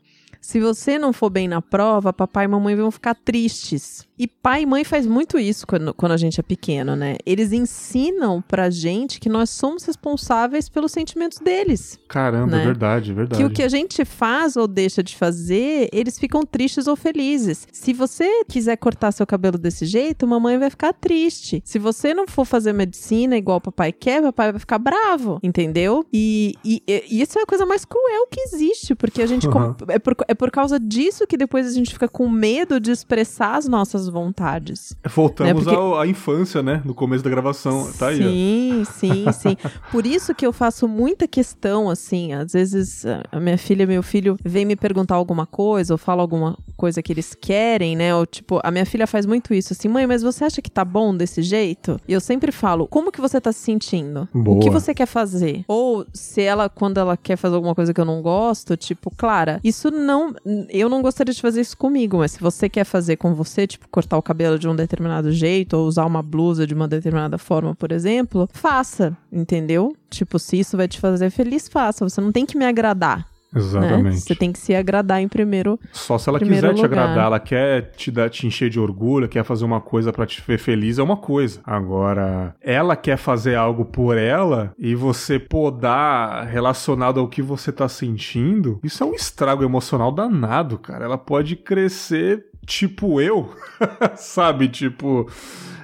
se 0.43 0.59
você 0.59 0.99
não 0.99 1.13
for 1.13 1.31
bem 1.31 1.47
na 1.47 1.63
prova, 1.63 2.13
papai 2.13 2.47
e 2.47 2.49
mamãe 2.49 2.75
vão 2.75 2.91
ficar 2.91 3.15
tristes. 3.15 4.05
E 4.19 4.27
pai 4.27 4.63
e 4.63 4.67
mãe 4.67 4.85
faz 4.85 5.07
muito 5.07 5.39
isso 5.39 5.67
quando, 5.67 5.95
quando 5.95 6.13
a 6.13 6.17
gente 6.17 6.39
é 6.39 6.43
pequeno, 6.43 6.95
né? 6.95 7.17
Eles 7.25 7.53
ensinam 7.53 8.43
pra 8.43 8.69
gente 8.69 9.19
que 9.19 9.29
nós 9.29 9.51
somos 9.51 9.85
responsáveis 9.85 10.69
pelos 10.69 10.93
sentimentos 10.93 11.39
deles. 11.39 11.99
Caramba, 12.09 12.57
né? 12.57 12.63
é 12.63 12.65
verdade, 12.67 13.11
é 13.13 13.15
verdade. 13.15 13.43
Que 13.43 13.47
o 13.47 13.51
que 13.51 13.63
a 13.63 13.69
gente 13.69 14.05
faz 14.05 14.57
ou 14.57 14.69
deixa 14.69 15.03
de 15.03 15.17
fazer, 15.17 15.89
eles 15.93 16.19
ficam 16.19 16.45
tristes 16.45 16.87
ou 16.87 16.97
felizes. 16.97 17.67
Se 17.73 17.93
você 17.93 18.45
quiser 18.45 18.77
cortar 18.77 19.13
seu 19.13 19.27
cabelo 19.27 19.57
desse 19.57 19.87
jeito, 19.87 20.27
mamãe 20.27 20.59
vai 20.59 20.71
ficar 20.71 20.93
triste. 20.93 21.63
Se 21.65 21.79
você 21.79 22.13
não 22.13 22.27
for 22.27 22.45
fazer 22.45 22.73
medicina 22.73 23.37
igual 23.37 23.59
o 23.59 23.61
papai 23.61 23.93
quer, 23.93 24.23
papai 24.23 24.53
vai 24.53 24.61
ficar 24.61 24.79
bravo, 24.79 25.39
entendeu? 25.43 26.05
E, 26.13 26.55
e, 26.65 26.83
e 26.87 27.23
isso 27.23 27.39
é 27.39 27.43
a 27.43 27.47
coisa 27.47 27.65
mais 27.65 27.85
cruel 27.85 28.27
que 28.31 28.41
existe, 28.41 28.95
porque 28.95 29.23
a 29.23 29.27
gente. 29.27 29.47
Uhum. 29.53 29.75
É, 29.89 29.99
por, 29.99 30.17
é 30.27 30.32
por 30.35 30.51
causa 30.51 30.79
disso 30.79 31.27
que 31.27 31.37
depois 31.37 31.67
a 31.67 31.73
gente 31.73 31.93
fica 31.93 32.09
com 32.09 32.29
medo 32.29 32.79
de 32.81 32.91
expressar 32.91 33.57
as 33.57 33.67
nossas 33.67 34.09
vontades. 34.09 34.97
Voltamos 35.15 35.67
né? 35.67 35.73
Porque... 35.73 35.99
à 35.99 36.07
infância, 36.07 36.63
né? 36.63 36.83
No 36.85 36.95
começo 36.95 37.25
da 37.25 37.31
gravação. 37.31 37.91
Tá 37.99 38.09
aí. 38.09 38.19
Sim, 38.19 38.85
sim, 38.85 39.33
sim. 39.33 39.57
Por 39.91 40.07
isso 40.07 40.35
que 40.35 40.47
eu 40.47 40.53
faço 40.53 40.87
muita 40.89 41.27
questão, 41.27 41.89
assim. 41.89 42.33
Às 42.33 42.53
vezes 42.53 43.05
a 43.31 43.41
minha 43.41 43.59
filha 43.59 43.83
e 43.85 43.87
meu 43.87 44.03
filho 44.03 44.37
vêm 44.45 44.65
me 44.65 44.77
perguntar 44.77 45.15
alguma 45.15 45.47
coisa, 45.47 45.95
ou 45.95 45.99
fala 45.99 46.23
alguma 46.23 46.59
coisa 46.77 47.03
que 47.03 47.13
eles 47.13 47.35
querem, 47.35 47.97
né? 47.97 48.15
Ou 48.15 48.27
tipo, 48.27 48.61
a 48.63 48.71
minha 48.71 48.87
filha 48.87 49.07
faz 49.07 49.27
muito 49.27 49.55
isso, 49.55 49.73
assim, 49.73 49.89
mãe, 49.89 50.07
mas 50.07 50.23
você 50.23 50.45
acha 50.45 50.63
que 50.63 50.71
tá 50.71 50.85
bom 50.85 51.17
desse 51.17 51.43
jeito? 51.43 52.01
E 52.09 52.13
eu 52.13 52.21
sempre 52.21 52.53
falo, 52.53 52.87
como 52.87 53.13
que 53.13 53.21
você 53.21 53.41
tá 53.41 53.53
se 53.53 53.61
sentindo? 53.61 54.29
Boa. 54.33 54.57
O 54.57 54.61
que 54.61 54.71
você 54.71 54.95
quer 54.95 55.07
fazer? 55.07 55.65
Ou 55.69 56.05
se 56.13 56.43
ela, 56.43 56.69
quando 56.69 56.99
ela 56.99 57.17
quer 57.17 57.37
fazer 57.37 57.55
alguma 57.55 57.75
coisa 57.75 57.95
que 57.95 58.01
eu 58.01 58.05
não 58.05 58.21
gosto, 58.21 58.77
tipo, 58.77 59.11
Clara, 59.17 59.61
isso 59.63 59.91
não. 59.91 60.22
Eu 60.69 60.89
não 60.89 61.03
gostaria 61.03 61.33
de 61.33 61.41
fazer 61.41 61.61
isso 61.61 61.77
comigo, 61.77 62.19
mas 62.19 62.33
se 62.33 62.41
você 62.41 62.69
quer 62.69 62.85
fazer 62.85 63.17
com 63.17 63.35
você, 63.35 63.67
tipo, 63.67 63.89
cortar 63.89 64.17
o 64.19 64.23
cabelo 64.23 64.59
de 64.59 64.69
um 64.69 64.77
determinado 64.77 65.33
jeito, 65.33 65.77
ou 65.77 65.87
usar 65.87 66.05
uma 66.05 66.23
blusa 66.23 66.67
de 66.67 66.75
uma 66.75 66.89
determinada 66.89 67.39
forma, 67.39 67.75
por 67.75 67.93
exemplo, 67.93 68.49
faça, 68.53 69.17
entendeu? 69.33 69.97
Tipo, 70.11 70.39
se 70.39 70.59
isso 70.59 70.77
vai 70.77 70.89
te 70.89 71.01
fazer 71.01 71.31
feliz, 71.31 71.69
faça. 71.69 72.09
Você 72.09 72.21
não 72.21 72.33
tem 72.33 72.45
que 72.45 72.57
me 72.57 72.65
agradar. 72.65 73.32
Exatamente. 73.55 74.03
Né? 74.03 74.13
Você 74.13 74.35
tem 74.35 74.53
que 74.53 74.59
se 74.59 74.75
agradar 74.75 75.21
em 75.21 75.29
primeiro. 75.29 75.79
Só 75.93 76.19
se 76.19 76.29
ela 76.29 76.39
quiser 76.39 76.69
lugar. 76.69 76.75
te 76.75 76.85
agradar, 76.85 77.27
ela 77.27 77.41
quer 77.41 77.93
te, 77.93 78.11
dar, 78.11 78.31
te 78.31 78.47
encher 78.47 78.71
de 78.71 78.81
orgulho, 78.81 79.29
quer 79.29 79.45
fazer 79.45 79.65
uma 79.65 79.81
coisa 79.81 80.13
para 80.13 80.27
te 80.27 80.43
ver 80.47 80.59
feliz, 80.59 80.99
é 80.99 81.03
uma 81.03 81.17
coisa. 81.17 81.61
Agora, 81.65 82.55
ela 82.61 82.97
quer 82.97 83.17
fazer 83.17 83.55
algo 83.55 83.85
por 83.85 84.17
ela 84.17 84.73
e 84.79 84.95
você 84.95 85.39
podar 85.39 86.47
relacionado 86.47 87.21
ao 87.21 87.29
que 87.29 87.43
você 87.43 87.71
tá 87.71 87.89
sentindo, 87.89 88.81
isso 88.83 89.03
é 89.03 89.07
um 89.07 89.15
estrago 89.15 89.63
emocional 89.63 90.11
danado, 90.11 90.79
cara. 90.79 91.05
Ela 91.05 91.19
pode 91.19 91.57
crescer 91.57 92.47
tipo 92.67 93.21
eu, 93.21 93.53
sabe? 94.17 94.69
Tipo, 94.69 95.29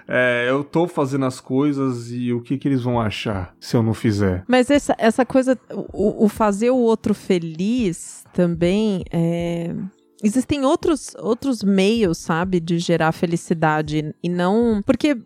é, 0.08 0.46
eu 0.48 0.64
tô 0.64 0.88
fazendo 0.88 1.26
as 1.26 1.38
coisas 1.38 2.10
e 2.10 2.32
o 2.32 2.40
que, 2.40 2.56
que 2.56 2.66
eles 2.66 2.82
vão 2.82 2.98
achar 2.98 3.54
se 3.60 3.76
eu 3.76 3.82
não 3.82 3.92
fizer? 3.92 4.42
Mas 4.48 4.70
essa, 4.70 4.96
essa 4.98 5.26
coisa, 5.26 5.58
o, 5.92 6.24
o 6.24 6.28
fazer 6.28 6.70
o 6.70 6.78
outro 6.78 7.12
feliz 7.12 8.24
também 8.32 9.04
é. 9.12 9.74
Existem 10.20 10.64
outros, 10.64 11.14
outros 11.20 11.62
meios, 11.62 12.18
sabe, 12.18 12.58
de 12.58 12.78
gerar 12.78 13.12
felicidade 13.12 14.12
e 14.20 14.28
não. 14.28 14.82
Porque 14.84 15.16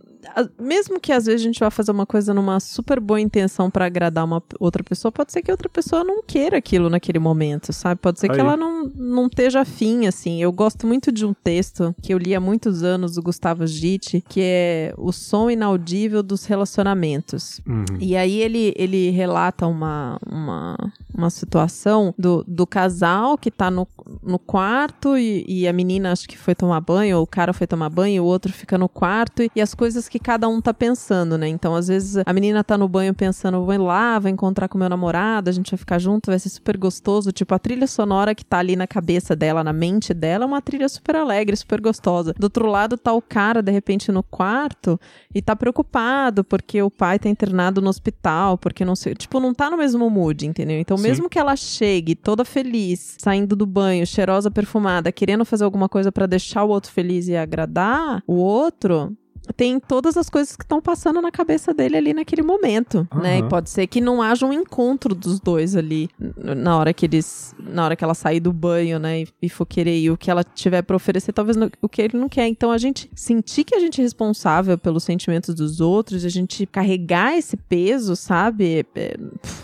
mesmo 0.59 1.01
que 1.01 1.13
às 1.13 1.27
vezes 1.27 1.41
a 1.41 1.45
gente 1.45 1.61
vá 1.61 1.71
fazer 1.71 1.91
uma 1.91 2.07
coisa 2.07 2.33
numa 2.33 2.61
super 2.61 3.01
boa 3.01 3.21
intenção 3.21 3.71
para 3.71 3.87
agradar 3.87 4.25
uma 4.25 4.43
outra 4.59 4.83
pessoa, 4.83 5.11
pode 5.11 5.33
ser 5.33 5.43
que 5.43 5.51
outra 5.51 5.69
pessoa 5.69 6.05
não 6.05 6.23
queira 6.23 6.59
aquilo 6.59 6.89
naquele 6.89 7.19
momento, 7.19 7.73
sabe? 7.73 8.01
Pode 8.01 8.21
ser 8.21 8.31
Aí. 8.31 8.35
que 8.35 8.41
ela 8.41 8.57
não, 8.57 8.85
não 8.95 9.27
esteja 9.27 9.61
afim, 9.61 10.07
assim. 10.07 10.43
Eu 10.43 10.53
gosto 10.53 10.87
muito 10.87 11.11
de 11.11 11.27
um 11.27 11.35
texto 11.35 11.95
que 12.01 12.15
eu 12.15 12.19
li 12.19 12.35
há 12.35 12.41
muitos 12.41 12.83
anos 12.83 13.15
do 13.15 13.23
Gustavo 13.23 13.67
Gitti, 13.67 14.23
que 14.29 14.41
é 14.43 14.95
O 14.97 15.13
Som 15.13 15.51
Inaudível 15.51 16.23
dos 16.23 16.45
Relacionamentos. 16.45 17.61
Uhum. 17.67 17.85
E 17.99 18.17
aí 18.17 18.41
ele, 18.41 18.73
ele 18.77 19.11
relata 19.11 19.67
uma, 19.67 20.19
uma, 20.27 20.77
uma 21.15 21.31
situação 21.31 22.15
do, 22.19 22.45
do 22.47 22.67
casal 22.67 23.37
que 23.37 23.51
tá 23.51 23.71
no, 23.71 23.87
no 24.23 24.39
quarto 24.39 25.17
e, 25.17 25.45
e 25.47 25.69
a 25.69 25.73
menina 25.73 26.13
acho 26.13 26.29
que 26.29 26.37
foi 26.37 26.55
tomar 26.55 26.81
banho, 26.81 27.19
ou 27.19 27.23
o 27.23 27.27
cara 27.27 27.53
foi 27.53 27.67
tomar 27.67 27.89
banho, 27.89 28.17
e 28.17 28.21
o 28.21 28.25
outro 28.25 28.53
fica 28.53 28.77
no 28.77 28.89
quarto, 28.89 29.43
e 29.55 29.61
as 29.61 29.75
coisas 29.75 30.09
que 30.09 30.19
cada 30.19 30.49
um 30.49 30.61
tá 30.61 30.73
pensando, 30.75 31.37
né? 31.39 31.49
Então, 31.49 31.75
às 31.75 31.89
vezes, 31.89 32.23
a 32.25 32.33
menina 32.33 32.63
tá 32.63 32.77
no 32.77 32.89
banho 32.89 33.15
pensando, 33.15 33.65
vou 33.65 33.83
lá, 33.83 34.19
vou 34.19 34.31
encontrar 34.31 34.69
com 34.69 34.79
meu 34.79 34.89
namorado, 34.89 35.49
a 35.49 35.53
gente 35.53 35.71
vai 35.71 35.79
ficar 35.79 35.99
junto, 35.99 36.31
vai 36.31 36.39
ser 36.39 36.49
super 36.49 36.77
gostoso. 36.77 37.33
Tipo, 37.33 37.55
a 37.55 37.59
trilha 37.59 37.87
sonora 37.87 38.35
que 38.35 38.45
tá 38.45 38.59
ali 38.59 38.77
na 38.77 38.87
cabeça 38.87 39.35
dela, 39.35 39.65
na 39.65 39.73
mente 39.73 40.13
dela, 40.15 40.45
é 40.45 40.47
uma 40.47 40.63
trilha 40.63 40.89
super 40.89 41.17
alegre, 41.17 41.57
super 41.57 41.81
gostosa. 41.81 42.35
Do 42.39 42.45
outro 42.45 42.67
lado 42.67 42.97
tá 42.97 43.13
o 43.13 43.23
cara, 43.23 43.63
de 43.63 43.73
repente, 43.73 44.11
no 44.13 44.23
quarto 44.23 44.99
e 45.35 45.41
tá 45.41 45.55
preocupado 45.57 46.45
porque 46.45 46.83
o 46.83 46.91
pai 46.91 47.19
tá 47.19 47.29
internado 47.29 47.81
no 47.81 47.89
hospital, 47.89 48.59
porque 48.59 48.85
não 48.85 48.97
sei. 48.97 49.15
Tipo, 49.15 49.41
não 49.41 49.55
tá 49.55 49.71
no 49.71 49.77
mesmo 49.77 50.09
mood, 50.09 50.47
entendeu? 50.47 50.79
Então, 50.79 50.97
Sim. 50.97 51.05
mesmo 51.05 51.29
que 51.29 51.39
ela 51.39 51.57
chegue 51.57 52.15
toda 52.15 52.45
feliz, 52.45 53.17
saindo 53.19 53.55
do 53.57 53.67
banho, 53.67 53.92
cheirosa, 54.07 54.51
perfumada, 54.51 55.13
querendo 55.13 55.45
fazer 55.45 55.65
alguma 55.65 55.89
coisa 55.89 56.11
para 56.11 56.27
deixar 56.27 56.65
o 56.65 56.69
outro 56.69 56.91
feliz 56.91 57.29
e 57.29 57.37
agradar 57.37 58.23
o 58.27 58.35
outro, 58.35 59.17
tem 59.57 59.81
todas 59.81 60.17
as 60.17 60.29
coisas 60.29 60.57
que 60.57 60.65
estão 60.65 60.81
passando 60.81 61.21
na 61.21 61.31
cabeça 61.31 61.75
dele 61.75 61.97
ali 61.97 62.15
naquele 62.15 62.43
momento, 62.43 63.07
uhum. 63.13 63.21
né? 63.21 63.39
E 63.39 63.43
pode 63.43 63.71
ser 63.71 63.87
que 63.87 64.01
não 64.01 64.23
haja 64.23 64.47
um 64.47 64.53
encontro 64.53 65.15
dos 65.15 65.41
dois 65.41 65.75
ali 65.75 66.09
na 66.37 66.77
hora 66.77 66.93
que 66.93 67.07
eles, 67.07 67.55
na 67.59 67.85
hora 67.85 67.97
que 67.97 68.05
ela 68.05 68.15
sair 68.15 68.41
do 68.41 68.53
banho, 68.53 68.99
né? 68.99 69.23
E, 69.23 69.29
e 69.43 69.49
for 69.49 69.67
querer 69.67 69.99
ir, 69.99 70.11
o 70.11 70.17
que 70.17 70.31
ela 70.31 70.45
tiver 70.45 70.83
para 70.83 70.95
oferecer, 70.95 71.33
talvez 71.33 71.57
no, 71.57 71.71
o 71.81 71.89
que 71.89 72.03
ele 72.03 72.17
não 72.17 72.29
quer. 72.29 72.47
Então 72.47 72.71
a 72.71 72.79
gente 72.79 73.11
sentir 73.15 73.65
que 73.65 73.75
a 73.75 73.81
gente 73.81 74.01
é 74.01 74.05
responsável 74.05 74.79
pelos 74.79 75.03
sentimentos 75.03 75.55
dos 75.55 75.81
outros, 75.81 76.25
a 76.25 76.29
gente 76.29 76.65
carregar 76.67 77.37
esse 77.37 77.57
peso, 77.57 78.15
sabe? 78.15 78.87
É, 78.95 79.17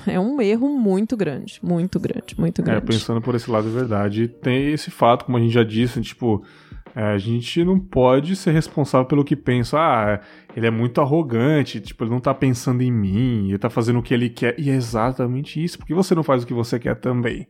é 0.07 0.21
um 0.21 0.41
erro 0.41 0.69
muito 0.69 1.17
grande, 1.17 1.61
muito 1.63 2.01
grande, 2.01 2.35
muito 2.37 2.61
é, 2.61 2.65
grande. 2.65 2.85
É, 2.85 2.87
pensando 2.87 3.21
por 3.21 3.35
esse 3.35 3.51
lado, 3.51 3.69
é 3.69 3.73
verdade. 3.73 4.29
Tem 4.29 4.73
esse 4.73 4.91
fato, 4.91 5.25
como 5.25 5.39
a 5.39 5.41
gente 5.41 5.53
já 5.53 5.63
disse, 5.63 6.01
tipo, 6.01 6.43
é, 6.43 6.68
a 6.95 7.19
gente 7.19 7.65
não 7.65 7.79
pode 7.79 8.35
ser 8.37 8.53
responsável 8.53 9.07
pelo 9.07 9.25
que 9.25 9.37
pensa. 9.37 9.79
Ah, 9.79 10.21
ele 10.57 10.67
é 10.67 10.71
muito 10.71 11.01
arrogante, 11.01 11.81
tipo, 11.81 12.05
ele 12.05 12.11
não 12.11 12.21
tá 12.21 12.35
pensando 12.35 12.83
em 12.83 12.91
mim, 12.91 13.49
ele 13.49 13.59
tá 13.59 13.71
fazendo 13.71 13.99
o 13.99 14.03
que 14.03 14.13
ele 14.13 14.29
quer. 14.29 14.59
E 14.59 14.71
é 14.71 14.75
exatamente 14.75 15.63
isso. 15.63 15.79
porque 15.79 15.95
você 15.95 16.15
não 16.15 16.23
faz 16.23 16.43
o 16.43 16.47
que 16.47 16.55
você 16.55 16.79
quer 16.79 16.97
também? 16.97 17.47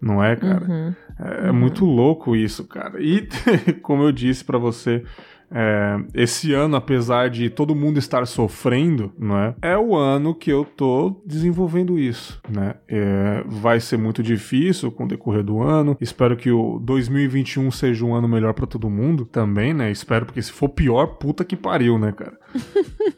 Não 0.00 0.22
é, 0.22 0.36
cara? 0.36 0.64
Uhum. 0.64 0.94
É, 1.18 1.48
é 1.48 1.50
uhum. 1.50 1.56
muito 1.56 1.84
louco 1.84 2.34
isso, 2.34 2.66
cara. 2.66 3.00
E, 3.02 3.28
como 3.82 4.02
eu 4.02 4.12
disse 4.12 4.44
para 4.44 4.58
você, 4.58 5.02
é, 5.50 5.98
esse 6.14 6.52
ano, 6.52 6.76
apesar 6.76 7.30
de 7.30 7.48
todo 7.48 7.74
mundo 7.74 7.98
estar 7.98 8.26
sofrendo, 8.26 9.12
não 9.18 9.38
é? 9.38 9.54
É 9.62 9.78
o 9.78 9.94
ano 9.94 10.34
que 10.34 10.50
eu 10.50 10.64
tô 10.64 11.20
desenvolvendo 11.24 11.98
isso, 11.98 12.40
né? 12.48 12.74
É, 12.88 13.44
vai 13.46 13.80
ser 13.80 13.96
muito 13.96 14.22
difícil 14.22 14.90
com 14.90 15.04
o 15.04 15.08
decorrer 15.08 15.42
do 15.42 15.62
ano. 15.62 15.96
Espero 16.00 16.36
que 16.36 16.50
o 16.50 16.78
2021 16.80 17.70
seja 17.70 18.04
um 18.04 18.14
ano 18.14 18.28
melhor 18.28 18.54
para 18.54 18.66
todo 18.66 18.90
mundo 18.90 19.24
também, 19.24 19.72
né? 19.72 19.90
Espero, 19.90 20.26
porque 20.26 20.42
se 20.42 20.52
for 20.52 20.68
pior, 20.68 21.06
puta 21.06 21.44
que 21.44 21.56
pariu, 21.56 21.98
né, 21.98 22.12
cara? 22.12 22.38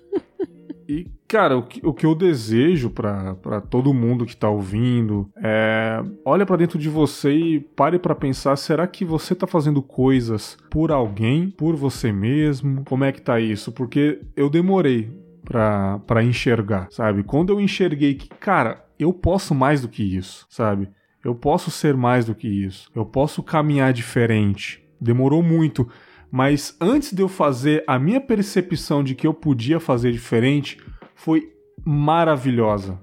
E, 0.89 1.07
cara, 1.29 1.55
o 1.55 1.63
que, 1.63 1.87
o 1.87 1.93
que 1.93 2.07
eu 2.07 2.15
desejo 2.15 2.89
para 2.89 3.61
todo 3.69 3.93
mundo 3.93 4.25
que 4.25 4.35
tá 4.35 4.49
ouvindo 4.49 5.31
é. 5.37 6.03
Olha 6.25 6.47
para 6.47 6.57
dentro 6.57 6.79
de 6.79 6.89
você 6.89 7.31
e 7.31 7.61
pare 7.61 7.99
para 7.99 8.15
pensar: 8.15 8.57
será 8.57 8.87
que 8.87 9.05
você 9.05 9.35
tá 9.35 9.47
fazendo 9.47 9.83
coisas 9.83 10.57
por 10.71 10.91
alguém, 10.91 11.51
por 11.51 11.77
você 11.77 12.11
mesmo? 12.11 12.85
Como 12.87 13.05
é 13.05 13.13
que 13.13 13.21
tá 13.21 13.39
isso? 13.39 13.71
Porque 13.71 14.23
eu 14.35 14.49
demorei 14.49 15.13
pra 15.45 16.23
enxergar, 16.23 16.89
sabe? 16.91 17.23
Quando 17.23 17.53
eu 17.53 17.61
enxerguei 17.61 18.15
que, 18.15 18.29
cara, 18.29 18.85
eu 18.99 19.13
posso 19.13 19.55
mais 19.55 19.83
do 19.83 19.89
que 19.89 20.03
isso, 20.03 20.47
sabe? 20.49 20.89
Eu 21.23 21.35
posso 21.35 21.71
ser 21.71 21.95
mais 21.95 22.25
do 22.25 22.35
que 22.35 22.49
isso. 22.49 22.91
Eu 22.95 23.05
posso 23.05 23.43
caminhar 23.43 23.93
diferente. 23.93 24.83
Demorou 25.01 25.43
muito 25.43 25.89
mas 26.31 26.77
antes 26.81 27.13
de 27.13 27.23
eu 27.23 27.29
fazer, 27.29 27.83
a 27.87 27.99
minha 27.99 28.21
percepção 28.21 29.03
de 29.03 29.15
que 29.15 29.27
eu 29.27 29.35
podia 29.35 29.81
fazer 29.81 30.13
diferente 30.13 30.79
foi 31.15 31.53
maravilhosa. 31.85 32.99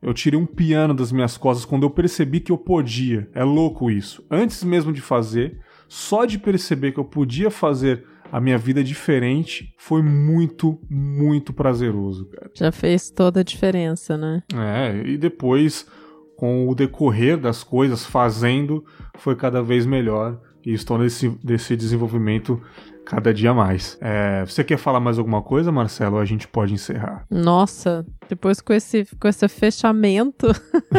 Eu 0.00 0.12
tirei 0.12 0.38
um 0.38 0.46
piano 0.46 0.92
das 0.92 1.12
minhas 1.12 1.36
costas 1.36 1.64
quando 1.64 1.84
eu 1.84 1.90
percebi 1.90 2.40
que 2.40 2.50
eu 2.50 2.58
podia. 2.58 3.30
É 3.34 3.44
louco 3.44 3.90
isso. 3.90 4.24
Antes 4.30 4.64
mesmo 4.64 4.92
de 4.92 5.00
fazer, 5.00 5.60
só 5.88 6.24
de 6.24 6.38
perceber 6.38 6.92
que 6.92 6.98
eu 6.98 7.04
podia 7.04 7.50
fazer 7.50 8.04
a 8.32 8.40
minha 8.40 8.56
vida 8.56 8.82
diferente 8.82 9.74
foi 9.76 10.02
muito, 10.02 10.80
muito 10.88 11.52
prazeroso, 11.52 12.26
cara. 12.30 12.50
Já 12.54 12.72
fez 12.72 13.10
toda 13.10 13.40
a 13.40 13.42
diferença, 13.42 14.16
né? 14.16 14.42
É, 14.54 15.06
e 15.06 15.18
depois, 15.18 15.86
com 16.34 16.66
o 16.66 16.74
decorrer 16.74 17.38
das 17.38 17.62
coisas, 17.62 18.06
fazendo, 18.06 18.84
foi 19.18 19.36
cada 19.36 19.62
vez 19.62 19.84
melhor 19.84 20.40
e 20.64 20.72
estou 20.72 20.98
nesse, 20.98 21.36
nesse 21.42 21.76
desenvolvimento 21.76 22.60
cada 23.04 23.32
dia 23.34 23.52
mais. 23.52 23.98
É, 24.00 24.44
você 24.44 24.62
quer 24.62 24.78
falar 24.78 25.00
mais 25.00 25.18
alguma 25.18 25.42
coisa, 25.42 25.72
Marcelo? 25.72 26.18
A 26.18 26.24
gente 26.24 26.46
pode 26.46 26.72
encerrar? 26.72 27.26
Nossa, 27.30 28.06
depois 28.28 28.60
com 28.60 28.72
esse, 28.72 29.06
com 29.18 29.28
esse 29.28 29.46
fechamento 29.48 30.48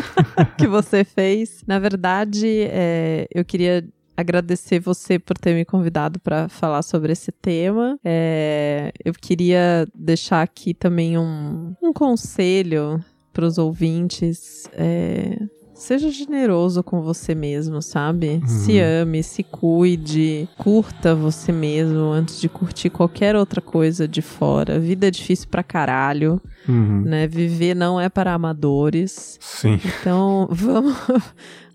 que 0.58 0.68
você 0.68 1.04
fez, 1.04 1.64
na 1.66 1.80
verdade, 1.80 2.48
é, 2.70 3.28
eu 3.34 3.46
queria 3.46 3.88
agradecer 4.16 4.80
você 4.80 5.18
por 5.18 5.38
ter 5.38 5.56
me 5.56 5.66
convidado 5.66 6.20
para 6.20 6.48
falar 6.48 6.84
sobre 6.84 7.12
esse 7.12 7.32
tema. 7.32 7.98
É, 8.04 8.92
eu 9.04 9.14
queria 9.14 9.88
deixar 9.94 10.42
aqui 10.42 10.74
também 10.74 11.18
um, 11.18 11.74
um 11.82 11.92
conselho 11.92 13.04
para 13.32 13.46
os 13.46 13.58
ouvintes. 13.58 14.70
É, 14.74 15.38
Seja 15.84 16.10
generoso 16.10 16.82
com 16.82 17.02
você 17.02 17.36
mesmo, 17.36 17.82
sabe? 17.82 18.40
Uhum. 18.42 18.48
Se 18.48 18.80
ame, 18.80 19.22
se 19.22 19.44
cuide, 19.44 20.48
curta 20.58 21.14
você 21.14 21.52
mesmo 21.52 22.10
antes 22.10 22.40
de 22.40 22.48
curtir 22.48 22.90
qualquer 22.90 23.36
outra 23.36 23.60
coisa 23.60 24.08
de 24.08 24.22
fora. 24.22 24.80
Vida 24.80 25.10
é 25.10 25.12
difícil 25.12 25.50
pra 25.50 25.62
caralho, 25.62 26.42
uhum. 26.70 27.02
né? 27.02 27.28
Viver 27.28 27.76
não 27.76 28.00
é 28.00 28.08
para 28.08 28.34
amadores. 28.34 29.38
Sim. 29.42 29.78
Então, 29.84 30.48
vamos 30.56 30.96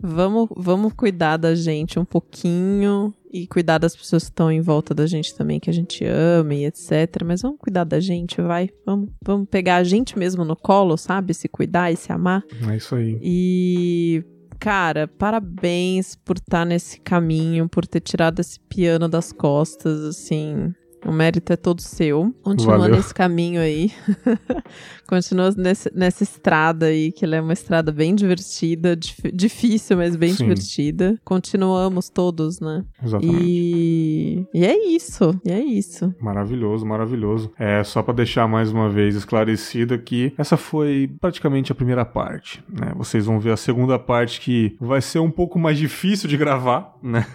vamos, 0.01 0.49
vamos 0.57 0.93
cuidar 0.93 1.37
da 1.37 1.55
gente 1.55 1.99
um 1.99 2.05
pouquinho 2.05 3.13
e 3.33 3.47
cuidar 3.47 3.79
das 3.79 3.95
pessoas 3.95 4.25
que 4.25 4.31
estão 4.31 4.51
em 4.51 4.61
volta 4.61 4.95
da 4.95 5.07
gente 5.07 5.35
também, 5.35 5.61
que 5.61 5.69
a 5.69 5.73
gente 5.73 6.05
ama 6.05 6.55
e 6.55 6.65
etc. 6.65 7.23
Mas 7.25 7.43
vamos 7.43 7.59
cuidar 7.59 7.85
da 7.85 8.01
gente, 8.01 8.41
vai. 8.41 8.71
Vamos, 8.85 9.11
vamos 9.23 9.49
pegar 9.49 9.77
a 9.77 9.85
gente 9.85 10.19
mesmo 10.19 10.45
no 10.45 10.57
colo, 10.57 10.97
sabe? 10.97 11.35
Se 11.35 11.49
cuidar 11.49 11.93
e 11.93 11.97
se 11.97 12.13
amar. 12.13 12.43
É 12.71 12.77
isso 12.77 12.95
aí. 12.95 13.19
E 13.23 14.25
cara, 14.59 15.07
parabéns 15.07 16.17
por 16.17 16.37
estar 16.37 16.65
nesse 16.65 17.01
caminho, 17.01 17.69
por 17.69 17.87
ter 17.87 18.01
tirado 18.01 18.41
esse 18.41 18.59
piano 18.61 19.09
das 19.09 19.33
costas, 19.33 20.03
assim. 20.05 20.75
O 21.09 21.13
mérito 21.13 21.55
é 21.55 21.57
todo 21.57 21.81
seu. 21.81 22.35
Continua 22.43 22.77
Valeu. 22.77 22.97
nesse 22.97 23.15
caminho 23.15 23.63
aí. 23.63 23.91
Continua 25.09 25.51
nesse, 25.57 25.91
nessa 25.95 26.23
estrada 26.23 26.85
aí, 26.85 27.11
que 27.11 27.25
ela 27.25 27.37
é 27.37 27.41
uma 27.41 27.55
estrada 27.55 27.91
bem 27.91 28.15
divertida, 28.15 28.95
dif 28.95 29.33
difícil, 29.33 29.97
mas 29.97 30.17
bem 30.17 30.35
Sim. 30.35 30.45
divertida. 30.45 31.19
Continuamos 31.25 32.11
todos, 32.11 32.61
né? 32.61 32.85
Exatamente. 33.03 33.43
E... 33.43 34.47
e 34.53 34.67
é 34.67 34.87
isso. 34.95 35.41
E 35.47 35.51
é 35.51 35.59
isso. 35.59 36.15
Maravilhoso, 36.21 36.85
maravilhoso. 36.85 37.51
É 37.59 37.83
só 37.83 38.03
para 38.03 38.13
deixar 38.13 38.47
mais 38.47 38.71
uma 38.71 38.91
vez 38.91 39.15
esclarecido 39.15 39.99
que 39.99 40.35
essa 40.37 40.59
foi 40.59 41.11
praticamente 41.19 41.73
a 41.73 41.75
primeira 41.75 42.05
parte, 42.05 42.63
né? 42.69 42.93
Vocês 42.95 43.25
vão 43.25 43.41
ver 43.41 43.53
a 43.53 43.57
segunda 43.57 43.99
parte 43.99 44.43
que 44.43 44.77
vai 44.79 45.01
ser 45.01 45.21
um 45.21 45.31
pouco 45.31 45.59
mais 45.59 45.79
difícil 45.79 46.29
de 46.29 46.37
gravar, 46.37 46.95
né? 47.03 47.27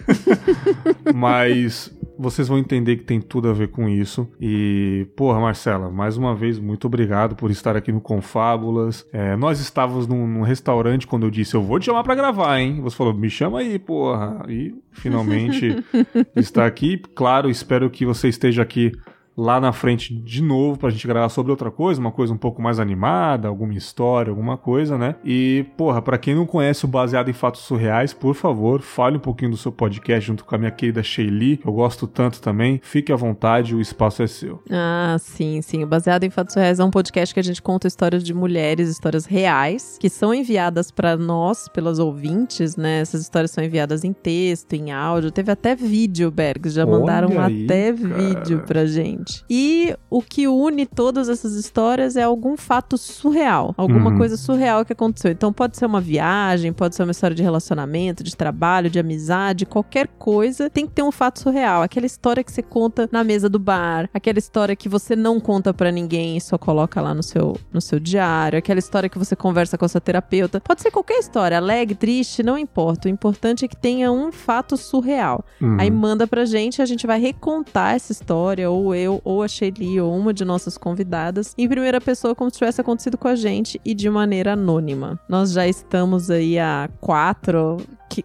mas 1.12 1.92
vocês 2.18 2.48
vão 2.48 2.58
entender 2.58 2.96
que 2.96 3.04
tem 3.04 3.20
tudo 3.20 3.48
a 3.48 3.52
ver 3.52 3.68
com 3.68 3.88
isso. 3.88 4.28
E, 4.40 5.06
porra, 5.16 5.40
Marcela, 5.40 5.90
mais 5.90 6.16
uma 6.16 6.34
vez, 6.34 6.58
muito 6.58 6.86
obrigado 6.86 7.34
por 7.34 7.50
estar 7.50 7.76
aqui 7.76 7.92
no 7.92 8.00
Confábulas. 8.00 9.06
É, 9.12 9.36
nós 9.36 9.60
estávamos 9.60 10.06
num, 10.06 10.26
num, 10.26 10.42
restaurante 10.42 11.06
quando 11.06 11.24
eu 11.24 11.30
disse, 11.30 11.54
eu 11.54 11.62
vou 11.62 11.78
te 11.78 11.86
chamar 11.86 12.02
pra 12.02 12.14
gravar, 12.14 12.58
hein? 12.58 12.80
Você 12.82 12.96
falou, 12.96 13.14
me 13.14 13.30
chama 13.30 13.60
aí, 13.60 13.78
porra. 13.78 14.44
E 14.48 14.74
finalmente 14.92 15.84
está 16.36 16.66
aqui. 16.66 16.98
Claro, 17.14 17.50
espero 17.50 17.90
que 17.90 18.06
você 18.06 18.28
esteja 18.28 18.62
aqui 18.62 18.92
lá 19.36 19.60
na 19.60 19.72
frente 19.72 20.14
de 20.14 20.42
novo 20.42 20.78
pra 20.78 20.90
gente 20.90 21.06
gravar 21.06 21.28
sobre 21.28 21.50
outra 21.50 21.70
coisa, 21.70 22.00
uma 22.00 22.12
coisa 22.12 22.32
um 22.32 22.36
pouco 22.36 22.62
mais 22.62 22.78
animada, 22.78 23.48
alguma 23.48 23.74
história, 23.74 24.30
alguma 24.30 24.56
coisa, 24.56 24.96
né? 24.96 25.16
E, 25.24 25.66
porra, 25.76 26.00
para 26.00 26.18
quem 26.18 26.34
não 26.34 26.46
conhece 26.46 26.84
o 26.84 26.88
Baseado 26.88 27.28
em 27.28 27.32
Fatos 27.32 27.62
Surreais, 27.62 28.12
por 28.12 28.34
favor, 28.34 28.80
fale 28.80 29.16
um 29.16 29.20
pouquinho 29.20 29.50
do 29.50 29.56
seu 29.56 29.72
podcast 29.72 30.26
junto 30.26 30.44
com 30.44 30.54
a 30.54 30.58
minha 30.58 30.70
querida 30.70 31.02
Sheili, 31.02 31.56
que 31.56 31.66
eu 31.66 31.72
gosto 31.72 32.06
tanto 32.06 32.40
também. 32.40 32.80
Fique 32.82 33.12
à 33.12 33.16
vontade, 33.16 33.74
o 33.74 33.80
espaço 33.80 34.22
é 34.22 34.26
seu. 34.26 34.62
Ah, 34.70 35.16
sim, 35.18 35.60
sim. 35.62 35.82
O 35.82 35.86
Baseado 35.86 36.24
em 36.24 36.30
Fatos 36.30 36.52
Surreais 36.54 36.78
é 36.78 36.84
um 36.84 36.90
podcast 36.90 37.34
que 37.34 37.40
a 37.40 37.44
gente 37.44 37.60
conta 37.60 37.88
histórias 37.88 38.22
de 38.22 38.32
mulheres, 38.32 38.88
histórias 38.88 39.26
reais, 39.26 39.98
que 40.00 40.08
são 40.08 40.32
enviadas 40.32 40.90
para 40.90 41.16
nós, 41.16 41.68
pelas 41.68 41.98
ouvintes, 41.98 42.76
né? 42.76 43.00
Essas 43.00 43.22
histórias 43.22 43.50
são 43.50 43.64
enviadas 43.64 44.04
em 44.04 44.12
texto, 44.12 44.74
em 44.74 44.92
áudio. 44.92 45.30
Teve 45.30 45.50
até 45.50 45.74
vídeo, 45.74 46.30
Bergs. 46.30 46.74
Já 46.74 46.84
Olha 46.86 46.98
mandaram 46.98 47.40
aí, 47.40 47.64
até 47.64 47.92
cara. 47.92 48.14
vídeo 48.14 48.62
pra 48.66 48.86
gente 48.86 49.23
E 49.48 49.94
o 50.10 50.22
que 50.22 50.46
une 50.46 50.86
todas 50.86 51.28
essas 51.28 51.54
histórias 51.54 52.16
é 52.16 52.22
algum 52.22 52.56
fato 52.56 52.96
surreal, 52.96 53.74
alguma 53.76 54.10
uhum. 54.10 54.18
coisa 54.18 54.36
surreal 54.36 54.84
que 54.84 54.92
aconteceu. 54.92 55.30
Então 55.30 55.52
pode 55.52 55.76
ser 55.76 55.86
uma 55.86 56.00
viagem, 56.00 56.72
pode 56.72 56.94
ser 56.94 57.02
uma 57.02 57.12
história 57.12 57.34
de 57.34 57.42
relacionamento, 57.42 58.22
de 58.22 58.36
trabalho, 58.36 58.90
de 58.90 58.98
amizade, 58.98 59.66
qualquer 59.66 60.08
coisa, 60.18 60.68
tem 60.70 60.86
que 60.86 60.92
ter 60.92 61.02
um 61.02 61.12
fato 61.12 61.40
surreal. 61.40 61.82
Aquela 61.82 62.06
história 62.06 62.42
que 62.42 62.52
você 62.52 62.62
conta 62.62 63.08
na 63.10 63.24
mesa 63.24 63.48
do 63.48 63.58
bar, 63.58 64.08
aquela 64.12 64.38
história 64.38 64.76
que 64.76 64.88
você 64.88 65.16
não 65.16 65.40
conta 65.40 65.72
para 65.72 65.90
ninguém 65.90 66.36
e 66.36 66.40
só 66.40 66.58
coloca 66.58 67.00
lá 67.00 67.14
no 67.14 67.22
seu, 67.22 67.56
no 67.72 67.80
seu 67.80 67.98
diário, 67.98 68.58
aquela 68.58 68.78
história 68.78 69.08
que 69.08 69.18
você 69.18 69.34
conversa 69.36 69.76
com 69.78 69.84
a 69.84 69.88
sua 69.88 70.00
terapeuta. 70.00 70.60
Pode 70.60 70.82
ser 70.82 70.90
qualquer 70.90 71.18
história, 71.18 71.56
alegre, 71.56 71.94
triste, 71.94 72.42
não 72.42 72.56
importa. 72.58 73.08
O 73.08 73.10
importante 73.10 73.64
é 73.64 73.68
que 73.68 73.76
tenha 73.76 74.10
um 74.10 74.32
fato 74.32 74.76
surreal. 74.76 75.44
Uhum. 75.60 75.76
Aí 75.80 75.90
manda 75.90 76.26
pra 76.26 76.44
gente, 76.44 76.82
a 76.82 76.86
gente 76.86 77.06
vai 77.06 77.20
recontar 77.20 77.94
essa 77.94 78.12
história, 78.12 78.70
ou 78.70 78.94
eu, 78.94 79.13
ou 79.24 79.42
a 79.42 79.48
Shelly, 79.48 80.00
ou 80.00 80.16
uma 80.16 80.32
de 80.32 80.44
nossas 80.44 80.78
convidadas, 80.78 81.54
em 81.56 81.68
primeira 81.68 82.00
pessoa, 82.00 82.34
como 82.34 82.50
se 82.50 82.58
tivesse 82.58 82.80
acontecido 82.80 83.18
com 83.18 83.28
a 83.28 83.36
gente 83.36 83.80
e 83.84 83.94
de 83.94 84.08
maneira 84.08 84.52
anônima. 84.54 85.18
Nós 85.28 85.52
já 85.52 85.66
estamos 85.66 86.30
aí 86.30 86.58
há 86.58 86.88
quatro. 87.00 87.78
Que, 88.08 88.24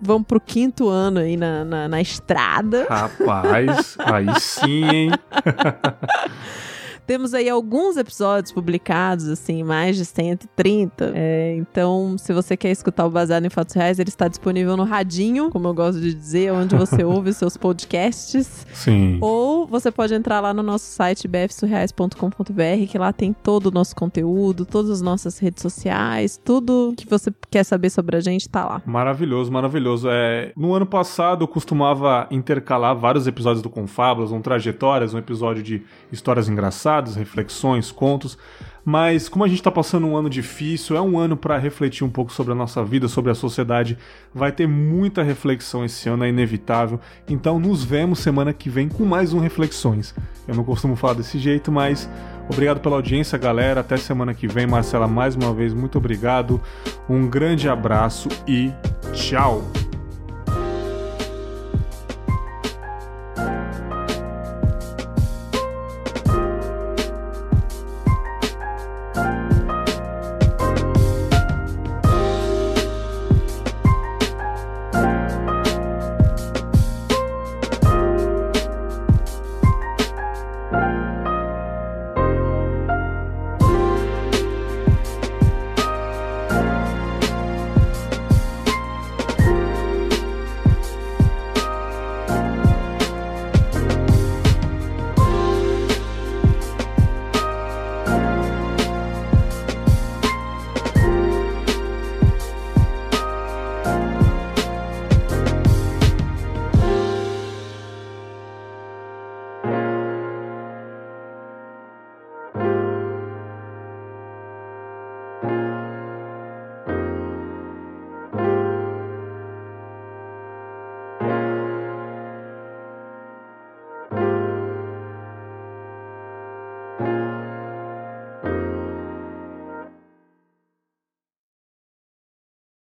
vamos 0.00 0.26
pro 0.26 0.40
quinto 0.40 0.88
ano 0.88 1.20
aí 1.20 1.36
na, 1.36 1.64
na, 1.64 1.88
na 1.88 2.00
estrada. 2.00 2.86
Rapaz, 2.88 3.96
aí 3.98 4.26
sim, 4.40 4.84
hein? 4.84 5.10
Temos 7.08 7.32
aí 7.32 7.48
alguns 7.48 7.96
episódios 7.96 8.52
publicados, 8.52 9.28
assim, 9.28 9.62
mais 9.62 9.96
de 9.96 10.04
130. 10.04 11.10
É, 11.14 11.56
então, 11.56 12.18
se 12.18 12.34
você 12.34 12.54
quer 12.54 12.70
escutar 12.70 13.06
o 13.06 13.10
Baseado 13.10 13.46
em 13.46 13.48
Fatos 13.48 13.74
Reais, 13.74 13.98
ele 13.98 14.10
está 14.10 14.28
disponível 14.28 14.76
no 14.76 14.84
Radinho, 14.84 15.48
como 15.48 15.68
eu 15.68 15.72
gosto 15.72 16.02
de 16.02 16.12
dizer, 16.12 16.52
onde 16.52 16.76
você 16.76 17.04
ouve 17.08 17.30
os 17.30 17.38
seus 17.38 17.56
podcasts. 17.56 18.66
Sim. 18.74 19.16
Ou 19.22 19.66
você 19.66 19.90
pode 19.90 20.12
entrar 20.12 20.40
lá 20.40 20.52
no 20.52 20.62
nosso 20.62 20.84
site 20.84 21.26
bfsurreais.com.br, 21.26 22.86
que 22.86 22.98
lá 22.98 23.10
tem 23.10 23.32
todo 23.32 23.68
o 23.68 23.70
nosso 23.70 23.96
conteúdo, 23.96 24.66
todas 24.66 24.90
as 24.90 25.00
nossas 25.00 25.38
redes 25.38 25.62
sociais, 25.62 26.38
tudo 26.44 26.92
que 26.94 27.08
você 27.08 27.32
quer 27.50 27.64
saber 27.64 27.88
sobre 27.88 28.18
a 28.18 28.20
gente 28.20 28.46
tá 28.50 28.66
lá. 28.66 28.82
Maravilhoso, 28.84 29.50
maravilhoso. 29.50 30.08
É, 30.10 30.52
no 30.54 30.74
ano 30.74 30.84
passado 30.84 31.44
eu 31.44 31.48
costumava 31.48 32.28
intercalar 32.30 32.94
vários 32.94 33.26
episódios 33.26 33.62
do 33.62 33.70
Confábulas, 33.70 34.30
um 34.30 34.42
trajetórias, 34.42 35.14
um 35.14 35.18
episódio 35.18 35.62
de 35.62 35.82
histórias 36.12 36.50
engraçadas 36.50 36.97
reflexões, 37.16 37.90
contos. 37.90 38.38
Mas 38.90 39.28
como 39.28 39.44
a 39.44 39.48
gente 39.48 39.58
está 39.58 39.70
passando 39.70 40.06
um 40.06 40.16
ano 40.16 40.30
difícil, 40.30 40.96
é 40.96 41.00
um 41.00 41.18
ano 41.18 41.36
para 41.36 41.58
refletir 41.58 42.04
um 42.04 42.08
pouco 42.08 42.32
sobre 42.32 42.52
a 42.52 42.56
nossa 42.56 42.82
vida, 42.82 43.06
sobre 43.06 43.30
a 43.30 43.34
sociedade. 43.34 43.98
Vai 44.34 44.50
ter 44.50 44.66
muita 44.66 45.22
reflexão 45.22 45.84
esse 45.84 46.08
ano, 46.08 46.24
é 46.24 46.30
inevitável. 46.30 46.98
Então 47.28 47.58
nos 47.58 47.84
vemos 47.84 48.18
semana 48.20 48.50
que 48.50 48.70
vem 48.70 48.88
com 48.88 49.04
mais 49.04 49.34
um 49.34 49.40
Reflexões. 49.40 50.14
Eu 50.46 50.54
não 50.54 50.64
costumo 50.64 50.96
falar 50.96 51.12
desse 51.12 51.38
jeito, 51.38 51.70
mas 51.70 52.08
obrigado 52.48 52.80
pela 52.80 52.96
audiência, 52.96 53.36
galera. 53.36 53.80
Até 53.80 53.98
semana 53.98 54.32
que 54.32 54.48
vem. 54.48 54.66
Marcela, 54.66 55.06
mais 55.06 55.36
uma 55.36 55.52
vez, 55.52 55.74
muito 55.74 55.98
obrigado. 55.98 56.58
Um 57.06 57.28
grande 57.28 57.68
abraço 57.68 58.30
e 58.46 58.72
tchau! 59.12 59.62